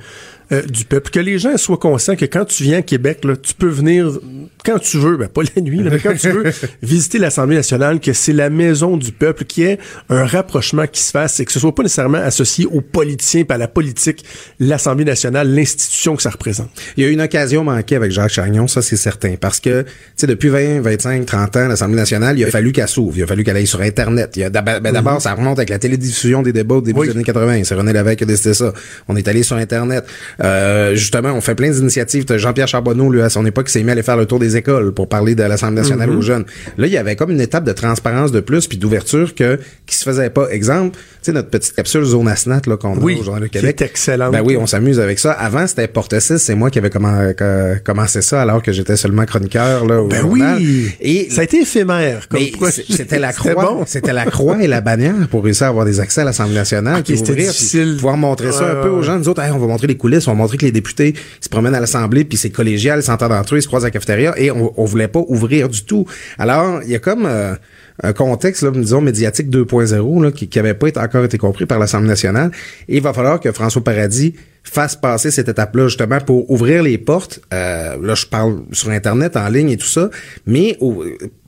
Euh, 0.52 0.62
du 0.62 0.84
peuple. 0.84 1.10
Que 1.10 1.20
les 1.20 1.38
gens 1.38 1.56
soient 1.56 1.76
conscients 1.76 2.16
que 2.16 2.24
quand 2.24 2.44
tu 2.44 2.62
viens 2.64 2.78
à 2.78 2.82
Québec, 2.82 3.24
là, 3.24 3.36
tu 3.36 3.54
peux 3.54 3.68
venir 3.68 4.18
quand 4.64 4.78
tu 4.78 4.98
veux, 4.98 5.16
ben 5.16 5.28
pas 5.28 5.42
la 5.56 5.62
nuit, 5.62 5.82
là, 5.82 5.90
mais 5.90 5.98
quand 5.98 6.14
tu 6.14 6.30
veux 6.30 6.44
visiter 6.82 7.18
l'Assemblée 7.18 7.56
nationale, 7.56 7.98
que 8.00 8.12
c'est 8.12 8.32
la 8.32 8.48
maison 8.50 8.96
du 8.96 9.10
peuple, 9.10 9.44
qu'il 9.44 9.64
y 9.64 9.66
ait 9.66 9.78
un 10.08 10.24
rapprochement 10.24 10.86
qui 10.86 11.02
se 11.02 11.10
fasse 11.10 11.40
et 11.40 11.44
que 11.44 11.52
ce 11.52 11.58
soit 11.58 11.74
pas 11.74 11.82
nécessairement 11.82 12.18
associé 12.18 12.66
aux 12.66 12.80
politiciens 12.80 13.44
et 13.48 13.52
à 13.52 13.58
la 13.58 13.68
politique, 13.68 14.24
l'Assemblée 14.60 15.04
nationale, 15.04 15.52
l'institution 15.52 16.14
que 16.16 16.22
ça 16.22 16.30
représente. 16.30 16.70
Il 16.96 17.02
y 17.02 17.06
a 17.06 17.10
eu 17.10 17.12
une 17.12 17.20
occasion 17.20 17.64
manquée 17.64 17.96
avec 17.96 18.12
Jacques 18.12 18.30
Chagnon, 18.30 18.68
ça 18.68 18.82
c'est 18.82 18.96
certain, 18.96 19.34
parce 19.40 19.58
que 19.58 19.82
tu 19.82 19.88
sais 20.16 20.26
depuis 20.26 20.48
20, 20.48 20.80
25, 20.80 21.26
30 21.26 21.56
ans, 21.56 21.68
l'Assemblée 21.68 21.96
nationale, 21.96 22.38
il 22.38 22.44
a 22.44 22.48
fallu 22.50 22.72
qu'elle 22.72 22.88
s'ouvre, 22.88 23.16
il 23.18 23.24
a 23.24 23.26
fallu 23.26 23.42
qu'elle 23.44 23.56
aille 23.56 23.66
sur 23.66 23.80
Internet. 23.80 24.36
Il 24.36 24.44
a 24.44 24.50
ben, 24.50 24.80
d'abord, 24.80 25.20
ça 25.20 25.34
remonte 25.34 25.58
avec 25.58 25.70
la 25.70 25.78
télédiffusion 25.78 26.42
des 26.42 26.52
débats 26.52 26.76
au 26.76 26.80
début 26.80 27.00
Oui. 27.00 27.06
des 27.08 27.14
années 27.14 27.24
80. 27.24 27.64
C'est 27.64 27.74
René 27.74 27.92
Lévesque 27.92 28.18
qui 28.18 28.24
a 28.24 28.26
décidé 28.26 28.54
ça. 28.54 28.72
On 29.08 29.16
est 29.16 29.26
allé 29.26 29.42
sur 29.42 29.56
Internet. 29.56 30.04
Euh, 30.42 30.94
justement, 30.94 31.32
on 31.32 31.40
fait 31.40 31.54
plein 31.54 31.70
d'initiatives. 31.70 32.24
Jean-Pierre 32.36 32.68
Charbonneau, 32.68 33.10
lui, 33.10 33.22
à 33.22 33.30
son 33.30 33.46
époque, 33.46 33.66
qui 33.66 33.72
s'est 33.72 33.82
mis 33.82 33.90
à 33.90 33.92
aller 33.92 34.02
faire 34.02 34.16
le 34.16 34.26
tour 34.26 34.38
des 34.38 34.56
écoles 34.56 34.92
pour 34.92 35.08
parler 35.08 35.34
de 35.34 35.42
l'Assemblée 35.42 35.76
nationale 35.82 36.10
aux 36.10 36.20
jeunes. 36.22 36.44
Là, 36.78 36.86
il 36.86 36.92
y 36.92 36.96
avait 36.96 37.16
comme 37.16 37.30
une 37.30 37.40
étape 37.40 37.64
de 37.64 37.72
transparence 37.72 38.32
de 38.32 38.40
plus 38.40 38.66
puis 38.66 38.78
d'ouverture 38.78 39.34
que 39.34 39.58
qui 39.86 39.96
se 39.96 40.04
faisait 40.04 40.30
pas. 40.30 40.48
Exemple, 40.50 40.96
tu 40.96 41.02
sais 41.22 41.32
notre 41.32 41.48
petite 41.50 41.74
capsule 41.74 42.04
Zone 42.04 42.28
Asnat 42.28 42.62
là 42.66 42.76
qu'on 42.76 42.96
Oui, 42.98 43.16
a 43.16 43.20
au 43.20 43.24
Journal 43.24 43.42
de 43.42 43.46
qui 43.48 43.58
Québec. 43.60 43.80
est 43.80 43.84
excellente. 43.84 44.32
Ben 44.32 44.42
oui, 44.44 44.56
on 44.56 44.66
s'amuse 44.66 44.98
avec 45.00 45.18
ça. 45.18 45.32
Avant, 45.32 45.66
c'était 45.66 45.86
Porte 45.86 46.18
6, 46.18 46.38
c'est 46.38 46.54
moi 46.54 46.70
qui 46.70 46.78
avais 46.78 46.90
commencé 47.84 48.22
ça 48.22 48.42
alors 48.42 48.62
que 48.62 48.72
j'étais 48.72 48.96
seulement 48.96 49.24
chroniqueur 49.24 49.84
là 49.86 50.02
au 50.02 50.08
Ben 50.08 50.20
journal. 50.22 50.56
oui! 50.60 50.90
Et 51.00 51.28
ça 51.30 51.42
a 51.42 51.44
été 51.44 51.60
éphémère. 51.60 52.28
C'était 52.30 53.18
la 53.18 53.32
C'était 53.32 53.50
croix, 53.52 53.64
bon. 53.64 53.84
c'était 53.86 54.12
la 54.12 54.24
croix 54.26 54.62
et 54.62 54.66
la 54.66 54.80
bannière 54.80 55.28
pour 55.30 55.44
réussir 55.44 55.66
à 55.66 55.70
avoir 55.70 55.84
des 55.84 56.00
accès 56.00 56.22
à 56.22 56.24
l'Assemblée 56.24 56.54
nationale, 56.54 56.98
Ok, 56.98 57.04
puis 57.04 57.18
c'était 57.18 57.34
difficile. 57.36 57.94
pouvoir 57.96 58.16
montrer 58.16 58.52
ça 58.52 58.70
un 58.72 58.82
peu 58.82 58.88
aux 58.88 59.02
gens. 59.02 59.18
Nous 59.18 59.28
autres, 59.28 59.42
Hey, 59.42 59.50
on 59.50 59.58
va 59.58 59.66
montrer 59.66 59.86
les 59.88 59.96
coulisses, 59.96 60.28
on 60.32 60.36
va 60.36 60.42
montrer 60.42 60.56
que 60.56 60.64
les 60.64 60.72
députés 60.72 61.14
se 61.40 61.48
promènent 61.48 61.74
à 61.74 61.80
l'Assemblée, 61.80 62.24
puis 62.24 62.38
c'est 62.38 62.50
collégial, 62.50 63.00
ils 63.00 63.02
s'entendent 63.02 63.32
entre 63.32 63.54
eux, 63.54 63.58
ils 63.58 63.62
se 63.62 63.66
croisent 63.68 63.84
à 63.84 63.88
la 63.88 63.92
cafétéria, 63.92 64.34
et 64.36 64.50
on, 64.50 64.72
on 64.80 64.84
voulait 64.84 65.08
pas 65.08 65.22
ouvrir 65.28 65.68
du 65.68 65.84
tout. 65.84 66.06
Alors, 66.38 66.82
il 66.82 66.90
y 66.90 66.94
a 66.94 66.98
comme 66.98 67.26
euh, 67.26 67.54
un 68.02 68.12
contexte, 68.12 68.64
disons, 68.64 69.00
médiatique 69.00 69.50
2.0, 69.50 70.22
là, 70.22 70.32
qui, 70.32 70.48
qui 70.48 70.58
avait 70.58 70.74
pas 70.74 70.88
encore 71.00 71.24
été 71.24 71.38
compris 71.38 71.66
par 71.66 71.78
l'Assemblée 71.78 72.08
nationale, 72.08 72.50
et 72.88 72.96
il 72.96 73.02
va 73.02 73.12
falloir 73.12 73.40
que 73.40 73.52
François 73.52 73.84
Paradis 73.84 74.34
fasse 74.64 74.96
passer 74.96 75.30
cette 75.30 75.48
étape-là 75.48 75.88
justement 75.88 76.20
pour 76.20 76.50
ouvrir 76.50 76.82
les 76.82 76.98
portes. 76.98 77.40
Euh, 77.52 77.96
là, 78.00 78.14
je 78.14 78.26
parle 78.26 78.62
sur 78.72 78.90
Internet, 78.90 79.36
en 79.36 79.48
ligne 79.48 79.70
et 79.70 79.76
tout 79.76 79.86
ça, 79.86 80.08
mais 80.46 80.78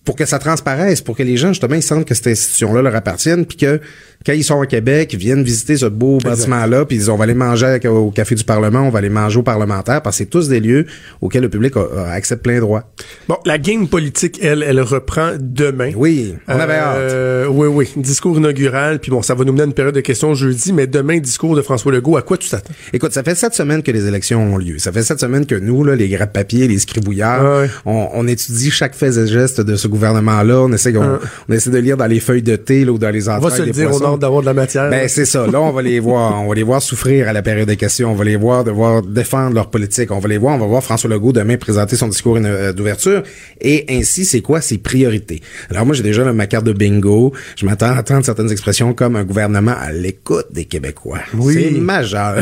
pour 0.05 0.17
que 0.17 0.27
ça 0.27 0.39
transparaisse, 0.39 1.01
pour 1.01 1.17
que 1.17 1.23
les 1.23 1.37
gens 1.37 1.49
justement 1.49 1.77
ils 1.77 1.83
sentent 1.83 2.05
que 2.05 2.15
cette 2.15 2.27
institution-là 2.27 2.83
leur 2.83 2.95
appartienne, 2.95 3.47
puis 3.47 3.57
que 3.57 3.81
quand 4.27 4.33
ils 4.33 4.45
sont 4.45 4.55
au 4.55 4.65
Québec, 4.65 5.13
ils 5.13 5.19
viennent 5.19 5.43
visiter 5.43 5.77
ce 5.77 5.85
beau 5.85 6.17
bâtiment-là, 6.19 6.87
puis 6.87 6.97
ils 6.97 7.01
disent, 7.01 7.11
on 7.11 7.17
va 7.17 7.25
aller 7.25 7.35
manger 7.35 7.79
au 7.89 8.11
café 8.11 8.35
du 8.35 8.45
Parlement, 8.45 8.81
on 8.81 8.89
va 8.89 9.01
aller 9.01 9.11
manger 9.11 9.41
aux 9.41 9.43
parlementaires, 9.43 10.01
parce 10.01 10.17
que 10.17 10.25
c'est 10.25 10.31
tous 10.31 10.49
des 10.49 10.61
lieux 10.61 10.87
auxquels 11.21 11.43
le 11.43 11.51
public 11.51 11.77
a, 11.77 12.07
a 12.07 12.13
accès 12.13 12.37
de 12.37 12.41
plein 12.41 12.59
droit. 12.59 12.91
Bon, 13.29 13.37
la 13.45 13.59
game 13.59 13.87
politique, 13.87 14.39
elle, 14.43 14.63
elle 14.63 14.81
reprend 14.81 15.33
demain. 15.39 15.93
Oui, 15.95 16.35
on 16.49 16.59
avait 16.59 16.75
hâte. 16.75 16.97
Euh, 16.97 17.47
Oui, 17.49 17.69
oui. 17.69 17.91
Discours 17.97 18.39
inaugural, 18.39 18.99
puis 18.99 19.11
bon, 19.11 19.21
ça 19.21 19.35
va 19.35 19.45
nous 19.45 19.53
mener 19.53 19.65
à 19.65 19.67
une 19.67 19.75
période 19.75 19.95
de 19.95 20.01
questions 20.01 20.35
jeudi, 20.35 20.73
mais 20.73 20.87
demain, 20.87 21.19
discours 21.19 21.55
de 21.55 21.61
François 21.61 21.93
Legault. 21.93 22.17
À 22.17 22.23
quoi 22.23 22.39
tu 22.39 22.49
t'attends? 22.49 22.73
Écoute, 22.95 23.13
ça 23.13 23.23
fait 23.23 23.35
sept 23.35 23.53
semaines 23.53 23.83
que 23.83 23.91
les 23.91 24.07
élections 24.07 24.55
ont 24.55 24.57
lieu. 24.57 24.79
Ça 24.79 24.91
fait 24.91 25.03
sept 25.03 25.21
semaines 25.21 25.45
que 25.45 25.55
nous, 25.55 25.85
là, 25.85 25.97
les 25.97 26.09
gratte-papiers, 26.09 26.67
les 26.67 26.79
scribouillards, 26.79 27.61
ouais. 27.61 27.71
on, 27.85 28.09
on 28.15 28.27
étudie 28.27 28.71
chaque 28.71 28.95
fait 28.95 29.19
et 29.19 29.27
geste 29.27 29.61
de 29.61 29.77
ce 29.77 29.87
gouvernement-là. 29.95 30.61
On 30.61 30.73
essaie, 30.73 30.97
on, 30.97 31.19
on 31.49 31.53
essaie 31.53 31.71
de 31.71 31.79
lire 31.79 31.97
dans 31.97 32.07
les 32.07 32.21
feuilles 32.21 32.43
de 32.43 32.57
thé 32.57 32.85
là, 32.85 32.93
ou 32.93 32.99
dans 32.99 33.11
les 33.11 33.29
On 33.29 33.33
entrailles 33.33 33.51
va 33.51 33.57
se 33.57 33.63
le 33.63 33.71
dire, 33.73 33.87
on 33.87 33.91
poissons. 33.91 34.05
a 34.05 34.15
hâte 34.15 34.21
d'avoir 34.21 34.41
de 34.43 34.47
la 34.47 34.55
matière. 34.55 34.91
Ben 34.91 35.09
c'est 35.09 35.25
ça. 35.25 35.47
Là, 35.47 35.61
on 35.61 35.73
va 35.73 35.83
les 35.83 36.01
voir, 36.01 36.43
on 36.43 36.49
va 36.49 36.55
les 36.55 36.63
voir 36.63 36.83
souffrir 36.83 37.29
à 37.29 37.33
la 37.33 37.43
période 37.43 37.69
des 37.69 37.77
questions. 37.77 38.13
On 38.13 38.15
va 38.15 38.25
les 38.25 38.37
voir 38.37 38.65
devoir 38.65 39.03
défendre 39.03 39.55
leur 39.55 39.71
politique. 39.71 40.11
On 40.11 40.19
va 40.19 40.29
les 40.29 40.39
voir. 40.39 40.55
On 40.57 40.59
va 40.59 40.67
voir 40.67 40.83
François 40.83 41.09
Legault 41.11 41.33
demain 41.33 41.57
présenter 41.57 41.97
son 41.97 42.09
discours 42.09 42.39
euh, 42.43 42.73
d'ouverture. 42.73 43.23
Et 43.61 43.85
ainsi, 43.89 44.25
c'est 44.25 44.41
quoi 44.41 44.61
ses 44.61 44.79
priorités? 44.79 45.41
Alors 45.71 45.87
moi, 45.87 45.95
j'ai 45.95 46.03
déjà 46.03 46.25
là, 46.25 46.33
ma 46.33 46.47
carte 46.47 46.65
de 46.65 46.73
bingo. 46.73 47.33
Je 47.57 47.67
m'attends 47.67 47.87
à 47.95 48.01
entendre 48.01 48.25
certaines 48.25 48.51
expressions 48.51 48.93
comme 48.95 49.17
un 49.17 49.25
gouvernement 49.25 49.75
à 49.79 49.93
l'écoute 49.93 50.47
des 50.53 50.65
Québécois. 50.65 51.21
Oui. 51.35 51.55
C'est 51.55 51.71
majeur. 51.81 52.37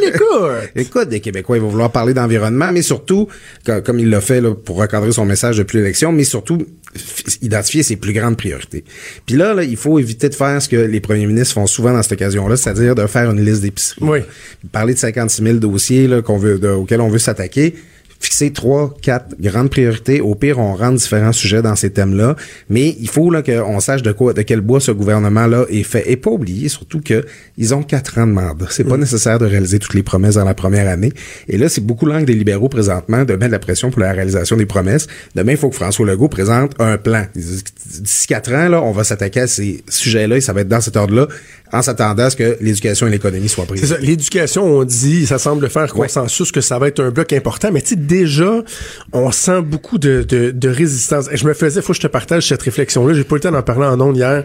L'écoute! 0.00 0.24
Écoute, 0.76 1.08
des 1.08 1.20
Québécois, 1.20 1.56
il 1.56 1.62
va 1.62 1.68
vouloir 1.68 1.90
parler 1.90 2.14
d'environnement, 2.14 2.70
mais 2.72 2.82
surtout, 2.82 3.28
co- 3.66 3.80
comme 3.82 3.98
il 3.98 4.10
l'a 4.10 4.20
fait 4.20 4.40
là, 4.40 4.54
pour 4.54 4.76
recadrer 4.76 5.12
son 5.12 5.24
message 5.24 5.58
depuis 5.58 5.78
l'élection, 5.78 6.12
mais 6.12 6.24
surtout 6.24 6.58
identifier 7.42 7.82
ses 7.82 7.96
plus 7.96 8.12
grandes 8.12 8.36
priorités. 8.36 8.84
Puis 9.26 9.36
là, 9.36 9.54
là, 9.54 9.62
il 9.62 9.76
faut 9.76 9.98
éviter 9.98 10.28
de 10.28 10.34
faire 10.34 10.60
ce 10.62 10.68
que 10.68 10.76
les 10.76 11.00
premiers 11.00 11.26
ministres 11.26 11.54
font 11.54 11.66
souvent 11.66 11.92
dans 11.92 12.02
cette 12.02 12.12
occasion-là, 12.12 12.56
c'est-à-dire 12.56 12.94
de 12.94 13.06
faire 13.06 13.30
une 13.30 13.44
liste 13.44 13.62
d'épicerie. 13.62 14.00
Oui. 14.02 14.20
Parler 14.72 14.94
de 14.94 14.98
56 14.98 15.42
000 15.42 15.56
dossiers 15.58 16.06
là, 16.08 16.22
qu'on 16.22 16.38
veut, 16.38 16.58
de- 16.58 16.68
auxquels 16.68 17.00
on 17.00 17.08
veut 17.08 17.18
s'attaquer 17.18 17.74
fixer 18.20 18.52
trois, 18.52 18.94
quatre 19.00 19.36
grandes 19.40 19.70
priorités. 19.70 20.20
Au 20.20 20.34
pire, 20.34 20.58
on 20.58 20.74
rentre 20.74 20.96
différents 20.96 21.32
sujets 21.32 21.62
dans 21.62 21.76
ces 21.76 21.90
thèmes-là. 21.90 22.34
Mais 22.68 22.96
il 23.00 23.08
faut 23.08 23.30
là 23.30 23.42
qu'on 23.42 23.80
sache 23.80 24.02
de 24.02 24.12
quoi, 24.12 24.32
de 24.32 24.42
quel 24.42 24.60
bois 24.60 24.80
ce 24.80 24.90
gouvernement-là 24.90 25.66
est 25.70 25.82
fait. 25.84 26.10
Et 26.10 26.16
pas 26.16 26.30
oublier 26.30 26.68
surtout 26.68 27.00
que 27.00 27.24
ils 27.56 27.74
ont 27.74 27.82
quatre 27.82 28.18
ans 28.18 28.26
de 28.26 28.32
mandat. 28.32 28.66
C'est 28.70 28.84
pas 28.84 28.96
nécessaire 28.96 29.38
de 29.38 29.46
réaliser 29.46 29.78
toutes 29.78 29.94
les 29.94 30.02
promesses 30.02 30.34
dans 30.34 30.44
la 30.44 30.54
première 30.54 30.88
année. 30.88 31.12
Et 31.48 31.58
là, 31.58 31.68
c'est 31.68 31.80
beaucoup 31.80 32.06
l'angle 32.06 32.26
des 32.26 32.34
libéraux 32.34 32.68
présentement 32.68 33.24
de 33.24 33.34
mettre 33.34 33.52
la 33.52 33.58
pression 33.58 33.90
pour 33.90 34.00
la 34.00 34.12
réalisation 34.12 34.56
des 34.56 34.66
promesses. 34.66 35.06
Demain, 35.34 35.52
il 35.52 35.58
faut 35.58 35.68
que 35.70 35.76
François 35.76 36.06
Legault 36.06 36.28
présente 36.28 36.72
un 36.80 36.98
plan. 36.98 37.24
D'ici 37.34 38.26
quatre 38.26 38.52
ans, 38.52 38.68
là, 38.68 38.82
on 38.82 38.92
va 38.92 39.04
s'attaquer 39.04 39.40
à 39.40 39.46
ces 39.46 39.82
sujets-là 39.88 40.36
et 40.36 40.40
ça 40.40 40.52
va 40.52 40.62
être 40.62 40.68
dans 40.68 40.80
cet 40.80 40.96
ordre-là, 40.96 41.28
en 41.72 41.82
s'attendant 41.82 42.24
à 42.24 42.30
ce 42.30 42.36
que 42.36 42.56
l'éducation 42.60 43.06
et 43.06 43.10
l'économie 43.10 43.48
soient 43.48 43.66
prises. 43.66 43.96
L'éducation, 44.00 44.64
on 44.64 44.84
dit, 44.84 45.26
ça 45.26 45.38
semble 45.38 45.68
faire 45.68 45.94
Ouais. 45.96 46.06
consensus 46.06 46.52
que 46.52 46.60
ça 46.60 46.78
va 46.78 46.88
être 46.88 47.00
un 47.02 47.10
bloc 47.10 47.32
important, 47.32 47.70
mais 47.72 47.82
tu 47.82 47.96
déjà, 48.08 48.62
on 49.12 49.30
sent 49.30 49.62
beaucoup 49.62 49.98
de, 49.98 50.24
de, 50.28 50.50
de 50.50 50.68
résistance. 50.68 51.28
Et 51.30 51.36
je 51.36 51.46
me 51.46 51.54
faisais, 51.54 51.80
faut 51.82 51.92
que 51.92 51.96
je 51.98 52.02
te 52.02 52.06
partage 52.08 52.48
cette 52.48 52.62
réflexion-là. 52.62 53.14
J'ai 53.14 53.22
pas 53.24 53.34
eu 53.36 53.38
le 53.38 53.42
temps 53.42 53.52
d'en 53.52 53.62
parler 53.62 53.86
en 53.86 54.00
ondes 54.00 54.16
hier. 54.16 54.44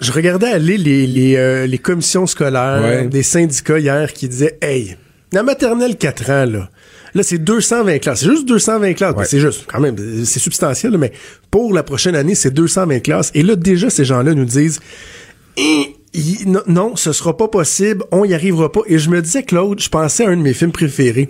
Je 0.00 0.12
regardais 0.12 0.46
aller 0.46 0.78
les, 0.78 1.06
les, 1.06 1.36
euh, 1.36 1.66
les 1.66 1.78
commissions 1.78 2.26
scolaires 2.26 2.80
Ouais. 2.82 3.06
des 3.08 3.22
syndicats 3.24 3.78
hier 3.80 4.12
qui 4.12 4.28
disaient, 4.28 4.56
hey, 4.62 4.96
la 5.32 5.42
maternelle 5.42 5.96
4 5.96 6.30
ans, 6.30 6.46
là, 6.46 6.70
là, 7.14 7.22
c'est 7.22 7.38
220 7.38 7.98
classes. 7.98 8.20
C'est 8.20 8.30
juste 8.30 8.46
220 8.48 8.94
classes. 8.94 9.14
Ouais. 9.16 9.24
C'est 9.26 9.40
juste, 9.40 9.64
quand 9.66 9.80
même, 9.80 9.96
c'est 10.24 10.38
substantiel, 10.38 10.96
mais 10.98 11.12
pour 11.50 11.74
la 11.74 11.82
prochaine 11.82 12.14
année, 12.14 12.34
c'est 12.36 12.52
220 12.52 13.00
classes. 13.00 13.30
Et 13.34 13.42
là, 13.42 13.56
déjà, 13.56 13.90
ces 13.90 14.04
gens-là 14.04 14.34
nous 14.34 14.44
disent, 14.44 14.78
non, 16.46 16.62
non, 16.66 16.96
ce 16.96 17.12
sera 17.12 17.36
pas 17.36 17.48
possible, 17.48 18.04
on 18.12 18.24
y 18.24 18.34
arrivera 18.34 18.70
pas. 18.72 18.80
Et 18.86 18.98
je 18.98 19.10
me 19.10 19.20
disais, 19.20 19.42
Claude, 19.42 19.80
je 19.80 19.88
pensais 19.88 20.24
à 20.24 20.28
un 20.30 20.36
de 20.36 20.42
mes 20.42 20.54
films 20.54 20.72
préférés. 20.72 21.28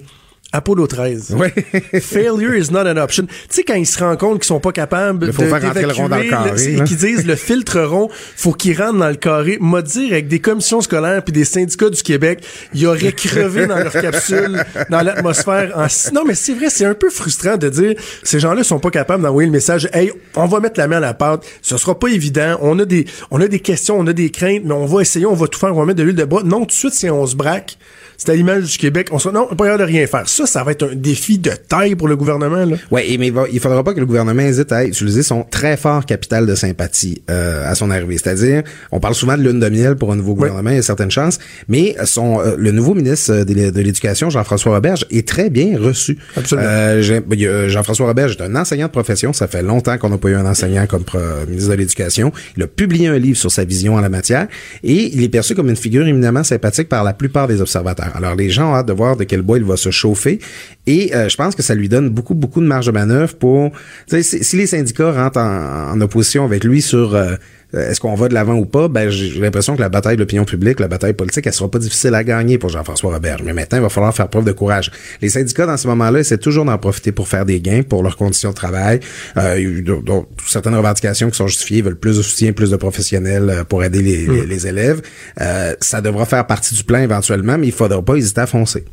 Apollo 0.50 0.86
13. 0.86 1.36
Ouais. 1.38 1.50
Failure 2.00 2.54
is 2.54 2.72
not 2.72 2.86
an 2.88 2.96
option. 2.96 3.26
Tu 3.26 3.34
sais, 3.50 3.64
quand 3.64 3.74
ils 3.74 3.86
se 3.86 3.98
rendent 3.98 4.18
compte 4.18 4.38
qu'ils 4.38 4.46
sont 4.46 4.60
pas 4.60 4.72
capables 4.72 5.26
de 5.26 5.32
faire 5.32 5.50
rentrer 5.50 5.82
le 5.82 5.92
rond 5.92 6.08
dans 6.08 6.16
le 6.16 6.30
carré, 6.30 6.76
là. 6.76 6.84
qu'ils 6.84 6.96
disent 6.96 7.26
le 7.26 7.36
filtre 7.36 7.80
rond, 7.80 8.08
faut 8.34 8.52
qu'il 8.52 8.80
rentre 8.80 8.98
dans 8.98 9.10
le 9.10 9.16
carré. 9.16 9.58
M'a 9.60 9.82
dire, 9.82 10.12
avec 10.12 10.26
des 10.26 10.38
commissions 10.38 10.80
scolaires 10.80 11.22
puis 11.22 11.34
des 11.34 11.44
syndicats 11.44 11.90
du 11.90 12.02
Québec, 12.02 12.42
ils 12.72 12.86
auraient 12.86 13.12
crevé 13.12 13.66
dans 13.66 13.76
leur 13.76 13.92
capsule, 13.92 14.64
dans 14.88 15.02
l'atmosphère. 15.02 15.72
En... 15.76 15.86
Non, 16.14 16.24
mais 16.26 16.34
c'est 16.34 16.54
vrai, 16.54 16.70
c'est 16.70 16.86
un 16.86 16.94
peu 16.94 17.10
frustrant 17.10 17.58
de 17.58 17.68
dire, 17.68 17.94
ces 18.22 18.40
gens-là 18.40 18.64
sont 18.64 18.78
pas 18.78 18.90
capables 18.90 19.22
d'envoyer 19.22 19.46
le 19.46 19.52
message, 19.52 19.90
hey, 19.92 20.10
on 20.34 20.46
va 20.46 20.60
mettre 20.60 20.80
la 20.80 20.88
main 20.88 20.96
à 20.96 21.00
la 21.00 21.14
pâte. 21.14 21.44
Ce 21.60 21.76
sera 21.76 21.98
pas 21.98 22.08
évident. 22.08 22.56
On 22.62 22.78
a 22.78 22.86
des, 22.86 23.04
on 23.30 23.40
a 23.42 23.48
des 23.48 23.60
questions, 23.60 23.98
on 23.98 24.06
a 24.06 24.14
des 24.14 24.30
craintes, 24.30 24.62
mais 24.64 24.72
on 24.72 24.86
va 24.86 25.02
essayer, 25.02 25.26
on 25.26 25.34
va 25.34 25.46
tout 25.46 25.58
faire, 25.58 25.76
on 25.76 25.80
va 25.80 25.84
mettre 25.84 25.98
de 25.98 26.04
l'huile 26.04 26.16
de 26.16 26.24
bois. 26.24 26.42
Non, 26.42 26.60
tout 26.60 26.66
de 26.66 26.72
suite, 26.72 26.94
si 26.94 27.10
on 27.10 27.26
se 27.26 27.36
braque, 27.36 27.76
c'est 28.18 28.28
à 28.30 28.34
l'image 28.34 28.64
du 28.72 28.76
Québec. 28.76 29.08
On 29.12 29.18
se 29.18 29.30
non, 29.30 29.46
on 29.50 29.56
pas 29.56 29.78
de 29.78 29.82
rien 29.84 30.06
faire. 30.06 30.28
Ça, 30.28 30.44
ça 30.44 30.62
va 30.64 30.72
être 30.72 30.90
un 30.90 30.94
défi 30.94 31.38
de 31.38 31.52
taille 31.52 31.94
pour 31.94 32.08
le 32.08 32.16
gouvernement, 32.16 32.62
et 33.00 33.16
mais 33.16 33.28
il 33.28 33.32
va- 33.32 33.46
il 33.50 33.60
faudra 33.60 33.82
pas 33.82 33.94
que 33.94 34.00
le 34.00 34.06
gouvernement 34.06 34.42
hésite 34.42 34.70
à 34.72 34.84
utiliser 34.84 35.22
son 35.22 35.44
très 35.44 35.76
fort 35.78 36.04
capital 36.04 36.44
de 36.44 36.54
sympathie 36.54 37.22
euh, 37.30 37.64
à 37.70 37.74
son 37.74 37.90
arrivée. 37.90 38.18
C'est-à-dire, 38.18 38.62
on 38.92 39.00
parle 39.00 39.14
souvent 39.14 39.36
de 39.38 39.42
lune 39.42 39.60
de 39.60 39.68
miel 39.70 39.96
pour 39.96 40.12
un 40.12 40.16
nouveau 40.16 40.34
gouvernement, 40.34 40.70
il 40.70 40.76
y 40.76 40.78
a 40.80 40.82
certaines 40.82 41.10
chances, 41.10 41.38
mais 41.68 41.96
son 42.04 42.40
euh, 42.40 42.56
le 42.58 42.72
nouveau 42.72 42.94
ministre 42.94 43.44
de 43.44 43.54
l'é- 43.54 43.70
de 43.70 43.80
l'Éducation, 43.80 44.28
Jean-François 44.28 44.74
Roberge, 44.74 45.06
est 45.10 45.26
très 45.26 45.48
bien 45.48 45.78
reçu. 45.78 46.18
Absolument. 46.36 46.68
Euh, 46.68 47.68
Jean-François 47.68 48.06
Roberge 48.06 48.36
est 48.38 48.42
un 48.42 48.56
enseignant 48.56 48.86
de 48.86 48.92
profession. 48.92 49.32
Ça 49.32 49.46
fait 49.46 49.62
longtemps 49.62 49.96
qu'on 49.98 50.10
n'a 50.10 50.18
pas 50.18 50.28
eu 50.28 50.34
un 50.34 50.46
enseignant 50.46 50.86
comme 50.86 51.04
ministre 51.48 51.70
de 51.70 51.74
l'Éducation. 51.76 52.32
Il 52.56 52.62
a 52.62 52.66
publié 52.66 53.06
un 53.08 53.18
livre 53.18 53.38
sur 53.38 53.52
sa 53.52 53.64
vision 53.64 53.94
en 53.94 54.00
la 54.00 54.08
matière 54.08 54.48
et 54.82 55.14
il 55.14 55.22
est 55.22 55.28
perçu 55.28 55.54
comme 55.54 55.68
une 55.68 55.76
figure 55.76 56.06
éminemment 56.06 56.42
sympathique 56.42 56.88
par 56.88 57.04
la 57.04 57.12
plupart 57.12 57.46
des 57.46 57.60
observateurs. 57.60 58.07
Alors, 58.14 58.34
les 58.34 58.50
gens 58.50 58.72
ont 58.72 58.74
hâte 58.74 58.86
de 58.86 58.92
voir 58.92 59.16
de 59.16 59.24
quel 59.24 59.42
bois 59.42 59.58
il 59.58 59.64
va 59.64 59.76
se 59.76 59.90
chauffer. 59.90 60.38
Et 60.86 61.14
euh, 61.14 61.28
je 61.28 61.36
pense 61.36 61.54
que 61.54 61.62
ça 61.62 61.74
lui 61.74 61.88
donne 61.88 62.08
beaucoup, 62.08 62.34
beaucoup 62.34 62.60
de 62.60 62.66
marge 62.66 62.86
de 62.86 62.92
manœuvre 62.92 63.34
pour... 63.36 63.72
Si, 64.06 64.22
si 64.22 64.56
les 64.56 64.66
syndicats 64.66 65.12
rentrent 65.12 65.40
en, 65.40 65.92
en 65.92 66.00
opposition 66.00 66.44
avec 66.44 66.64
lui 66.64 66.82
sur... 66.82 67.14
euh, 67.14 67.36
est-ce 67.72 68.00
qu'on 68.00 68.14
va 68.14 68.28
de 68.28 68.34
l'avant 68.34 68.54
ou 68.54 68.64
pas? 68.64 68.88
Ben, 68.88 69.10
j'ai 69.10 69.38
l'impression 69.40 69.76
que 69.76 69.80
la 69.80 69.88
bataille 69.88 70.16
de 70.16 70.22
l'opinion 70.22 70.44
publique, 70.44 70.80
la 70.80 70.88
bataille 70.88 71.12
politique, 71.12 71.46
elle 71.46 71.52
sera 71.52 71.70
pas 71.70 71.78
difficile 71.78 72.14
à 72.14 72.24
gagner 72.24 72.56
pour 72.58 72.70
Jean-François 72.70 73.12
Roberge. 73.12 73.42
Mais 73.44 73.52
maintenant, 73.52 73.78
il 73.78 73.82
va 73.82 73.88
falloir 73.88 74.14
faire 74.14 74.28
preuve 74.28 74.44
de 74.44 74.52
courage. 74.52 74.90
Les 75.20 75.28
syndicats, 75.28 75.66
dans 75.66 75.76
ce 75.76 75.86
moment-là, 75.88 76.20
essaient 76.20 76.38
toujours 76.38 76.64
d'en 76.64 76.78
profiter 76.78 77.12
pour 77.12 77.28
faire 77.28 77.44
des 77.44 77.60
gains 77.60 77.82
pour 77.82 78.02
leurs 78.02 78.16
conditions 78.16 78.50
de 78.50 78.54
travail. 78.54 79.00
Euh, 79.36 79.54
il 79.58 79.62
y 79.62 79.66
a 79.66 79.68
eu 79.68 79.82
d- 79.82 79.92
d- 80.04 80.12
certaines 80.46 80.74
revendications 80.76 81.28
qui 81.30 81.36
sont 81.36 81.46
justifiées, 81.46 81.78
ils 81.78 81.84
veulent 81.84 81.98
plus 81.98 82.16
de 82.16 82.22
soutien, 82.22 82.52
plus 82.52 82.70
de 82.70 82.76
professionnels 82.76 83.50
euh, 83.50 83.64
pour 83.64 83.84
aider 83.84 84.02
les, 84.02 84.26
les- 84.26 84.46
les 84.46 84.66
élèves. 84.66 85.02
Euh, 85.40 85.74
ça 85.80 86.00
devra 86.00 86.24
faire 86.24 86.46
partie 86.46 86.74
du 86.74 86.84
plan 86.84 87.00
éventuellement, 87.00 87.58
mais 87.58 87.66
il 87.66 87.72
faudra 87.72 88.00
pas 88.02 88.14
hésiter 88.16 88.40
à 88.40 88.46
foncer. 88.46 88.84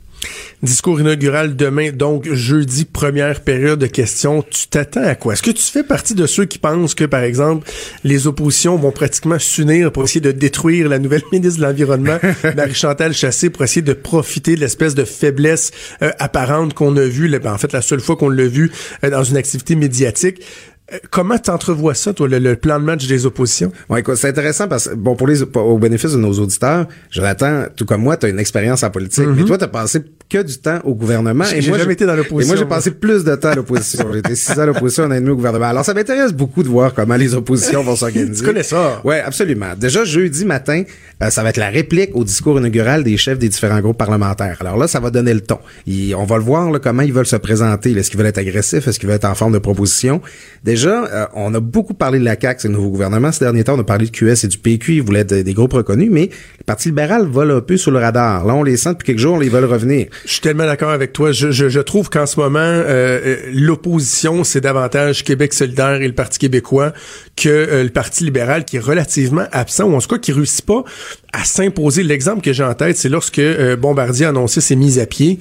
Discours 0.63 0.99
inaugural 0.99 1.55
demain, 1.55 1.91
donc 1.91 2.31
jeudi, 2.31 2.85
première 2.85 3.41
période 3.41 3.79
de 3.79 3.87
questions. 3.87 4.43
Tu 4.49 4.67
t'attends 4.67 5.03
à 5.03 5.15
quoi? 5.15 5.33
Est-ce 5.33 5.43
que 5.43 5.51
tu 5.51 5.63
fais 5.63 5.83
partie 5.83 6.15
de 6.15 6.25
ceux 6.25 6.45
qui 6.45 6.57
pensent 6.57 6.95
que, 6.95 7.03
par 7.03 7.21
exemple, 7.21 7.69
les 8.03 8.27
oppositions 8.27 8.75
vont 8.77 8.91
pratiquement 8.91 9.37
s'unir 9.37 9.91
pour 9.91 10.03
essayer 10.03 10.21
de 10.21 10.31
détruire 10.31 10.89
la 10.89 10.99
nouvelle 10.99 11.23
ministre 11.31 11.59
de 11.59 11.65
l'Environnement, 11.65 12.17
Marie-Chantal 12.55 13.13
Chassé, 13.13 13.49
pour 13.49 13.63
essayer 13.63 13.81
de 13.81 13.93
profiter 13.93 14.55
de 14.55 14.61
l'espèce 14.61 14.95
de 14.95 15.05
faiblesse 15.05 15.71
euh, 16.01 16.11
apparente 16.19 16.73
qu'on 16.73 16.95
a 16.97 17.05
vue, 17.05 17.29
ben, 17.39 17.53
en 17.53 17.57
fait, 17.57 17.73
la 17.73 17.81
seule 17.81 18.01
fois 18.01 18.15
qu'on 18.15 18.29
l'a 18.29 18.47
vu 18.47 18.71
euh, 19.03 19.09
dans 19.09 19.23
une 19.23 19.37
activité 19.37 19.75
médiatique? 19.75 20.41
Euh, 20.93 20.97
Comment 21.09 21.37
t'entrevois 21.39 21.95
ça, 21.95 22.13
toi, 22.13 22.27
le, 22.27 22.37
le 22.39 22.55
plan 22.55 22.79
de 22.79 22.85
match 22.85 23.07
des 23.07 23.25
oppositions? 23.25 23.71
Ouais, 23.89 24.01
écoute, 24.01 24.15
c'est 24.17 24.29
intéressant 24.29 24.67
parce 24.67 24.87
que, 24.89 24.93
bon, 24.95 25.15
pour 25.15 25.27
les, 25.27 25.45
pour- 25.45 25.65
au 25.65 25.77
bénéfice 25.79 26.11
de 26.11 26.17
nos 26.17 26.33
auditeurs, 26.39 26.87
Jonathan, 27.09 27.65
tout 27.75 27.85
comme 27.85 28.01
moi, 28.03 28.17
tu 28.17 28.27
as 28.27 28.29
une 28.29 28.39
expérience 28.39 28.83
en 28.83 28.91
politique, 28.91 29.25
mais 29.35 29.43
toi, 29.45 29.57
tu 29.57 29.63
as 29.63 29.67
passé 29.67 30.01
que 30.29 30.41
du 30.41 30.57
temps 30.57 30.79
au 30.83 30.95
gouvernement. 30.95 31.45
Et 31.45 31.61
moi, 31.67 31.77
jamais 31.77 31.93
été 31.93 32.05
dans 32.05 32.15
l'opposition, 32.15 32.53
Et 32.53 32.57
moi, 32.57 32.65
j'ai 32.65 32.69
passé 32.69 32.91
plus 32.91 33.23
de 33.23 33.35
temps 33.35 33.49
à 33.49 33.55
l'opposition. 33.55 34.07
j'ai 34.11 34.19
été 34.19 34.35
six 34.35 34.53
ans 34.53 34.63
à 34.63 34.65
l'opposition, 34.65 35.03
un 35.03 35.11
an 35.11 35.13
et 35.13 35.19
demi 35.19 35.29
au 35.31 35.35
gouvernement. 35.35 35.65
Alors, 35.65 35.85
ça 35.85 35.93
m'intéresse 35.93 36.33
beaucoup 36.33 36.63
de 36.63 36.67
voir 36.67 36.93
comment 36.93 37.15
les 37.15 37.35
oppositions 37.35 37.83
vont 37.83 37.95
s'organiser. 37.95 38.41
Tu 38.41 38.43
connais 38.43 38.63
ça? 38.63 39.01
Ouais, 39.03 39.21
absolument. 39.21 39.73
Déjà, 39.77 40.03
jeudi 40.03 40.45
matin, 40.45 40.83
euh, 41.21 41.29
ça 41.29 41.43
va 41.43 41.49
être 41.49 41.57
la 41.57 41.69
réplique 41.69 42.09
au 42.15 42.23
discours 42.23 42.59
inaugural 42.59 43.03
des 43.03 43.17
chefs 43.17 43.37
des 43.37 43.49
différents 43.49 43.79
groupes 43.81 43.97
parlementaires. 43.97 44.57
Alors 44.61 44.77
là, 44.77 44.87
ça 44.87 44.99
va 44.99 45.11
donner 45.11 45.33
le 45.33 45.41
ton. 45.41 45.59
Et 45.87 46.15
on 46.15 46.25
va 46.25 46.37
le 46.37 46.43
voir, 46.43 46.71
là, 46.71 46.79
comment 46.79 47.03
ils 47.03 47.13
veulent 47.13 47.25
se 47.27 47.35
présenter. 47.35 47.91
Est-ce 47.91 48.09
qu'ils 48.09 48.17
veulent 48.17 48.27
être 48.27 48.39
agressifs? 48.39 48.87
Est-ce 48.87 48.99
qu'ils 48.99 49.07
veulent 49.07 49.17
être 49.17 49.25
en 49.25 49.35
forme 49.35 49.53
de 49.53 49.59
proposition? 49.59 50.21
Déjà, 50.63 51.05
euh, 51.05 51.25
on 51.35 51.53
a 51.53 51.59
beaucoup 51.59 51.93
parlé 51.93 52.19
de 52.19 52.25
la 52.25 52.35
CAQ, 52.39 52.61
c'est 52.61 52.67
le 52.67 52.73
nouveau 52.73 52.89
gouvernement. 52.89 53.31
Ces 53.31 53.45
derniers 53.45 53.63
temps, 53.63 53.75
on 53.75 53.79
a 53.79 53.83
parlé 53.83 54.07
de 54.07 54.11
QS 54.11 54.43
et 54.43 54.47
du 54.47 54.57
PQ. 54.57 54.95
Ils 54.95 55.01
voulaient 55.03 55.19
être 55.19 55.29
des, 55.29 55.43
des 55.43 55.53
groupes 55.53 55.73
reconnus, 55.73 56.09
mais 56.11 56.29
le 56.57 56.63
Parti 56.65 56.89
libéral 56.89 57.27
vole 57.27 57.51
un 57.51 57.61
peu 57.61 57.77
sous 57.77 57.91
le 57.91 57.99
radar. 57.99 58.43
Là, 58.43 58.55
on 58.55 58.63
les 58.63 58.75
sent 58.77 58.93
depuis 58.93 59.05
quelques 59.05 59.19
jours, 59.19 59.43
ils 59.43 59.51
veulent 59.51 59.65
revenir. 59.65 60.07
Je 60.25 60.31
suis 60.31 60.41
tellement 60.41 60.65
d'accord 60.65 60.89
avec 60.89 61.13
toi. 61.13 61.31
Je, 61.31 61.51
je, 61.51 61.69
je 61.69 61.79
trouve 61.79 62.09
qu'en 62.09 62.25
ce 62.25 62.39
moment, 62.39 62.59
euh, 62.59 63.19
euh, 63.25 63.37
l'opposition, 63.53 64.43
c'est 64.43 64.61
davantage 64.61 65.23
Québec 65.23 65.53
solidaire 65.53 66.01
et 66.01 66.07
le 66.07 66.13
Parti 66.13 66.39
québécois 66.39 66.93
que 67.35 67.49
euh, 67.49 67.83
le 67.83 67.89
Parti 67.89 68.23
libéral 68.23 68.65
qui 68.65 68.77
est 68.77 68.79
relativement 68.79 69.45
absent, 69.51 69.85
ou 69.85 69.95
en 69.95 69.99
tout 69.99 70.07
cas 70.07 70.17
qui 70.17 70.31
réussit 70.31 70.65
pas 70.65 70.83
à 71.33 71.43
s'imposer. 71.43 72.03
L'exemple 72.03 72.41
que 72.41 72.53
j'ai 72.53 72.63
en 72.63 72.73
tête, 72.73 72.97
c'est 72.97 73.09
lorsque 73.09 73.39
euh, 73.39 73.75
Bombardier 73.75 74.25
a 74.25 74.29
annoncé 74.29 74.61
ses 74.61 74.75
mises 74.75 74.99
à 74.99 75.05
pied. 75.05 75.39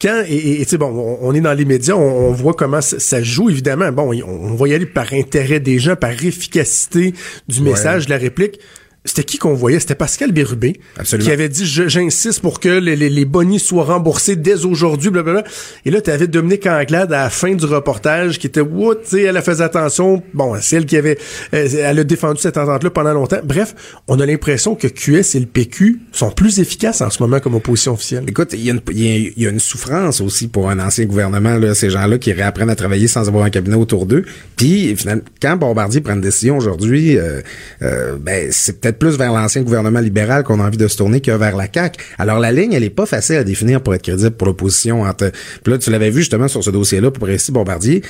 Quand, 0.00 0.22
et 0.28 0.58
tu 0.58 0.64
sais, 0.66 0.76
bon, 0.76 1.18
on, 1.22 1.34
est 1.34 1.40
dans 1.40 1.54
les 1.54 1.64
médias, 1.64 1.94
on, 1.94 2.28
on 2.28 2.32
voit 2.32 2.52
comment 2.52 2.82
ça, 2.82 2.98
ça 2.98 3.22
joue, 3.22 3.48
évidemment. 3.48 3.90
Bon, 3.92 4.12
on, 4.12 4.28
on 4.28 4.54
va 4.54 4.68
y 4.68 4.74
aller 4.74 4.84
par 4.84 5.14
intérêt 5.14 5.58
des 5.58 5.78
gens, 5.78 5.96
par 5.96 6.12
efficacité 6.12 7.14
du 7.48 7.62
message, 7.62 8.04
de 8.04 8.10
la 8.10 8.18
réplique. 8.18 8.60
C'était 9.06 9.24
qui 9.24 9.38
qu'on 9.38 9.54
voyait? 9.54 9.80
C'était 9.80 9.94
Pascal 9.94 10.32
Bérubé. 10.32 10.80
Absolument. 10.98 11.26
Qui 11.26 11.32
avait 11.32 11.48
dit, 11.48 11.64
j'insiste 11.64 12.40
pour 12.40 12.60
que 12.60 12.68
les, 12.68 12.96
les, 12.96 13.08
les 13.08 13.24
bonnies 13.24 13.60
soient 13.60 13.84
remboursés 13.84 14.36
dès 14.36 14.64
aujourd'hui, 14.64 15.10
blablabla. 15.10 15.44
Et 15.84 15.90
là, 15.90 16.00
tu 16.00 16.10
avais 16.10 16.26
Dominique 16.26 16.66
Anglade 16.66 17.12
à 17.12 17.24
la 17.24 17.30
fin 17.30 17.54
du 17.54 17.64
reportage 17.64 18.38
qui 18.38 18.46
était, 18.46 18.60
what, 18.60 18.96
tu 18.96 19.00
sais, 19.04 19.22
elle 19.22 19.36
a 19.36 19.42
fait 19.42 19.60
attention. 19.60 20.22
Bon, 20.34 20.54
c'est 20.60 20.76
elle 20.76 20.86
qui 20.86 20.96
avait, 20.96 21.18
euh, 21.54 21.68
elle 21.78 21.98
a 21.98 22.04
défendu 22.04 22.40
cette 22.40 22.56
entente-là 22.56 22.90
pendant 22.90 23.12
longtemps. 23.12 23.40
Bref, 23.44 23.74
on 24.08 24.20
a 24.20 24.26
l'impression 24.26 24.74
que 24.74 24.88
QS 24.88 25.36
et 25.36 25.40
le 25.40 25.46
PQ 25.46 26.00
sont 26.12 26.30
plus 26.30 26.60
efficaces 26.60 27.00
en 27.00 27.10
ce 27.10 27.22
moment 27.22 27.40
comme 27.40 27.54
opposition 27.54 27.94
officielle. 27.94 28.24
Écoute, 28.26 28.52
il 28.52 28.60
y, 28.60 29.32
y 29.36 29.46
a 29.46 29.50
une 29.50 29.60
souffrance 29.60 30.20
aussi 30.20 30.48
pour 30.48 30.68
un 30.68 30.78
ancien 30.80 31.04
gouvernement, 31.04 31.56
là, 31.56 31.74
ces 31.74 31.90
gens-là 31.90 32.18
qui 32.18 32.32
réapprennent 32.32 32.70
à 32.70 32.76
travailler 32.76 33.08
sans 33.08 33.28
avoir 33.28 33.44
un 33.44 33.50
cabinet 33.50 33.76
autour 33.76 34.06
d'eux. 34.06 34.24
Puis, 34.56 34.94
finalement, 34.96 35.22
quand 35.40 35.56
Bombardier 35.56 36.00
prend 36.00 36.14
une 36.14 36.20
décision 36.20 36.56
aujourd'hui, 36.56 37.18
euh, 37.18 37.40
euh, 37.82 38.16
ben, 38.18 38.48
c'est 38.50 38.80
peut-être 38.80 38.95
plus 38.98 39.16
vers 39.16 39.32
l'ancien 39.32 39.62
gouvernement 39.62 40.00
libéral 40.00 40.42
qu'on 40.44 40.60
a 40.60 40.64
envie 40.64 40.76
de 40.78 40.88
se 40.88 40.96
tourner 40.96 41.20
que 41.20 41.30
vers 41.30 41.56
la 41.56 41.66
CAQ. 41.72 41.98
Alors 42.18 42.38
la 42.38 42.52
ligne, 42.52 42.72
elle 42.72 42.84
est 42.84 42.90
pas 42.90 43.06
facile 43.06 43.36
à 43.36 43.44
définir 43.44 43.80
pour 43.80 43.94
être 43.94 44.02
crédible 44.02 44.30
pour 44.32 44.46
l'opposition. 44.46 45.02
Entre... 45.02 45.30
Puis 45.62 45.72
là, 45.72 45.78
tu 45.78 45.90
l'avais 45.90 46.10
vu 46.10 46.20
justement 46.20 46.48
sur 46.48 46.62
ce 46.64 46.70
dossier-là 46.70 47.10
pour 47.10 47.26
Précis 47.26 47.52
Bombardier. 47.52 48.02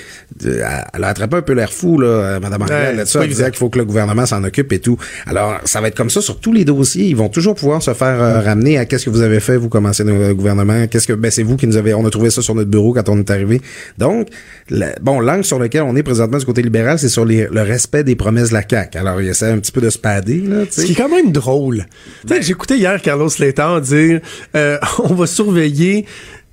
Euh, 0.45 0.61
Elle 0.95 1.05
a 1.05 1.09
attrapé 1.09 1.37
un 1.37 1.43
peu 1.43 1.53
l'air 1.53 1.73
fou, 1.73 1.99
là, 1.99 2.39
Mme 2.41 2.63
Ariel, 2.63 2.77
Ouais, 2.91 2.95
là-dessus. 2.97 3.19
Elle 3.23 3.29
disait 3.29 3.45
qu'il 3.47 3.57
faut 3.57 3.69
que 3.71 3.79
le 3.79 3.85
gouvernement 3.85 4.27
s'en 4.27 4.43
occupe 4.45 4.73
et 4.73 4.79
tout. 4.79 4.97
Alors, 5.27 5.61
ça 5.65 5.81
va 5.81 5.89
être 5.89 5.97
comme 5.97 6.11
ça 6.11 6.21
sur 6.21 6.39
tous 6.41 6.53
les 6.53 6.65
dossiers. 6.65 7.07
Ils 7.07 7.17
vont 7.17 7.29
toujours 7.29 7.55
pouvoir 7.55 7.83
se 7.83 7.95
faire 7.95 8.23
euh, 8.23 8.41
ramener 8.41 8.79
à 8.79 8.85
qu'est-ce 8.85 9.05
que 9.05 9.11
vous 9.11 9.23
avez 9.23 9.41
fait, 9.41 9.57
vous 9.57 9.69
commencez 9.69 10.05
le 10.05 10.35
gouvernement, 10.35 10.87
qu'est-ce 10.87 11.07
que, 11.07 11.13
ben, 11.13 11.31
c'est 11.31 11.43
vous 11.43 11.57
qui 11.57 11.67
nous 11.67 11.77
avez, 11.77 11.95
on 11.95 12.07
a 12.07 12.11
trouvé 12.11 12.31
ça 12.31 12.43
sur 12.43 12.55
notre 12.55 12.71
bureau 12.71 12.93
quand 12.93 13.09
on 13.09 13.19
est 13.19 13.31
arrivé. 13.31 13.61
Donc, 13.99 14.29
la- 14.71 14.95
bon, 15.01 15.21
l'angle 15.21 15.45
sur 15.45 15.59
lequel 15.59 15.83
on 15.83 15.97
est 15.97 16.03
présentement 16.03 16.39
du 16.39 16.45
côté 16.45 16.63
libéral, 16.63 16.99
c'est 16.99 17.09
sur 17.09 17.25
les- 17.25 17.49
le 17.51 17.63
respect 17.63 18.05
des 18.05 18.17
promesses 18.17 18.49
de 18.51 18.55
la 18.55 18.63
CAQ. 18.69 18.99
Alors, 18.99 19.21
il 19.21 19.29
essaie 19.29 19.51
un 19.51 19.59
petit 19.59 19.73
peu 19.73 19.81
de 19.81 19.91
se 19.91 19.99
pader, 19.99 20.41
là, 20.47 20.65
Ce 20.83 20.87
qui 20.87 20.93
est 20.93 20.95
quand 20.95 21.09
même 21.09 21.33
drôle. 21.33 21.87
Sais, 22.29 22.43
J'écoutais 22.43 22.77
hier 22.79 23.01
Carlos 23.01 23.29
Slater 23.29 23.81
dire 23.83 24.21
euh, 24.55 24.79
on 24.99 25.15
va 25.15 25.27
surveiller 25.27 26.07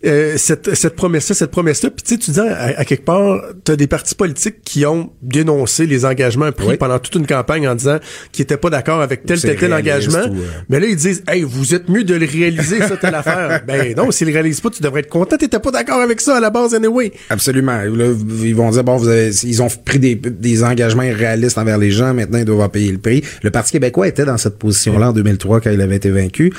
euh, 0.06 0.34
cette, 0.38 0.76
cette 0.76 0.95
promesse-là, 0.95 1.36
cette 1.36 1.51
promesse-là. 1.51 1.89
Puis 1.89 2.04
tu 2.04 2.14
sais, 2.14 2.20
tu 2.20 2.32
dis 2.32 2.39
à, 2.39 2.80
à 2.80 2.86
quelque 2.86 3.06
part, 3.06 3.41
tu 3.64 3.72
as 3.72 3.76
des 3.76 3.88
partis 3.88 4.16
politiques 4.16 4.58
qui 4.64 4.86
ont 4.86 5.12
dénoncé 5.22 5.86
les 5.86 6.06
engagements 6.06 6.51
pris 6.51 6.68
Oui. 6.68 6.78
pendant 6.78 6.99
toute 6.99 7.16
une 7.16 7.26
campagne 7.28 7.68
en 7.68 7.76
disant 7.76 7.99
qu'ils 8.32 8.43
étaient 8.43 8.58
pas 8.58 8.70
d'accord 8.70 9.01
avec 9.01 9.26
tel, 9.26 9.39
tel, 9.39 9.56
tel 9.58 9.74
engagement. 9.74 10.26
ou, 10.30 10.36
euh, 10.38 10.45
Mais 10.70 10.80
là, 10.80 10.88
ils 10.88 10.95
disent 10.95 11.24
Hey, 11.28 11.43
vous 11.43 11.74
êtes 11.74 11.89
mieux 11.89 12.04
de 12.04 12.16
le 12.16 12.26
réaliser, 12.26 12.80
ça, 12.80 12.97
telle 12.97 13.16
affaire. 13.16 13.62
Ben 13.68 13.93
non, 13.95 14.12
s'ils 14.12 14.28
le 14.28 14.34
réalisent 14.34 14.62
pas, 14.62 14.70
tu 14.70 14.82
devrais 14.82 14.99
être 15.01 15.10
content. 15.10 15.38
T'étais 15.38 15.60
pas 15.60 15.72
d'accord 15.72 16.01
avec 16.01 16.20
ça 16.22 16.38
à 16.38 16.39
la 16.39 16.49
base, 16.49 16.74
anyway. 16.76 17.12
Absolument. 17.30 17.78
Là, 17.82 18.06
ils 18.43 18.56
vont 18.56 18.70
dire 18.72 18.84
bon, 18.84 18.97
vous 18.97 19.08
avez- 19.08 19.32
ils 19.43 19.62
ont 19.62 19.68
pris 19.86 19.99
des, 19.99 20.16
des 20.16 20.64
engagements 20.64 21.04
réalistes 21.04 21.58
envers 21.58 21.78
les 21.78 21.91
gens. 21.91 22.14
Maintenant, 22.14 22.39
ils 22.39 22.45
doivent 22.45 22.60
en 22.62 22.70
payer 22.70 22.91
le 22.91 22.97
prix. 22.97 23.24
Le 23.41 23.51
Parti 23.51 23.72
québécois 23.72 24.08
était 24.08 24.26
dans 24.26 24.38
cette 24.38 24.58
position-là 24.60 25.10
en 25.10 25.14
2003 25.14 25.62
quand 25.62 25.72
il 25.72 25.82
avait 25.82 25.95
été 25.95 26.10
vaincu. 26.10 26.51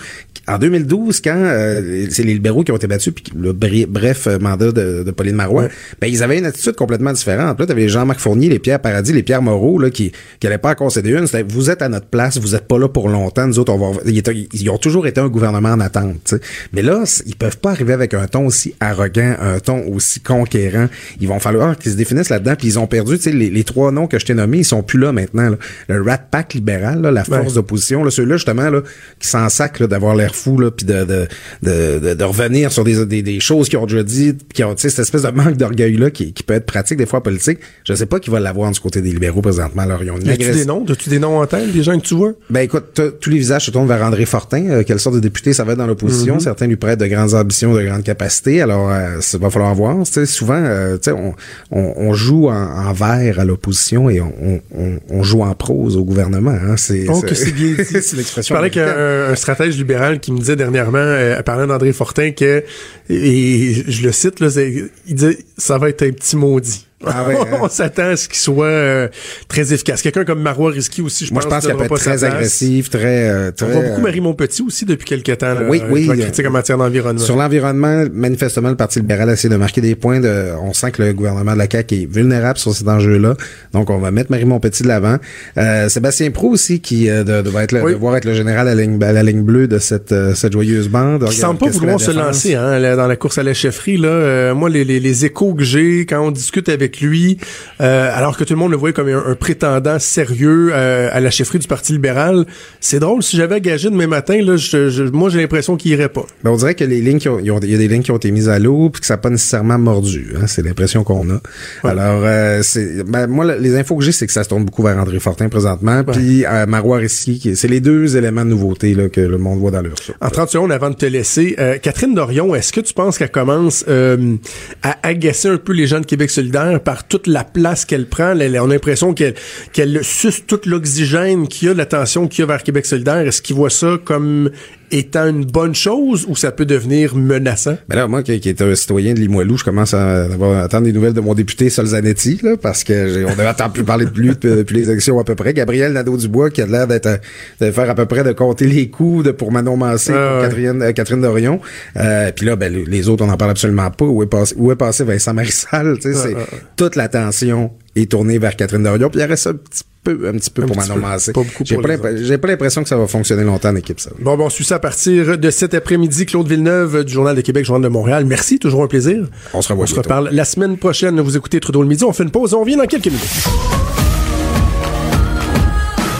En 0.46 0.58
2012, 0.58 1.20
quand 1.22 1.34
euh, 1.36 2.06
c'est 2.10 2.22
les 2.22 2.34
libéraux 2.34 2.64
qui 2.64 2.72
ont 2.72 2.76
été 2.76 2.86
battus, 2.86 3.12
puis 3.14 3.24
le 3.38 3.52
bref 3.52 4.26
euh, 4.26 4.38
mandat 4.38 4.72
de, 4.72 5.02
de 5.02 5.10
Pauline 5.10 5.36
Marois, 5.36 5.68
ben 6.00 6.06
ils 6.06 6.22
avaient 6.22 6.38
une 6.38 6.44
attitude 6.46 6.74
complètement 6.76 7.12
différente. 7.12 7.58
Là, 7.58 7.66
t'avais 7.66 7.82
les 7.82 7.88
Jean-Marc 7.88 8.20
Fournier, 8.20 8.48
les 8.48 8.58
Pierre 8.58 8.80
Paradis, 8.80 9.12
les 9.12 9.22
Pierre 9.22 9.42
Moreau, 9.42 9.78
là, 9.78 9.90
qui 9.90 10.12
qui 10.40 10.46
allaient 10.46 10.58
pas 10.58 10.72
en 10.72 10.74
concéder 10.74 11.10
une. 11.12 11.26
C'était 11.26 11.42
vous 11.42 11.70
êtes 11.70 11.80
à 11.82 11.88
notre 11.88 12.06
place, 12.06 12.38
vous 12.38 12.54
êtes 12.54 12.68
pas 12.68 12.78
là 12.78 12.88
pour 12.88 13.08
longtemps. 13.08 13.46
Nous 13.46 13.58
autres, 13.58 13.72
on 13.72 13.78
va. 13.92 14.00
Ils, 14.06 14.18
étaient- 14.18 14.48
ils 14.52 14.70
ont 14.70 14.78
toujours 14.78 15.06
été 15.06 15.20
un 15.20 15.28
gouvernement 15.28 15.70
en 15.70 15.80
attente. 15.80 16.34
Mais 16.72 16.82
là, 16.82 17.04
ils 17.26 17.36
peuvent 17.36 17.58
pas 17.58 17.70
arriver 17.70 17.92
avec 17.94 18.12
un 18.14 18.26
ton 18.26 18.46
aussi 18.46 18.74
arrogant, 18.80 19.36
un 19.40 19.58
ton 19.60 19.86
aussi 19.88 20.20
conquérant. 20.20 20.88
Ils 21.20 21.28
vont 21.28 21.38
falloir 21.40 21.78
qu'ils 21.78 21.92
se 21.92 21.96
définissent 21.96 22.28
là-dedans. 22.30 22.54
Puis 22.58 22.68
ils 22.68 22.78
ont 22.78 22.86
perdu, 22.86 23.16
tu 23.16 23.22
sais, 23.24 23.32
les, 23.32 23.50
les 23.50 23.64
trois 23.64 23.92
noms 23.92 24.06
que 24.06 24.18
je 24.18 24.26
t'ai 24.26 24.34
nommés, 24.34 24.58
ils 24.58 24.64
sont 24.64 24.82
plus 24.82 24.98
là 24.98 25.12
maintenant. 25.12 25.48
là. 25.50 25.56
Le 25.88 26.02
Rat 26.02 26.18
Pack 26.18 26.54
libéral, 26.54 27.00
là, 27.00 27.10
la 27.10 27.24
force 27.24 27.48
Ouais. 27.48 27.54
d'opposition, 27.54 28.04
là, 28.04 28.10
ceux-là 28.10 28.36
justement 28.36 28.68
là, 28.70 28.82
qui 29.18 29.28
s'en 29.28 29.48
sacrent 29.48 29.82
là, 29.82 29.88
d'avoir 29.88 30.14
l'air 30.16 30.33
fou, 30.34 30.58
là, 30.58 30.70
puis 30.70 30.86
de, 30.86 31.04
de, 31.04 31.28
de, 31.62 31.98
de, 31.98 32.14
de 32.14 32.24
revenir 32.24 32.72
sur 32.72 32.84
des, 32.84 33.04
des, 33.06 33.22
des 33.22 33.40
choses 33.40 33.68
qu'ils 33.68 33.78
ont 33.78 33.86
déjà 33.86 34.02
dit, 34.02 34.36
qui 34.52 34.64
ont, 34.64 34.74
cette 34.76 34.98
espèce 34.98 35.22
de 35.22 35.30
manque 35.30 35.56
d'orgueil 35.56 35.96
là 35.96 36.10
qui, 36.10 36.32
qui 36.32 36.42
peut 36.42 36.54
être 36.54 36.66
pratique 36.66 36.98
des 36.98 37.06
fois 37.06 37.22
politique. 37.22 37.58
Je 37.84 37.94
sais 37.94 38.06
pas 38.06 38.20
qui 38.20 38.30
va 38.30 38.40
l'avoir 38.40 38.70
du 38.70 38.80
côté 38.80 39.00
des 39.00 39.10
libéraux 39.10 39.40
présentement. 39.42 39.82
Alors 39.82 40.02
ils 40.02 40.10
ont 40.10 40.18
une 40.18 40.28
As-tu 40.28 40.50
des 40.50 40.64
noms? 40.64 40.84
As-tu 40.88 41.08
des 41.10 41.18
noms 41.18 41.40
en 41.40 41.46
tête, 41.46 41.72
des 41.72 41.82
gens 41.82 41.98
que 41.98 42.04
tu 42.04 42.14
vois? 42.14 42.32
Ben 42.50 42.60
écoute, 42.60 43.00
tous 43.20 43.30
les 43.30 43.38
visages 43.38 43.66
se 43.66 43.70
tournent 43.70 43.88
vers 43.88 44.02
André 44.02 44.26
Fortin. 44.26 44.66
Euh, 44.68 44.82
quelle 44.84 45.00
sorte 45.00 45.16
de 45.16 45.20
député 45.20 45.52
ça 45.52 45.64
va 45.64 45.72
être 45.72 45.78
dans 45.78 45.86
l'opposition? 45.86 46.38
Certains 46.40 46.66
lui 46.66 46.76
prêtent 46.76 47.00
de 47.00 47.06
grandes 47.06 47.34
ambitions, 47.34 47.74
de 47.74 47.82
grandes 47.82 48.02
capacités. 48.02 48.60
Alors, 48.62 48.90
euh, 48.90 49.20
ça 49.20 49.38
va 49.38 49.50
falloir 49.50 49.74
voir. 49.74 49.96
Tu 50.04 50.12
sais, 50.12 50.26
souvent, 50.26 50.60
euh, 50.62 50.96
tu 50.96 51.04
sais, 51.04 51.12
on, 51.12 51.34
on, 51.70 51.92
on 51.96 52.12
joue 52.14 52.48
en, 52.48 52.52
en 52.88 52.92
vert 52.92 53.38
à 53.38 53.44
l'opposition 53.44 54.10
et 54.10 54.20
on, 54.20 54.60
on, 54.76 54.98
on 55.10 55.22
joue 55.22 55.42
en 55.42 55.54
prose 55.54 55.96
au 55.96 56.04
gouvernement. 56.04 56.50
Hein. 56.50 56.76
C'est, 56.76 57.06
Oh, 57.08 57.22
c'est 57.32 57.52
bien 57.52 57.74
dit. 57.74 57.84
c'est 57.84 58.16
l'expression. 58.16 58.54
Je 58.54 58.54
parlais 58.54 58.70
qu'un 58.70 59.30
un 59.30 59.34
stratège 59.36 59.76
libéral 59.76 60.20
qui 60.24 60.32
me 60.32 60.38
disait 60.38 60.56
dernièrement, 60.56 60.96
euh, 60.98 61.42
parlant 61.42 61.66
d'André 61.66 61.92
Fortin, 61.92 62.30
que, 62.30 62.64
et 63.10 63.74
je 63.86 64.02
le 64.02 64.10
cite, 64.10 64.40
là, 64.40 64.48
il 64.56 65.14
disait, 65.14 65.38
ça 65.58 65.76
va 65.76 65.90
être 65.90 66.02
un 66.02 66.12
petit 66.12 66.36
maudit. 66.36 66.86
Ah 67.06 67.26
ouais, 67.28 67.36
hein? 67.36 67.58
On 67.62 67.68
s'attend 67.68 68.10
à 68.10 68.16
ce 68.16 68.28
qu'il 68.28 68.38
soit 68.38 68.66
euh, 68.66 69.08
très 69.48 69.72
efficace. 69.72 70.02
Quelqu'un 70.02 70.24
comme 70.24 70.40
Marois 70.40 70.70
Risky 70.70 71.02
aussi, 71.02 71.26
je 71.26 71.32
Moi, 71.32 71.42
je 71.42 71.46
pense 71.48 71.54
pense, 71.56 71.66
qu'elle 71.66 71.76
peut 71.76 71.84
être 71.84 71.94
très 71.96 72.24
agressif, 72.24 72.90
très, 72.90 73.28
euh, 73.30 73.50
très. 73.50 73.66
On 73.66 73.70
voit 73.70 73.82
beaucoup 73.82 74.00
euh, 74.00 74.04
Marie 74.04 74.20
Montpetit 74.20 74.62
aussi 74.62 74.84
depuis 74.84 75.04
quelques 75.06 75.38
temps. 75.38 75.54
Là, 75.54 75.62
Oui, 75.68 75.82
oui, 75.90 76.06
La 76.06 76.14
euh, 76.14 76.16
critique 76.16 76.46
en 76.46 76.50
matière 76.50 76.78
d'environnement. 76.78 77.20
Sur 77.20 77.36
l'environnement, 77.36 78.04
manifestement, 78.12 78.70
le 78.70 78.76
Parti 78.76 79.00
libéral 79.00 79.28
essaie 79.30 79.48
de 79.48 79.56
marquer 79.56 79.80
des 79.80 79.94
points. 79.94 80.20
De, 80.20 80.50
on 80.62 80.72
sent 80.72 80.90
que 80.92 81.02
le 81.02 81.12
gouvernement 81.12 81.52
de 81.52 81.58
la 81.58 81.68
CAQ 81.70 81.94
est 82.02 82.06
vulnérable 82.12 82.58
sur 82.58 82.74
cet 82.74 82.88
enjeu-là. 82.88 83.34
Donc, 83.72 83.90
on 83.90 83.98
va 83.98 84.10
mettre 84.10 84.30
Marie 84.30 84.44
Montpetit 84.44 84.82
de 84.82 84.88
l'avant. 84.88 85.16
Euh, 85.58 85.88
Sébastien 85.88 86.30
Prou 86.30 86.50
aussi, 86.52 86.80
qui 86.80 87.08
euh, 87.10 87.24
de- 87.24 87.42
être 87.58 87.74
Oui. 87.82 87.92
devoir 87.92 88.16
être 88.16 88.24
le 88.24 88.34
général 88.34 88.68
à 88.68 88.74
la 88.74 88.82
ligne, 88.82 89.02
à 89.02 89.12
la 89.12 89.22
ligne 89.22 89.42
bleue 89.42 89.68
de 89.68 89.78
cette, 89.78 90.12
euh, 90.12 90.34
cette 90.34 90.52
joyeuse 90.52 90.88
bande. 90.88 91.28
qui 91.28 91.36
semble 91.36 91.58
pas 91.58 91.68
vouloir 91.68 92.00
se 92.00 92.10
lancer 92.10 92.54
hein, 92.54 92.96
dans 92.96 93.06
la 93.06 93.16
course 93.16 93.38
à 93.38 93.42
la 93.42 93.54
chefferie. 93.54 93.96
Là, 93.96 94.08
Euh, 94.08 94.54
moi, 94.54 94.68
les, 94.70 94.84
les, 94.84 95.00
les 95.00 95.24
échos 95.24 95.54
que 95.54 95.64
j'ai 95.64 96.06
quand 96.06 96.20
on 96.20 96.30
discute 96.30 96.68
avec 96.68 96.93
lui, 97.00 97.38
euh, 97.80 98.10
alors 98.12 98.36
que 98.36 98.44
tout 98.44 98.52
le 98.54 98.58
monde 98.58 98.70
le 98.70 98.76
voyait 98.76 98.92
comme 98.92 99.08
un, 99.08 99.24
un 99.26 99.34
prétendant 99.34 99.98
sérieux 99.98 100.70
euh, 100.72 101.08
à 101.12 101.20
la 101.20 101.30
chefferie 101.30 101.58
du 101.58 101.66
Parti 101.68 101.92
libéral, 101.92 102.44
c'est 102.80 102.98
drôle. 103.00 103.22
Si 103.22 103.36
j'avais 103.36 103.60
gagé 103.60 103.90
demain 103.90 104.06
matin, 104.06 104.40
là, 104.42 104.56
je, 104.56 104.88
je- 104.90 105.02
moi, 105.04 105.30
j'ai 105.30 105.40
l'impression 105.40 105.76
qu'il 105.76 105.92
irait 105.92 106.08
pas. 106.08 106.24
Ben, 106.42 106.50
on 106.50 106.56
dirait 106.56 106.74
que 106.74 106.84
les 106.84 107.00
lignes 107.00 107.18
qui 107.18 107.28
ont, 107.28 107.38
il 107.38 107.46
y 107.46 107.50
a 107.50 107.58
des 107.60 107.88
lignes 107.88 108.02
qui 108.02 108.10
ont 108.10 108.16
été 108.16 108.30
mises 108.30 108.48
à 108.48 108.58
l'eau 108.58 108.90
puis 108.90 109.00
que 109.00 109.06
ça 109.06 109.14
n'a 109.14 109.18
pas 109.18 109.30
nécessairement 109.30 109.78
mordu. 109.78 110.32
Hein, 110.36 110.46
c'est 110.46 110.62
l'impression 110.62 111.04
qu'on 111.04 111.28
a. 111.30 111.40
Alors, 111.84 112.22
euh, 112.24 112.60
c'est, 112.62 113.02
ben, 113.04 113.26
moi, 113.26 113.44
le- 113.44 113.58
les 113.60 113.76
infos 113.76 113.96
que 113.96 114.04
j'ai, 114.04 114.12
c'est 114.12 114.26
que 114.26 114.32
ça 114.32 114.44
se 114.44 114.48
tourne 114.48 114.64
beaucoup 114.64 114.82
vers 114.82 114.96
André 114.98 115.18
Fortin 115.20 115.48
présentement, 115.48 116.02
puis 116.04 116.44
euh, 116.46 116.66
Marois 116.66 116.98
Risky, 116.98 117.54
c'est 117.56 117.68
les 117.68 117.80
deux 117.80 118.16
éléments 118.16 118.44
de 118.44 118.50
nouveauté 118.50 118.94
là, 118.94 119.08
que 119.08 119.20
le 119.20 119.38
monde 119.38 119.58
voit 119.58 119.70
dans 119.70 119.82
leur 119.82 119.98
soupe. 119.98 120.14
En 120.20 120.30
30 120.30 120.50
secondes 120.50 120.72
avant 120.72 120.90
de 120.90 120.94
te 120.96 121.06
laisser, 121.06 121.56
Catherine 121.82 122.14
Dorion, 122.14 122.54
est-ce 122.54 122.72
que 122.72 122.80
tu 122.80 122.94
penses 122.94 123.18
qu'elle 123.18 123.30
commence 123.30 123.84
euh, 123.88 124.36
à 124.82 124.96
agacer 125.06 125.48
un 125.48 125.56
peu 125.56 125.72
les 125.72 125.86
gens 125.86 126.00
de 126.00 126.06
Québec 126.06 126.30
solidaire 126.30 126.80
par 126.84 127.08
toute 127.08 127.26
la 127.26 127.42
place 127.44 127.84
qu'elle 127.84 128.06
prend? 128.06 128.38
Elle- 128.38 128.58
on 128.60 128.70
a 128.70 128.74
l'impression 128.74 129.14
qu'elle 129.14 129.34
qu'elle 129.72 130.04
suce 130.04 130.46
toute 130.46 130.66
l'oxygène 130.66 131.48
qu'il 131.48 131.68
y 131.68 131.70
a, 131.70 131.74
l'attention 131.74 132.28
qu'il 132.28 132.40
y 132.40 132.42
a 132.42 132.46
vers 132.46 132.62
Québec 132.62 132.86
solidaire. 132.86 133.26
Est-ce 133.26 133.42
qu'ils 133.42 133.56
voient 133.56 133.70
ça 133.70 133.98
comme 134.04 134.50
étant 134.90 135.28
une 135.28 135.44
bonne 135.44 135.74
chose 135.74 136.24
ou 136.28 136.36
ça 136.36 136.52
peut 136.52 136.64
devenir 136.66 137.14
menaçant? 137.16 137.76
Ben 137.88 137.96
là, 137.96 138.06
moi, 138.08 138.22
qui, 138.22 138.38
qui 138.40 138.48
est 138.48 138.62
un 138.62 138.74
citoyen 138.74 139.14
de 139.14 139.20
Limoilou, 139.20 139.56
je 139.58 139.64
commence 139.64 139.94
à, 139.94 140.24
à 140.24 140.62
attendre 140.62 140.84
des 140.84 140.92
nouvelles 140.92 141.12
de 141.12 141.20
mon 141.20 141.34
député 141.34 141.70
Solzanetti, 141.70 142.40
là, 142.42 142.56
parce 142.60 142.84
que 142.84 143.08
j'ai- 143.08 143.24
on 143.24 143.38
attendre 143.46 143.72
plus 143.72 143.84
parler 143.84 144.06
de 144.06 144.18
lui 144.18 144.28
depuis, 144.28 144.50
depuis 144.50 144.76
les 144.76 144.90
élections 144.90 145.18
à 145.18 145.24
peu 145.24 145.34
près. 145.34 145.54
Gabriel 145.54 145.92
Nadeau-Dubois, 145.92 146.50
qui 146.50 146.62
a 146.62 146.66
l'air 146.66 146.86
d'être, 146.86 147.06
euh, 147.06 147.16
de 147.60 147.70
faire 147.70 147.88
à 147.90 147.94
peu 147.94 148.06
près 148.06 148.24
de 148.24 148.32
compter 148.32 148.66
les 148.66 148.88
coups 148.88 149.24
de, 149.24 149.30
pour 149.30 149.52
Manon 149.52 149.76
Massé, 149.76 150.12
Ah 150.14 150.34
pour. 150.40 150.48
Catherine, 150.48 150.82
euh, 150.82 150.92
Catherine 150.92 151.20
Dorion. 151.20 151.60
Euh, 151.96 152.30
puis 152.34 152.46
là, 152.46 152.56
ben, 152.56 152.72
les- 152.72 153.08
autres, 153.08 153.24
on 153.24 153.28
n'en 153.28 153.36
parle 153.36 153.50
absolument 153.52 153.90
pas. 153.90 154.04
Où 154.06 154.22
est 154.22 154.26
passé, 154.26 154.54
où 154.56 154.72
est 154.72 154.76
passé 154.76 155.04
Vincent 155.04 155.34
Marissal? 155.34 155.98
Tu 156.00 156.12
sais, 156.12 156.14
c'est, 156.14 156.36
toute 156.76 156.96
l'attention 156.96 157.70
est 157.96 158.10
tournée 158.10 158.38
vers 158.38 158.56
Catherine 158.56 158.82
Dorion. 158.82 159.08
Puis 159.10 159.20
il 159.20 159.24
reste 159.24 159.46
un 159.46 159.54
petit 159.54 159.82
peu, 160.02 160.28
un 160.28 160.32
petit 160.32 160.50
peu 160.50 160.62
Un 160.62 160.66
pour 160.66 160.76
petit 160.76 160.88
Manon 160.88 161.00
peu. 161.00 161.06
Massé. 161.08 161.32
Pas 161.32 161.42
beaucoup 161.42 161.64
J'ai 161.64 161.76
pour 161.76 161.84
pas, 161.84 162.48
l'impression 162.48 162.82
que 162.82 162.88
ça 162.88 162.96
va 162.96 163.06
fonctionner 163.06 163.44
longtemps 163.44 163.70
en 163.70 163.76
équipe, 163.76 164.00
ça. 164.00 164.10
Bon, 164.20 164.36
bon, 164.36 164.46
on 164.46 164.50
suit 164.50 164.64
ça 164.64 164.76
à 164.76 164.78
partir 164.78 165.38
de 165.38 165.50
cet 165.50 165.74
après-midi. 165.74 166.26
Claude 166.26 166.48
Villeneuve 166.48 167.04
du 167.04 167.12
Journal 167.12 167.36
de 167.36 167.40
Québec, 167.40 167.64
Journal 167.64 167.82
de 167.82 167.88
Montréal. 167.88 168.24
Merci, 168.24 168.58
toujours 168.58 168.82
un 168.82 168.88
plaisir. 168.88 169.26
On 169.52 169.62
se 169.62 169.68
revoit 169.68 169.84
On 169.84 169.86
se 169.86 169.94
reparle 169.94 170.30
la 170.32 170.44
semaine 170.44 170.76
prochaine. 170.76 171.20
Vous 171.20 171.36
écoutez 171.36 171.60
Trudeau 171.60 171.82
le 171.82 171.88
midi. 171.88 172.04
On 172.04 172.12
fait 172.12 172.24
une 172.24 172.30
pause. 172.30 172.54
On 172.54 172.60
revient 172.60 172.76
dans 172.76 172.86
quelques 172.86 173.06
minutes. 173.06 173.22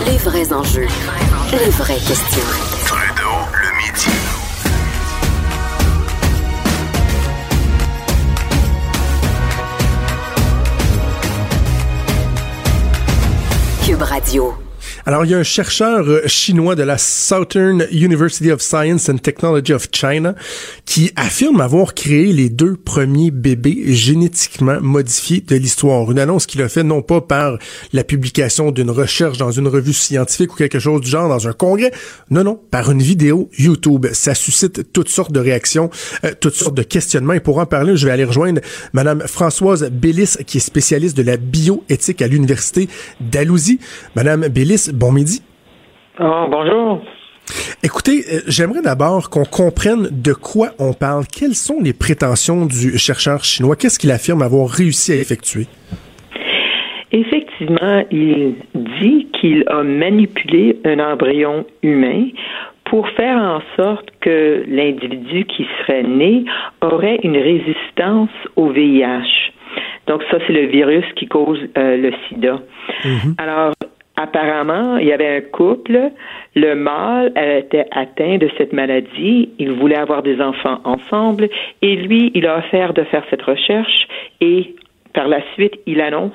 Les 0.06 0.18
vrais 0.18 0.52
enjeux. 0.52 0.86
Les 1.52 1.70
vraies 1.70 1.94
questions. 1.94 2.73
Radio. 14.02 14.63
Alors, 15.06 15.26
il 15.26 15.32
y 15.32 15.34
a 15.34 15.38
un 15.38 15.42
chercheur 15.42 16.08
euh, 16.08 16.22
chinois 16.26 16.76
de 16.76 16.82
la 16.82 16.96
Southern 16.96 17.86
University 17.92 18.50
of 18.50 18.62
Science 18.62 19.10
and 19.10 19.18
Technology 19.18 19.74
of 19.74 19.88
China 19.92 20.34
qui 20.86 21.12
affirme 21.14 21.60
avoir 21.60 21.92
créé 21.92 22.32
les 22.32 22.48
deux 22.48 22.74
premiers 22.74 23.30
bébés 23.30 23.92
génétiquement 23.92 24.80
modifiés 24.80 25.44
de 25.46 25.56
l'histoire. 25.56 26.10
Une 26.10 26.18
annonce 26.18 26.46
qu'il 26.46 26.62
a 26.62 26.70
fait 26.70 26.84
non 26.84 27.02
pas 27.02 27.20
par 27.20 27.58
la 27.92 28.02
publication 28.02 28.70
d'une 28.70 28.90
recherche 28.90 29.36
dans 29.36 29.50
une 29.50 29.68
revue 29.68 29.92
scientifique 29.92 30.54
ou 30.54 30.56
quelque 30.56 30.78
chose 30.78 31.02
du 31.02 31.10
genre 31.10 31.28
dans 31.28 31.48
un 31.48 31.52
congrès, 31.52 31.92
non, 32.30 32.42
non, 32.42 32.58
par 32.70 32.90
une 32.90 33.02
vidéo 33.02 33.50
YouTube. 33.58 34.06
Ça 34.14 34.34
suscite 34.34 34.90
toutes 34.94 35.10
sortes 35.10 35.32
de 35.32 35.40
réactions, 35.40 35.90
euh, 36.24 36.32
toutes 36.40 36.54
sortes 36.54 36.76
de 36.76 36.82
questionnements. 36.82 37.34
Et 37.34 37.40
pour 37.40 37.58
en 37.58 37.66
parler, 37.66 37.94
je 37.98 38.06
vais 38.06 38.12
aller 38.12 38.24
rejoindre 38.24 38.62
Madame 38.94 39.20
Françoise 39.26 39.86
Bélis, 39.92 40.38
qui 40.46 40.56
est 40.56 40.60
spécialiste 40.60 41.14
de 41.14 41.22
la 41.22 41.36
bioéthique 41.36 42.22
à 42.22 42.26
l'Université 42.26 42.88
d'Alousie. 43.20 43.80
Madame 44.16 44.48
Bélis, 44.48 44.93
bon 44.94 45.12
midi. 45.12 45.42
Oh, 46.20 46.46
bonjour. 46.50 47.02
Écoutez, 47.82 48.24
euh, 48.32 48.40
j'aimerais 48.46 48.82
d'abord 48.82 49.28
qu'on 49.28 49.44
comprenne 49.44 50.08
de 50.10 50.32
quoi 50.32 50.70
on 50.78 50.92
parle. 50.94 51.24
Quelles 51.26 51.54
sont 51.54 51.80
les 51.82 51.92
prétentions 51.92 52.64
du 52.66 52.96
chercheur 52.96 53.44
chinois? 53.44 53.76
Qu'est-ce 53.76 53.98
qu'il 53.98 54.10
affirme 54.10 54.42
avoir 54.42 54.68
réussi 54.70 55.12
à 55.12 55.16
effectuer? 55.16 55.66
Effectivement, 57.12 58.02
il 58.10 58.54
dit 58.74 59.28
qu'il 59.38 59.64
a 59.68 59.82
manipulé 59.82 60.78
un 60.84 60.98
embryon 60.98 61.66
humain 61.82 62.28
pour 62.86 63.08
faire 63.10 63.36
en 63.36 63.60
sorte 63.76 64.08
que 64.20 64.64
l'individu 64.66 65.44
qui 65.44 65.66
serait 65.80 66.02
né 66.02 66.44
aurait 66.80 67.20
une 67.22 67.36
résistance 67.36 68.30
au 68.56 68.70
VIH. 68.70 69.52
Donc 70.06 70.22
ça, 70.30 70.38
c'est 70.46 70.52
le 70.52 70.66
virus 70.66 71.04
qui 71.16 71.26
cause 71.26 71.58
euh, 71.78 71.96
le 71.96 72.12
sida. 72.28 72.60
Mhm. 73.04 73.34
Alors, 73.38 73.73
apparemment, 74.16 74.96
il 74.96 75.06
y 75.06 75.12
avait 75.12 75.36
un 75.36 75.40
couple, 75.40 76.10
le 76.54 76.74
mâle 76.74 77.32
était 77.36 77.86
atteint 77.90 78.38
de 78.38 78.48
cette 78.56 78.72
maladie, 78.72 79.50
il 79.58 79.72
voulait 79.72 79.96
avoir 79.96 80.22
des 80.22 80.40
enfants 80.40 80.80
ensemble, 80.84 81.48
et 81.82 81.96
lui, 81.96 82.30
il 82.34 82.46
a 82.46 82.58
offert 82.58 82.92
de 82.94 83.02
faire 83.04 83.24
cette 83.30 83.42
recherche, 83.42 84.08
et 84.40 84.74
par 85.12 85.28
la 85.28 85.40
suite, 85.54 85.74
il 85.86 86.00
annonce 86.00 86.32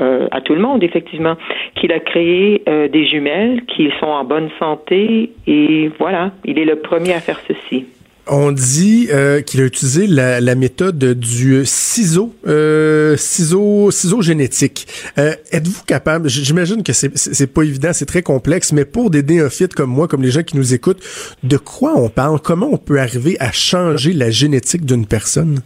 euh, 0.00 0.28
à 0.30 0.40
tout 0.40 0.54
le 0.54 0.60
monde, 0.60 0.82
effectivement, 0.82 1.36
qu'il 1.74 1.92
a 1.92 2.00
créé 2.00 2.62
euh, 2.68 2.88
des 2.88 3.06
jumelles 3.06 3.64
qui 3.66 3.90
sont 4.00 4.06
en 4.06 4.24
bonne 4.24 4.50
santé, 4.58 5.30
et 5.46 5.90
voilà, 5.98 6.32
il 6.44 6.58
est 6.58 6.64
le 6.64 6.76
premier 6.76 7.12
à 7.12 7.20
faire 7.20 7.40
ceci. 7.46 7.86
On 8.32 8.52
dit 8.52 9.08
euh, 9.12 9.40
qu'il 9.40 9.60
a 9.60 9.64
utilisé 9.64 10.06
la, 10.06 10.40
la, 10.40 10.54
méthode 10.54 10.98
du 11.18 11.62
ciseau, 11.64 12.32
euh, 12.46 13.16
ciseau, 13.16 13.90
ciseau 13.90 14.22
génétique. 14.22 14.86
Euh, 15.18 15.32
êtes-vous 15.50 15.82
capable, 15.84 16.28
j'imagine 16.28 16.84
que 16.84 16.92
c'est 16.92 17.52
pas 17.52 17.62
évident, 17.62 17.90
c'est 17.92 18.06
très 18.06 18.22
complexe, 18.22 18.72
mais 18.72 18.84
pour 18.84 19.10
des 19.10 19.24
néophytes 19.24 19.74
comme 19.74 19.90
moi, 19.90 20.06
comme 20.06 20.22
les 20.22 20.30
gens 20.30 20.44
qui 20.44 20.56
nous 20.56 20.74
écoutent, 20.74 21.02
de 21.42 21.56
quoi 21.56 21.94
on 21.96 22.08
parle? 22.08 22.38
Comment 22.38 22.68
on 22.70 22.76
peut 22.76 23.00
arriver 23.00 23.36
à 23.40 23.50
changer 23.50 24.12
la 24.12 24.30
génétique 24.30 24.84
d'une 24.84 25.06
personne? 25.06 25.62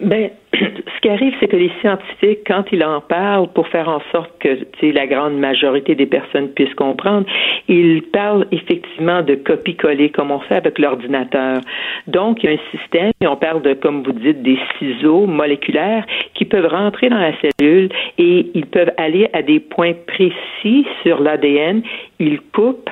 Ben, 0.00 0.30
qui 1.02 1.08
arrive, 1.08 1.34
c'est 1.40 1.48
que 1.48 1.56
les 1.56 1.70
scientifiques, 1.80 2.40
quand 2.46 2.64
ils 2.70 2.82
en 2.84 3.00
parlent 3.00 3.48
pour 3.48 3.66
faire 3.68 3.88
en 3.88 4.00
sorte 4.12 4.30
que 4.38 4.56
la 4.82 5.06
grande 5.06 5.36
majorité 5.36 5.94
des 5.94 6.06
personnes 6.06 6.48
puissent 6.50 6.74
comprendre, 6.74 7.26
ils 7.68 8.02
parlent 8.02 8.46
effectivement 8.52 9.22
de 9.22 9.34
copie-coller 9.34 10.10
comme 10.10 10.30
on 10.30 10.38
fait 10.40 10.54
avec 10.54 10.78
l'ordinateur. 10.78 11.60
Donc, 12.06 12.42
il 12.42 12.50
y 12.50 12.52
a 12.52 12.56
un 12.56 12.78
système, 12.78 13.10
et 13.20 13.26
on 13.26 13.36
parle 13.36 13.62
de, 13.62 13.74
comme 13.74 14.02
vous 14.04 14.12
dites, 14.12 14.42
des 14.42 14.58
ciseaux 14.78 15.26
moléculaires 15.26 16.06
qui 16.34 16.44
peuvent 16.44 16.70
rentrer 16.70 17.08
dans 17.08 17.18
la 17.18 17.32
cellule 17.40 17.90
et 18.18 18.46
ils 18.54 18.66
peuvent 18.66 18.92
aller 18.96 19.28
à 19.32 19.42
des 19.42 19.58
points 19.58 19.94
précis 20.06 20.86
sur 21.02 21.20
l'ADN. 21.20 21.82
Ils 22.20 22.40
coupent 22.52 22.90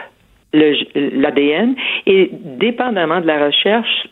l'ADN 0.52 1.76
et 2.06 2.30
dépendamment 2.32 3.20
de 3.20 3.26
la 3.26 3.46
recherche, 3.46 4.08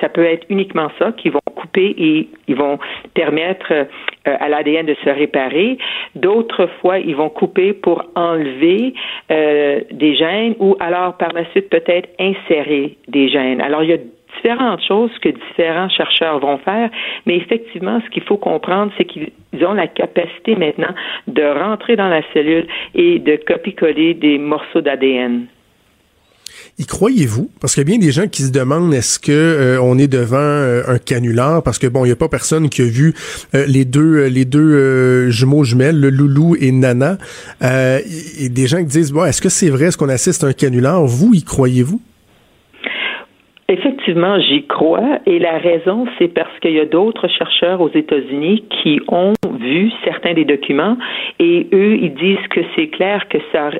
ça 0.00 0.08
peut 0.08 0.24
être 0.24 0.44
uniquement 0.48 0.88
ça 0.98 1.12
qu'ils 1.12 1.30
vont 1.30 1.40
et 1.80 2.28
ils 2.48 2.56
vont 2.56 2.78
permettre 3.14 3.72
euh, 3.72 3.84
à 4.24 4.48
l'ADN 4.48 4.86
de 4.86 4.94
se 5.04 5.10
réparer. 5.10 5.78
D'autres 6.14 6.68
fois, 6.80 6.98
ils 6.98 7.16
vont 7.16 7.28
couper 7.28 7.72
pour 7.72 8.04
enlever 8.14 8.94
euh, 9.30 9.80
des 9.90 10.16
gènes 10.16 10.54
ou 10.58 10.76
alors 10.80 11.16
par 11.16 11.32
la 11.32 11.44
suite 11.50 11.68
peut-être 11.70 12.08
insérer 12.18 12.96
des 13.08 13.28
gènes. 13.28 13.60
Alors 13.60 13.82
il 13.82 13.90
y 13.90 13.94
a 13.94 13.98
différentes 14.36 14.82
choses 14.82 15.10
que 15.20 15.28
différents 15.28 15.88
chercheurs 15.88 16.38
vont 16.38 16.58
faire, 16.58 16.90
mais 17.24 17.36
effectivement, 17.36 18.00
ce 18.04 18.10
qu'il 18.10 18.22
faut 18.22 18.36
comprendre, 18.36 18.92
c'est 18.96 19.04
qu'ils 19.04 19.30
ont 19.62 19.72
la 19.72 19.86
capacité 19.86 20.56
maintenant 20.56 20.94
de 21.26 21.42
rentrer 21.42 21.96
dans 21.96 22.08
la 22.08 22.22
cellule 22.32 22.66
et 22.94 23.18
de 23.18 23.36
copier-coller 23.36 24.14
des 24.14 24.38
morceaux 24.38 24.80
d'ADN. 24.80 25.46
Y 26.78 26.84
croyez-vous? 26.84 27.48
Parce 27.58 27.72
qu'il 27.72 27.80
y 27.80 27.86
a 27.86 27.90
bien 27.90 27.98
des 27.98 28.12
gens 28.12 28.28
qui 28.28 28.42
se 28.42 28.50
demandent 28.50 28.92
est-ce 28.92 29.18
que 29.18 29.32
euh, 29.32 29.80
on 29.80 29.96
est 29.96 30.08
devant 30.08 30.36
euh, 30.36 30.82
un 30.86 30.98
canular? 30.98 31.62
Parce 31.62 31.78
que 31.78 31.86
bon, 31.86 32.04
il 32.04 32.10
y 32.10 32.12
a 32.12 32.16
pas 32.16 32.28
personne 32.28 32.68
qui 32.68 32.82
a 32.82 32.84
vu 32.84 33.14
euh, 33.54 33.64
les 33.64 33.86
deux 33.86 34.26
les 34.26 34.44
deux 34.44 35.30
jumeaux 35.30 35.64
jumelles, 35.64 35.98
le 35.98 36.10
Loulou 36.10 36.54
et 36.60 36.72
Nana. 36.72 37.16
et 37.62 38.48
des 38.50 38.66
gens 38.66 38.78
qui 38.78 38.86
disent 38.86 39.12
bon, 39.12 39.24
est-ce 39.24 39.40
que 39.40 39.48
c'est 39.48 39.70
vrai? 39.70 39.90
Ce 39.90 39.96
qu'on 39.96 40.10
assiste 40.10 40.44
à 40.44 40.48
un 40.48 40.52
canular? 40.52 41.06
Vous 41.06 41.32
y 41.32 41.42
croyez-vous? 41.42 42.00
Effectivement, 43.68 44.38
j'y 44.38 44.64
crois 44.66 45.18
et 45.26 45.40
la 45.40 45.58
raison, 45.58 46.06
c'est 46.18 46.28
parce 46.28 46.56
qu'il 46.60 46.72
y 46.72 46.80
a 46.80 46.84
d'autres 46.84 47.26
chercheurs 47.26 47.80
aux 47.80 47.90
États-Unis 47.90 48.64
qui 48.70 49.00
ont 49.08 49.32
vu 49.58 49.90
certains 50.04 50.34
des 50.34 50.44
documents 50.44 50.96
et 51.40 51.66
eux, 51.72 51.96
ils 51.96 52.14
disent 52.14 52.46
que 52.50 52.60
c'est 52.76 52.88
clair 52.88 53.26
que 53.28 53.38
ça, 53.50 53.70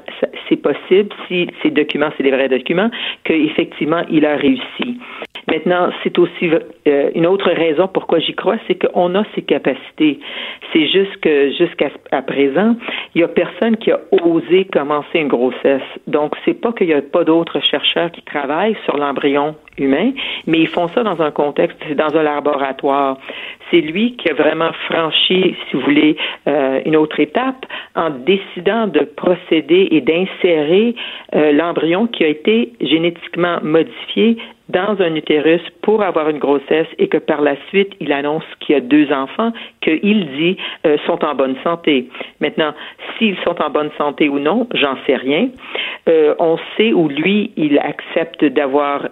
c'est 0.48 0.56
possible 0.56 1.10
si 1.28 1.46
ces 1.62 1.70
documents, 1.70 2.10
c'est 2.16 2.24
des 2.24 2.32
vrais 2.32 2.48
documents, 2.48 2.90
qu'effectivement, 3.22 4.02
il 4.10 4.26
a 4.26 4.36
réussi. 4.36 4.98
Maintenant, 5.48 5.90
c'est 6.02 6.18
aussi 6.18 6.50
euh, 6.50 7.10
une 7.14 7.26
autre 7.26 7.50
raison 7.50 7.88
pourquoi 7.88 8.18
j'y 8.18 8.34
crois, 8.34 8.56
c'est 8.66 8.74
qu'on 8.74 9.14
a 9.14 9.22
ces 9.34 9.42
capacités. 9.42 10.18
C'est 10.72 10.88
juste 10.88 11.16
que 11.20 11.52
jusqu'à 11.52 11.90
présent, 12.22 12.74
il 13.14 13.20
y 13.20 13.24
a 13.24 13.28
personne 13.28 13.76
qui 13.76 13.92
a 13.92 14.00
osé 14.10 14.64
commencer 14.64 15.20
une 15.20 15.28
grossesse. 15.28 15.82
Donc, 16.06 16.34
c'est 16.44 16.60
pas 16.60 16.72
qu'il 16.72 16.88
y 16.88 16.94
a 16.94 17.00
pas 17.00 17.22
d'autres 17.22 17.60
chercheurs 17.60 18.10
qui 18.10 18.22
travaillent 18.22 18.76
sur 18.84 18.96
l'embryon 18.96 19.54
humain, 19.78 20.12
mais 20.46 20.58
ils 20.58 20.68
font 20.68 20.88
ça 20.88 21.02
dans 21.02 21.20
un 21.22 21.30
contexte, 21.30 21.78
dans 21.94 22.16
un 22.16 22.22
laboratoire. 22.22 23.18
C'est 23.70 23.80
lui 23.80 24.16
qui 24.16 24.30
a 24.30 24.34
vraiment 24.34 24.72
franchi, 24.88 25.56
si 25.68 25.76
vous 25.76 25.80
voulez, 25.80 26.16
euh, 26.46 26.80
une 26.84 26.96
autre 26.96 27.20
étape 27.20 27.66
en 27.94 28.10
décidant 28.10 28.86
de 28.86 29.00
procéder 29.00 29.88
et 29.90 30.00
d'insérer 30.00 30.94
euh, 31.34 31.52
l'embryon 31.52 32.06
qui 32.06 32.24
a 32.24 32.28
été 32.28 32.72
génétiquement 32.80 33.58
modifié 33.62 34.38
dans 34.68 35.00
un 35.00 35.14
utérus 35.14 35.62
pour 35.82 36.02
avoir 36.02 36.28
une 36.28 36.38
grossesse 36.38 36.88
et 36.98 37.08
que 37.08 37.18
par 37.18 37.40
la 37.40 37.56
suite, 37.68 37.92
il 38.00 38.12
annonce 38.12 38.44
qu'il 38.60 38.74
y 38.74 38.78
a 38.78 38.80
deux 38.80 39.12
enfants 39.12 39.52
qu'il 39.80 40.26
dit 40.36 40.56
euh, 40.86 40.96
sont 41.06 41.24
en 41.24 41.34
bonne 41.34 41.56
santé. 41.62 42.08
Maintenant, 42.40 42.74
s'ils 43.16 43.36
sont 43.44 43.60
en 43.62 43.70
bonne 43.70 43.90
santé 43.96 44.28
ou 44.28 44.38
non, 44.38 44.66
j'en 44.74 44.96
sais 45.06 45.16
rien. 45.16 45.48
on 46.38 46.58
sait 46.76 46.92
où 46.92 47.08
lui, 47.08 47.52
il 47.56 47.78
accepte 47.78 48.44
d'avoir 48.44 49.08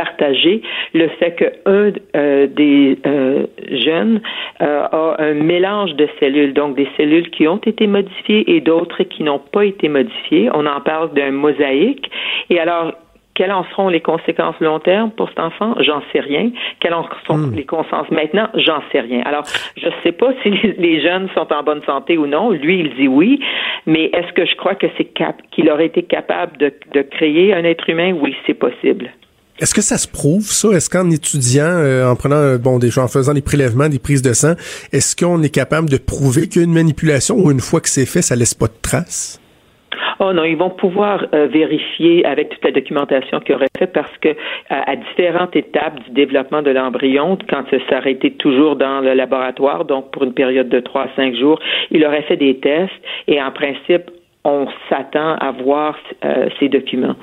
partager 0.00 0.62
le 0.94 1.08
fait 1.18 1.32
qu'un 1.32 1.92
euh, 2.16 2.46
des 2.46 2.98
euh, 3.06 3.46
jeunes 3.70 4.20
euh, 4.60 4.86
a 4.90 5.16
un 5.18 5.34
mélange 5.34 5.94
de 5.94 6.08
cellules, 6.18 6.54
donc 6.54 6.76
des 6.76 6.88
cellules 6.96 7.30
qui 7.30 7.46
ont 7.46 7.58
été 7.58 7.86
modifiées 7.86 8.50
et 8.54 8.60
d'autres 8.60 9.02
qui 9.02 9.22
n'ont 9.22 9.38
pas 9.38 9.64
été 9.64 9.88
modifiées. 9.88 10.48
On 10.54 10.66
en 10.66 10.80
parle 10.80 11.12
d'un 11.12 11.32
mosaïque. 11.32 12.10
Et 12.48 12.58
alors, 12.58 12.94
quelles 13.34 13.52
en 13.52 13.64
seront 13.70 13.88
les 13.88 14.00
conséquences 14.00 14.56
long 14.60 14.80
terme 14.80 15.10
pour 15.12 15.28
cet 15.28 15.38
enfant? 15.38 15.74
J'en 15.80 16.02
sais 16.12 16.20
rien. 16.20 16.50
Quelles 16.80 16.94
en 16.94 17.06
sont 17.26 17.38
hmm. 17.38 17.54
les 17.54 17.64
conséquences 17.64 18.10
maintenant? 18.10 18.48
J'en 18.54 18.82
sais 18.92 19.00
rien. 19.00 19.22
Alors, 19.24 19.44
je 19.76 19.86
ne 19.86 19.92
sais 20.02 20.12
pas 20.12 20.32
si 20.42 20.50
les 20.78 21.00
jeunes 21.00 21.28
sont 21.34 21.50
en 21.52 21.62
bonne 21.62 21.82
santé 21.84 22.18
ou 22.18 22.26
non. 22.26 22.50
Lui, 22.50 22.80
il 22.80 22.94
dit 22.96 23.08
oui. 23.08 23.40
Mais 23.86 24.10
est-ce 24.12 24.32
que 24.32 24.44
je 24.44 24.54
crois 24.56 24.74
que 24.74 24.86
c'est 24.98 25.04
cap 25.04 25.36
qu'il 25.50 25.70
aurait 25.70 25.86
été 25.86 26.02
capable 26.02 26.56
de, 26.58 26.72
de 26.92 27.02
créer 27.02 27.54
un 27.54 27.64
être 27.64 27.88
humain? 27.88 28.12
Oui, 28.12 28.34
c'est 28.46 28.54
possible. 28.54 29.10
Est-ce 29.60 29.74
que 29.74 29.82
ça 29.82 29.98
se 29.98 30.08
prouve, 30.08 30.44
ça? 30.44 30.70
Est-ce 30.70 30.88
qu'en 30.88 31.10
étudiant, 31.10 31.64
euh, 31.64 32.08
en 32.08 32.16
prenant, 32.16 32.36
euh, 32.36 32.56
bon, 32.56 32.78
des 32.78 32.98
en 32.98 33.08
faisant 33.08 33.34
des 33.34 33.42
prélèvements, 33.42 33.90
des 33.90 33.98
prises 33.98 34.22
de 34.22 34.32
sang, 34.32 34.54
est-ce 34.90 35.14
qu'on 35.14 35.42
est 35.42 35.50
capable 35.50 35.90
de 35.90 35.98
prouver 35.98 36.48
qu'il 36.48 36.62
y 36.62 36.64
a 36.64 36.66
une 36.66 36.72
manipulation 36.72 37.36
ou 37.36 37.50
une 37.50 37.60
fois 37.60 37.82
que 37.82 37.90
c'est 37.90 38.06
fait, 38.06 38.22
ça 38.22 38.36
laisse 38.36 38.54
pas 38.54 38.68
de 38.68 38.80
traces? 38.80 39.38
Oh 40.22 40.34
non, 40.34 40.44
ils 40.44 40.56
vont 40.56 40.68
pouvoir 40.68 41.26
euh, 41.32 41.46
vérifier 41.46 42.26
avec 42.26 42.50
toute 42.50 42.62
la 42.62 42.72
documentation 42.72 43.40
qu'ils 43.40 43.54
auraient 43.54 43.68
fait 43.78 43.86
parce 43.86 44.16
que 44.18 44.28
à, 44.68 44.94
différentes 44.94 45.56
étapes 45.56 45.98
du 46.04 46.10
développement 46.10 46.60
de 46.60 46.70
l'embryon, 46.70 47.38
quand 47.48 47.64
ça 47.70 47.78
s'arrêtait 47.88 48.32
toujours 48.32 48.76
dans 48.76 49.00
le 49.00 49.14
laboratoire, 49.14 49.86
donc 49.86 50.10
pour 50.10 50.24
une 50.24 50.34
période 50.34 50.68
de 50.68 50.80
trois 50.80 51.04
à 51.04 51.08
cinq 51.16 51.34
jours, 51.34 51.58
il 51.90 52.04
aurait 52.04 52.22
fait 52.22 52.36
des 52.36 52.58
tests 52.58 52.92
et 53.28 53.40
en 53.40 53.50
principe, 53.50 54.10
on 54.44 54.66
s'attend 54.90 55.36
à 55.36 55.52
voir 55.52 55.98
ces 56.58 56.68
documents. 56.68 57.16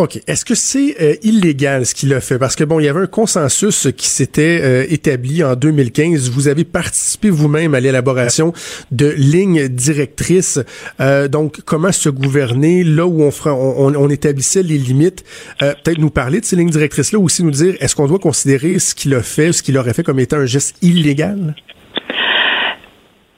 OK. 0.00 0.16
Est-ce 0.26 0.46
que 0.46 0.54
c'est 0.54 0.96
euh, 1.02 1.14
illégal 1.22 1.84
ce 1.84 1.94
qu'il 1.94 2.14
a 2.14 2.22
fait? 2.22 2.38
Parce 2.38 2.56
que 2.56 2.64
bon, 2.64 2.80
il 2.80 2.86
y 2.86 2.88
avait 2.88 3.02
un 3.02 3.06
consensus 3.06 3.86
qui 3.94 4.06
s'était 4.06 4.60
euh, 4.62 4.86
établi 4.88 5.44
en 5.44 5.56
2015. 5.56 6.30
Vous 6.30 6.48
avez 6.48 6.64
participé 6.64 7.28
vous-même 7.28 7.74
à 7.74 7.80
l'élaboration 7.80 8.54
de 8.92 9.10
lignes 9.14 9.68
directrices. 9.68 10.58
Euh, 11.00 11.28
donc, 11.28 11.60
comment 11.66 11.92
se 11.92 12.08
gouverner 12.08 12.82
là 12.82 13.06
où 13.06 13.30
on, 13.44 14.08
établissait 14.08 14.62
les 14.62 14.78
limites? 14.78 15.22
Peut-être 15.58 15.98
nous 15.98 16.08
parler 16.08 16.40
de 16.40 16.46
ces 16.46 16.56
lignes 16.56 16.70
directrices-là, 16.70 17.18
aussi 17.18 17.44
nous 17.44 17.50
dire 17.50 17.74
est-ce 17.80 17.94
qu'on 17.94 18.06
doit 18.06 18.18
considérer 18.18 18.78
ce 18.78 18.94
qu'il 18.94 19.14
a 19.14 19.22
fait, 19.22 19.52
ce 19.52 19.62
qu'il 19.62 19.76
aurait 19.76 19.92
fait 19.92 20.02
comme 20.02 20.18
étant 20.18 20.38
un 20.38 20.46
geste 20.46 20.82
illégal? 20.82 21.54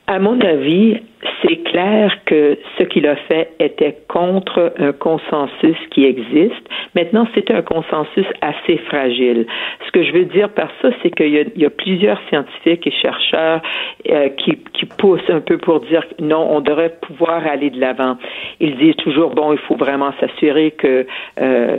À 0.06 0.20
mon 0.20 0.40
avis, 0.40 1.00
c'est 1.42 1.61
clair 1.72 2.16
que 2.26 2.58
ce 2.78 2.84
qu'il 2.84 3.06
a 3.06 3.16
fait 3.16 3.50
était 3.58 3.96
contre 4.08 4.72
un 4.78 4.92
consensus 4.92 5.76
qui 5.90 6.04
existe, 6.04 6.68
Maintenant, 6.94 7.26
c'est 7.34 7.50
un 7.50 7.62
consensus 7.62 8.26
assez 8.42 8.76
fragile. 8.88 9.46
Ce 9.86 9.90
que 9.92 10.04
je 10.04 10.12
veux 10.12 10.26
dire 10.26 10.50
par 10.50 10.68
ça, 10.82 10.90
c'est 11.02 11.10
qu'il 11.10 11.50
y, 11.56 11.64
a 11.64 11.70
plusieurs 11.70 12.20
scientifiques 12.28 12.86
et 12.86 12.90
chercheurs 12.90 13.62
euh, 14.10 14.28
qui, 14.30 14.58
poussent 14.98 15.30
un 15.30 15.40
peu 15.40 15.58
pour 15.58 15.80
dire 15.80 16.04
non, 16.20 16.46
on 16.50 16.60
devrait 16.60 16.94
pouvoir 17.00 17.46
aller 17.46 17.70
de 17.70 17.80
l'avant. 17.80 18.18
Ils 18.60 18.76
disent 18.76 18.96
toujours 18.96 19.30
bon, 19.30 19.52
il 19.52 19.58
faut 19.58 19.76
vraiment 19.76 20.12
s'assurer 20.20 20.72
que 20.72 21.06
euh, 21.40 21.76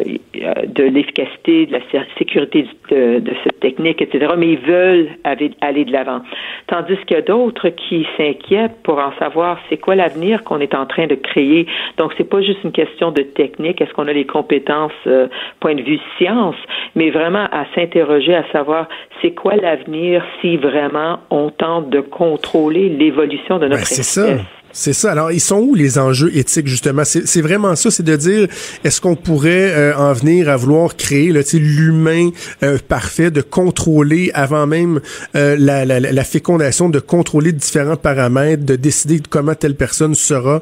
de 0.66 0.84
l'efficacité, 0.84 1.68
de 1.68 1.74
la 1.74 1.80
sécurité 2.18 2.66
de, 2.90 3.20
de, 3.20 3.32
cette 3.44 3.60
technique, 3.60 4.02
etc. 4.02 4.34
Mais 4.38 4.54
ils 4.54 4.60
veulent 4.60 5.10
aller 5.24 5.86
de 5.86 5.92
l'avant. 5.92 6.22
Tandis 6.68 6.98
qu'il 7.06 7.18
y 7.18 7.20
a 7.20 7.22
d'autres 7.22 7.70
qui 7.70 8.08
s'inquiètent 8.18 8.82
pour 8.84 8.98
en 9.00 9.12
savoir 9.20 9.60
c'est 9.70 9.78
quoi 9.84 9.96
l'avenir 9.96 10.44
qu'on 10.44 10.60
est 10.60 10.74
en 10.74 10.86
train 10.86 11.08
de 11.08 11.16
créer. 11.16 11.68
Donc 11.98 12.14
c'est 12.18 12.30
pas 12.30 12.42
juste 12.42 12.64
une 12.64 12.72
question 12.72 13.12
de 13.12 13.22
technique, 13.22 13.82
est-ce 13.82 13.94
qu'on 13.94 14.08
a 14.08 14.14
les 14.14 14.26
compétences 14.26 14.92
euh, 15.08 15.28
point 15.60 15.76
de 15.76 15.82
vue 15.82 16.00
science, 16.18 16.56
mais 16.96 17.10
vraiment 17.10 17.48
à 17.52 17.66
s'interroger 17.76 18.34
à 18.34 18.46
savoir 18.52 18.88
c'est 19.22 19.32
quoi 19.32 19.56
l'avenir 19.56 20.24
si 20.42 20.58
vraiment 20.58 21.20
on 21.30 21.50
tente 21.50 21.90
de 21.90 22.00
contrôler 22.00 22.90
l'évolution 22.90 23.60
de 23.60 23.68
notre 23.68 23.84
ben, 23.84 24.00
espèce. 24.00 24.63
C'est 24.74 24.94
ça. 24.94 25.12
Alors, 25.12 25.32
ils 25.32 25.40
sont 25.40 25.60
où 25.60 25.76
les 25.76 26.00
enjeux 26.00 26.36
éthiques, 26.36 26.68
justement? 26.68 27.04
C'est 27.06 27.42
vraiment 27.42 27.76
ça, 27.76 27.92
c'est 27.92 28.04
de 28.04 28.16
dire, 28.16 28.48
est-ce 28.84 29.00
qu'on 29.00 29.16
pourrait 29.16 29.72
euh, 29.72 29.96
en 29.96 30.14
venir 30.14 30.50
à 30.50 30.58
vouloir 30.58 30.98
créer 30.98 31.32
l'humain 31.54 32.32
euh, 32.64 32.80
parfait, 32.88 33.30
de 33.30 33.42
contrôler 33.42 34.32
avant 34.34 34.66
même 34.66 35.00
euh, 35.36 35.56
la, 35.60 36.24
fécondation, 36.24 36.90
de 36.90 37.00
contrôler 37.00 37.52
différents 37.52 37.98
paramètres, 37.98 38.66
de 38.66 38.76
décider 38.76 39.22
comment 39.30 39.54
telle 39.54 39.76
personne 39.76 40.16
sera, 40.16 40.62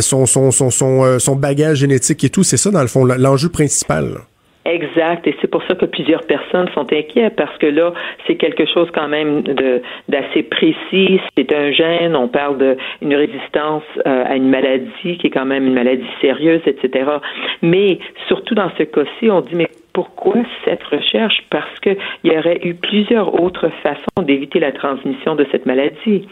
son, 0.00 0.26
son 0.26 1.36
bagage 1.36 1.78
génétique 1.78 2.24
et 2.24 2.30
tout. 2.30 2.44
C'est 2.44 2.56
ça, 2.56 2.70
dans 2.70 2.82
le 2.82 2.88
fond, 2.88 3.04
l'enjeu 3.04 3.50
principal. 3.50 4.20
Exact, 4.66 5.26
et 5.26 5.36
c'est 5.42 5.50
pour 5.50 5.62
ça 5.64 5.74
que 5.74 5.84
plusieurs 5.84 6.22
personnes 6.22 6.68
sont 6.74 6.90
inquiètes 6.90 7.36
parce 7.36 7.56
que 7.58 7.66
là, 7.66 7.92
c'est 8.26 8.36
quelque 8.36 8.64
chose 8.64 8.88
quand 8.94 9.08
même 9.08 9.42
de 9.42 9.82
d'assez 10.08 10.42
précis. 10.42 11.20
C'est 11.36 11.52
un 11.52 11.70
gène, 11.70 12.16
on 12.16 12.28
parle 12.28 12.76
d'une 13.02 13.14
résistance 13.14 13.82
euh, 14.06 14.24
à 14.26 14.36
une 14.36 14.48
maladie 14.48 15.18
qui 15.18 15.26
est 15.26 15.30
quand 15.30 15.44
même 15.44 15.66
une 15.66 15.74
maladie 15.74 16.08
sérieuse, 16.22 16.62
etc. 16.66 17.10
Mais 17.60 17.98
surtout 18.26 18.54
dans 18.54 18.70
ce 18.78 18.84
cas-ci, 18.84 19.30
on 19.30 19.42
dit 19.42 19.54
mais 19.54 19.68
pourquoi 19.92 20.36
cette 20.64 20.82
recherche? 20.84 21.44
Parce 21.50 21.78
qu'il 21.80 21.96
y 22.24 22.30
aurait 22.30 22.60
eu 22.64 22.74
plusieurs 22.74 23.40
autres 23.40 23.68
façons 23.82 24.22
d'éviter 24.22 24.60
la 24.60 24.72
transmission 24.72 25.34
de 25.34 25.46
cette 25.52 25.66
maladie 25.66 26.26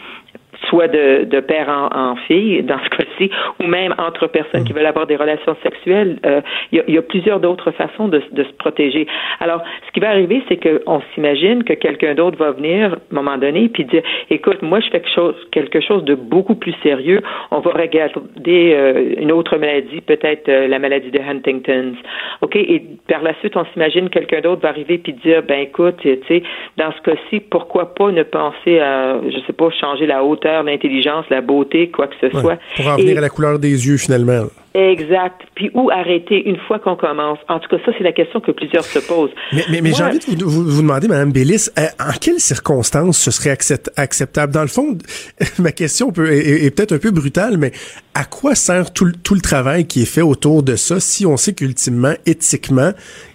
soit 0.68 0.88
de, 0.88 1.40
père 1.40 1.68
en, 1.68 2.16
fille, 2.16 2.62
dans 2.62 2.78
ce 2.84 2.88
cas-ci, 2.90 3.30
ou 3.60 3.66
même 3.66 3.94
entre 3.98 4.26
personnes 4.26 4.64
qui 4.64 4.72
veulent 4.72 4.86
avoir 4.86 5.06
des 5.06 5.16
relations 5.16 5.56
sexuelles. 5.62 6.18
Euh, 6.26 6.40
il 6.72 6.82
y, 6.88 6.98
a, 6.98 7.02
plusieurs 7.02 7.40
d'autres 7.40 7.70
façons 7.72 8.08
de, 8.08 8.20
se 8.20 8.52
protéger. 8.58 9.06
Alors, 9.40 9.62
ce 9.86 9.92
qui 9.92 10.00
va 10.00 10.10
arriver, 10.10 10.42
c'est 10.48 10.56
qu'on 10.56 11.02
s'imagine 11.14 11.64
que 11.64 11.74
quelqu'un 11.74 12.14
d'autre 12.14 12.38
va 12.38 12.52
venir, 12.52 12.92
à 12.92 12.96
un 12.96 13.14
moment 13.14 13.38
donné, 13.38 13.68
puis 13.68 13.84
dire, 13.84 14.02
écoute, 14.30 14.62
moi, 14.62 14.80
je 14.80 14.86
fais 14.86 15.00
quelque 15.00 15.14
chose, 15.14 15.34
quelque 15.50 15.80
chose 15.80 16.04
de 16.04 16.14
beaucoup 16.14 16.54
plus 16.54 16.74
sérieux. 16.82 17.20
On 17.50 17.60
va 17.60 17.70
regarder 17.72 18.72
euh, 18.74 19.14
une 19.18 19.32
autre 19.32 19.56
maladie, 19.58 20.00
peut-être 20.00 20.48
euh, 20.48 20.68
la 20.68 20.78
maladie 20.78 21.10
de 21.10 21.20
Huntington's. 21.20 21.96
OK? 22.40 22.56
Et 22.56 22.82
par 23.08 23.22
la 23.22 23.34
suite, 23.40 23.56
on 23.56 23.64
s'imagine 23.72 24.08
quelqu'un 24.08 24.40
d'autre 24.40 24.62
va 24.62 24.68
arriver 24.68 24.98
puis 24.98 25.12
dire, 25.14 25.42
ben 25.42 25.60
écoute, 25.60 25.96
tu 26.02 26.18
sais, 26.28 26.42
dans 26.76 26.92
ce 26.92 27.00
cas-ci, 27.02 27.40
pourquoi 27.40 27.94
pas 27.94 28.10
ne 28.10 28.22
penser 28.22 28.78
à, 28.78 29.20
je 29.28 29.38
sais 29.46 29.52
pas, 29.52 29.70
changer 29.70 30.06
la 30.06 30.24
hauteur 30.24 30.51
l'intelligence, 30.62 31.24
la 31.30 31.40
beauté, 31.40 31.90
quoi 31.90 32.09
que 32.09 32.14
ce 32.20 32.30
soit. 32.30 32.59
Pour 32.76 32.86
en 32.86 32.96
venir 32.96 33.18
à 33.18 33.20
la 33.20 33.30
couleur 33.30 33.59
des 33.59 33.86
yeux, 33.86 33.96
finalement. 33.96 34.44
Exact. 34.74 35.42
Puis 35.55 35.70
où 35.74 35.90
arrêter 35.90 36.48
une 36.48 36.57
fois 36.57 36.78
qu'on 36.78 36.96
commence? 36.96 37.38
En 37.48 37.59
tout 37.59 37.68
cas, 37.68 37.76
ça, 37.84 37.92
c'est 37.96 38.05
la 38.05 38.12
question 38.12 38.40
que 38.40 38.53
plusieurs 38.53 38.84
se 38.84 39.00
posent. 39.00 39.30
Mais, 39.53 39.80
mais, 39.82 39.92
j'ai 39.92 40.03
envie 40.03 40.18
de 40.18 40.44
vous, 40.44 40.64
vous, 40.64 40.80
demander, 40.80 41.09
Mme 41.09 41.30
Bélis, 41.30 41.68
euh, 41.78 41.82
en 42.00 42.12
quelles 42.18 42.40
circonstances 42.40 43.18
ce 43.18 43.30
serait 43.30 43.50
acceptable? 43.50 44.53
Dans 44.53 44.62
le 44.62 44.68
fond, 44.68 44.96
ma 45.59 45.72
question 45.72 46.11
peut, 46.11 46.32
est, 46.32 46.74
peut-être 46.74 46.92
un 46.92 46.98
peu 46.98 47.11
brutale, 47.11 47.59
mais 47.59 47.72
à 48.14 48.24
quoi 48.24 48.55
sert 48.55 48.92
tout, 48.92 49.12
tout, 49.22 49.34
le 49.34 49.42
travail 49.42 49.86
qui 49.86 50.03
est 50.03 50.12
fait 50.12 50.22
autour 50.22 50.62
de 50.62 50.76
ça 50.76 51.00
si 51.00 51.26
on 51.26 51.36
sait 51.36 51.53
qu'ultimement, 51.53 52.14
éthiquement, 52.24 52.92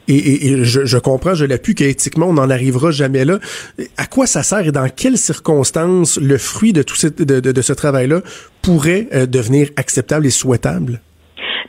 et, 0.07 0.63
je, 0.63 0.97
comprends, 0.97 1.33
je 1.33 1.45
l'appuie 1.45 1.75
qu'éthiquement, 1.75 2.27
on 2.27 2.33
n'en 2.33 2.49
arrivera 2.49 2.91
jamais 2.91 3.25
là. 3.25 3.39
À 3.97 4.05
quoi 4.05 4.25
ça 4.25 4.43
sert 4.43 4.67
et 4.67 4.71
dans 4.71 4.89
quelles 4.89 5.17
circonstances 5.17 6.19
le 6.21 6.37
fruit 6.37 6.73
de 6.73 6.81
tout 6.81 6.95
ce, 6.95 7.07
de, 7.07 7.61
ce 7.61 7.73
travail-là 7.73 8.21
pourrait 8.61 9.07
euh, 9.13 9.25
devenir 9.25 9.69
acceptable 9.75 10.25
et 10.25 10.29
souhaitable? 10.29 11.01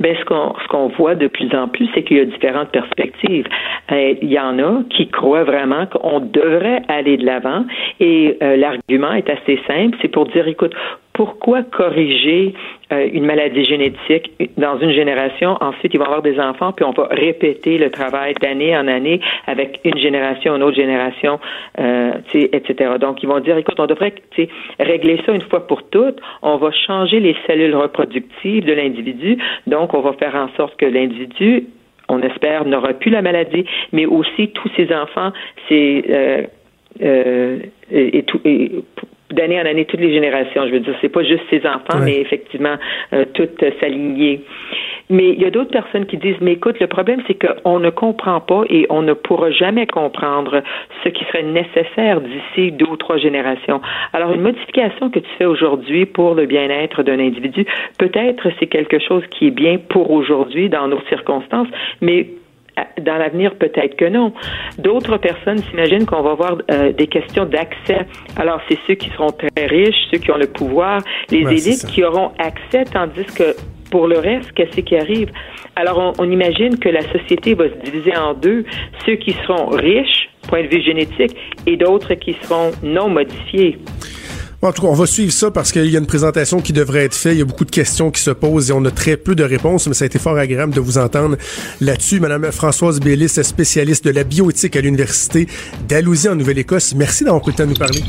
Ben, 0.00 0.16
ce 0.16 0.24
qu'on 0.24 0.54
ce 0.90 0.96
voit 0.96 1.16
de 1.16 1.26
plus 1.26 1.52
en 1.54 1.66
plus, 1.66 1.88
c'est 1.92 2.04
qu'il 2.04 2.18
y 2.18 2.20
a 2.20 2.24
différentes 2.24 2.70
perspectives. 2.70 3.46
Euh, 3.90 4.14
il 4.22 4.30
y 4.30 4.38
en 4.38 4.58
a 4.60 4.82
qui 4.96 5.08
croient 5.08 5.44
vraiment 5.44 5.86
qu'on 5.86 6.20
devrait 6.20 6.82
aller 6.88 7.16
de 7.16 7.26
l'avant 7.26 7.64
et 7.98 8.36
euh, 8.42 8.56
l'argument 8.56 9.12
est 9.12 9.28
assez 9.28 9.58
simple, 9.66 9.96
c'est 10.00 10.08
pour 10.08 10.26
dire 10.26 10.46
écoute, 10.46 10.72
pourquoi 11.18 11.64
corriger 11.64 12.54
euh, 12.92 13.08
une 13.12 13.26
maladie 13.26 13.64
génétique 13.64 14.30
dans 14.56 14.78
une 14.78 14.92
génération, 14.92 15.56
ensuite 15.60 15.92
ils 15.92 15.98
vont 15.98 16.04
avoir 16.04 16.22
des 16.22 16.38
enfants, 16.38 16.70
puis 16.70 16.84
on 16.84 16.92
va 16.92 17.08
répéter 17.10 17.76
le 17.76 17.90
travail 17.90 18.34
d'année 18.34 18.76
en 18.78 18.86
année 18.86 19.20
avec 19.48 19.80
une 19.84 19.98
génération, 19.98 20.54
une 20.54 20.62
autre 20.62 20.76
génération, 20.76 21.40
euh, 21.80 22.12
etc. 22.32 22.92
Donc 23.00 23.20
ils 23.24 23.28
vont 23.28 23.40
dire, 23.40 23.56
écoute, 23.56 23.80
on 23.80 23.86
devrait 23.86 24.14
régler 24.78 25.20
ça 25.26 25.32
une 25.32 25.42
fois 25.42 25.66
pour 25.66 25.82
toutes, 25.90 26.20
on 26.42 26.56
va 26.56 26.70
changer 26.70 27.18
les 27.18 27.34
cellules 27.48 27.74
reproductives 27.74 28.64
de 28.64 28.72
l'individu, 28.72 29.38
donc 29.66 29.94
on 29.94 30.00
va 30.00 30.12
faire 30.12 30.36
en 30.36 30.50
sorte 30.56 30.76
que 30.76 30.86
l'individu 30.86 31.66
on 32.08 32.22
espère, 32.22 32.64
n'aura 32.64 32.94
plus 32.94 33.10
la 33.10 33.22
maladie, 33.22 33.66
mais 33.92 34.06
aussi 34.06 34.48
tous 34.52 34.70
ces 34.76 34.94
enfants, 34.94 35.32
c'est 35.68 36.04
euh, 37.02 37.58
d'année 39.30 39.60
en 39.60 39.66
année 39.66 39.84
toutes 39.84 40.00
les 40.00 40.12
générations. 40.12 40.66
Je 40.66 40.72
veux 40.72 40.80
dire, 40.80 40.94
c'est 41.00 41.08
pas 41.08 41.22
juste 41.22 41.42
ses 41.50 41.66
enfants, 41.66 41.98
mais 42.02 42.20
effectivement 42.20 42.76
euh, 43.12 43.24
toutes 43.34 43.62
s'aligner. 43.80 44.42
Mais 45.10 45.30
il 45.30 45.40
y 45.40 45.46
a 45.46 45.50
d'autres 45.50 45.70
personnes 45.70 46.06
qui 46.06 46.18
disent, 46.18 46.36
mais 46.40 46.52
écoute, 46.52 46.78
le 46.80 46.86
problème 46.86 47.22
c'est 47.26 47.38
qu'on 47.38 47.78
ne 47.78 47.90
comprend 47.90 48.40
pas 48.40 48.62
et 48.68 48.86
on 48.90 49.02
ne 49.02 49.14
pourra 49.14 49.50
jamais 49.50 49.86
comprendre 49.86 50.62
ce 51.02 51.08
qui 51.08 51.24
serait 51.26 51.42
nécessaire 51.42 52.20
d'ici 52.20 52.72
deux 52.72 52.86
ou 52.86 52.96
trois 52.96 53.16
générations. 53.16 53.80
Alors 54.12 54.32
une 54.32 54.42
modification 54.42 55.10
que 55.10 55.18
tu 55.18 55.30
fais 55.38 55.46
aujourd'hui 55.46 56.06
pour 56.06 56.34
le 56.34 56.46
bien-être 56.46 57.02
d'un 57.02 57.18
individu, 57.18 57.64
peut-être 57.98 58.48
c'est 58.58 58.66
quelque 58.66 58.98
chose 58.98 59.22
qui 59.30 59.46
est 59.46 59.52
bien 59.52 59.78
pour 59.78 60.10
aujourd'hui 60.10 60.68
dans 60.68 60.88
nos 60.88 61.00
circonstances, 61.08 61.68
mais 62.00 62.26
dans 63.00 63.16
l'avenir, 63.16 63.54
peut-être 63.56 63.96
que 63.96 64.06
non. 64.06 64.32
D'autres 64.78 65.16
personnes 65.18 65.58
s'imaginent 65.58 66.06
qu'on 66.06 66.22
va 66.22 66.32
avoir 66.32 66.58
euh, 66.70 66.92
des 66.92 67.06
questions 67.06 67.44
d'accès. 67.44 68.06
Alors, 68.36 68.60
c'est 68.68 68.78
ceux 68.86 68.94
qui 68.94 69.10
seront 69.10 69.30
très 69.30 69.66
riches, 69.66 69.96
ceux 70.10 70.18
qui 70.18 70.30
ont 70.30 70.36
le 70.36 70.46
pouvoir, 70.46 71.02
les 71.30 71.40
élites 71.40 71.86
qui 71.86 72.04
auront 72.04 72.32
accès, 72.38 72.84
tandis 72.84 73.24
que 73.24 73.54
pour 73.90 74.06
le 74.06 74.18
reste, 74.18 74.52
qu'est-ce 74.52 74.80
qui 74.80 74.96
arrive? 74.96 75.30
Alors, 75.76 75.98
on, 75.98 76.12
on, 76.24 76.30
imagine 76.30 76.78
que 76.78 76.88
la 76.88 77.02
société 77.12 77.54
va 77.54 77.68
se 77.68 77.74
diviser 77.84 78.16
en 78.16 78.34
deux. 78.34 78.64
Ceux 79.06 79.14
qui 79.14 79.32
seront 79.32 79.68
riches, 79.68 80.28
point 80.48 80.62
de 80.62 80.68
vue 80.68 80.82
génétique, 80.82 81.36
et 81.66 81.76
d'autres 81.76 82.14
qui 82.14 82.34
seront 82.42 82.70
non 82.82 83.08
modifiés. 83.08 83.78
En 84.60 84.72
tout 84.72 84.82
cas, 84.82 84.88
on 84.88 84.94
va 84.94 85.06
suivre 85.06 85.32
ça 85.32 85.52
parce 85.52 85.70
qu'il 85.70 85.86
y 85.86 85.94
a 85.94 86.00
une 86.00 86.06
présentation 86.06 86.60
qui 86.60 86.72
devrait 86.72 87.04
être 87.04 87.14
faite. 87.14 87.34
Il 87.34 87.38
y 87.38 87.42
a 87.42 87.44
beaucoup 87.44 87.64
de 87.64 87.70
questions 87.70 88.10
qui 88.10 88.20
se 88.20 88.32
posent 88.32 88.70
et 88.70 88.72
on 88.72 88.84
a 88.84 88.90
très 88.90 89.16
peu 89.16 89.36
de 89.36 89.44
réponses, 89.44 89.86
mais 89.86 89.94
ça 89.94 90.04
a 90.04 90.06
été 90.06 90.18
fort 90.18 90.36
agréable 90.36 90.74
de 90.74 90.80
vous 90.80 90.98
entendre 90.98 91.36
là-dessus. 91.80 92.18
Madame 92.18 92.50
Françoise 92.50 92.98
Bélis, 92.98 93.28
spécialiste 93.28 94.04
de 94.04 94.10
la 94.10 94.24
bioéthique 94.24 94.74
à 94.74 94.80
l'Université 94.80 95.46
d'Alousie 95.88 96.28
en 96.28 96.34
Nouvelle-Écosse. 96.34 96.94
Merci 96.96 97.22
d'avoir 97.22 97.42
pris 97.42 97.52
le 97.52 97.56
temps 97.56 97.64
de 97.64 97.70
nous 97.70 97.76
parler. 97.76 98.02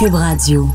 Cube 0.00 0.14
Radio. 0.14 0.68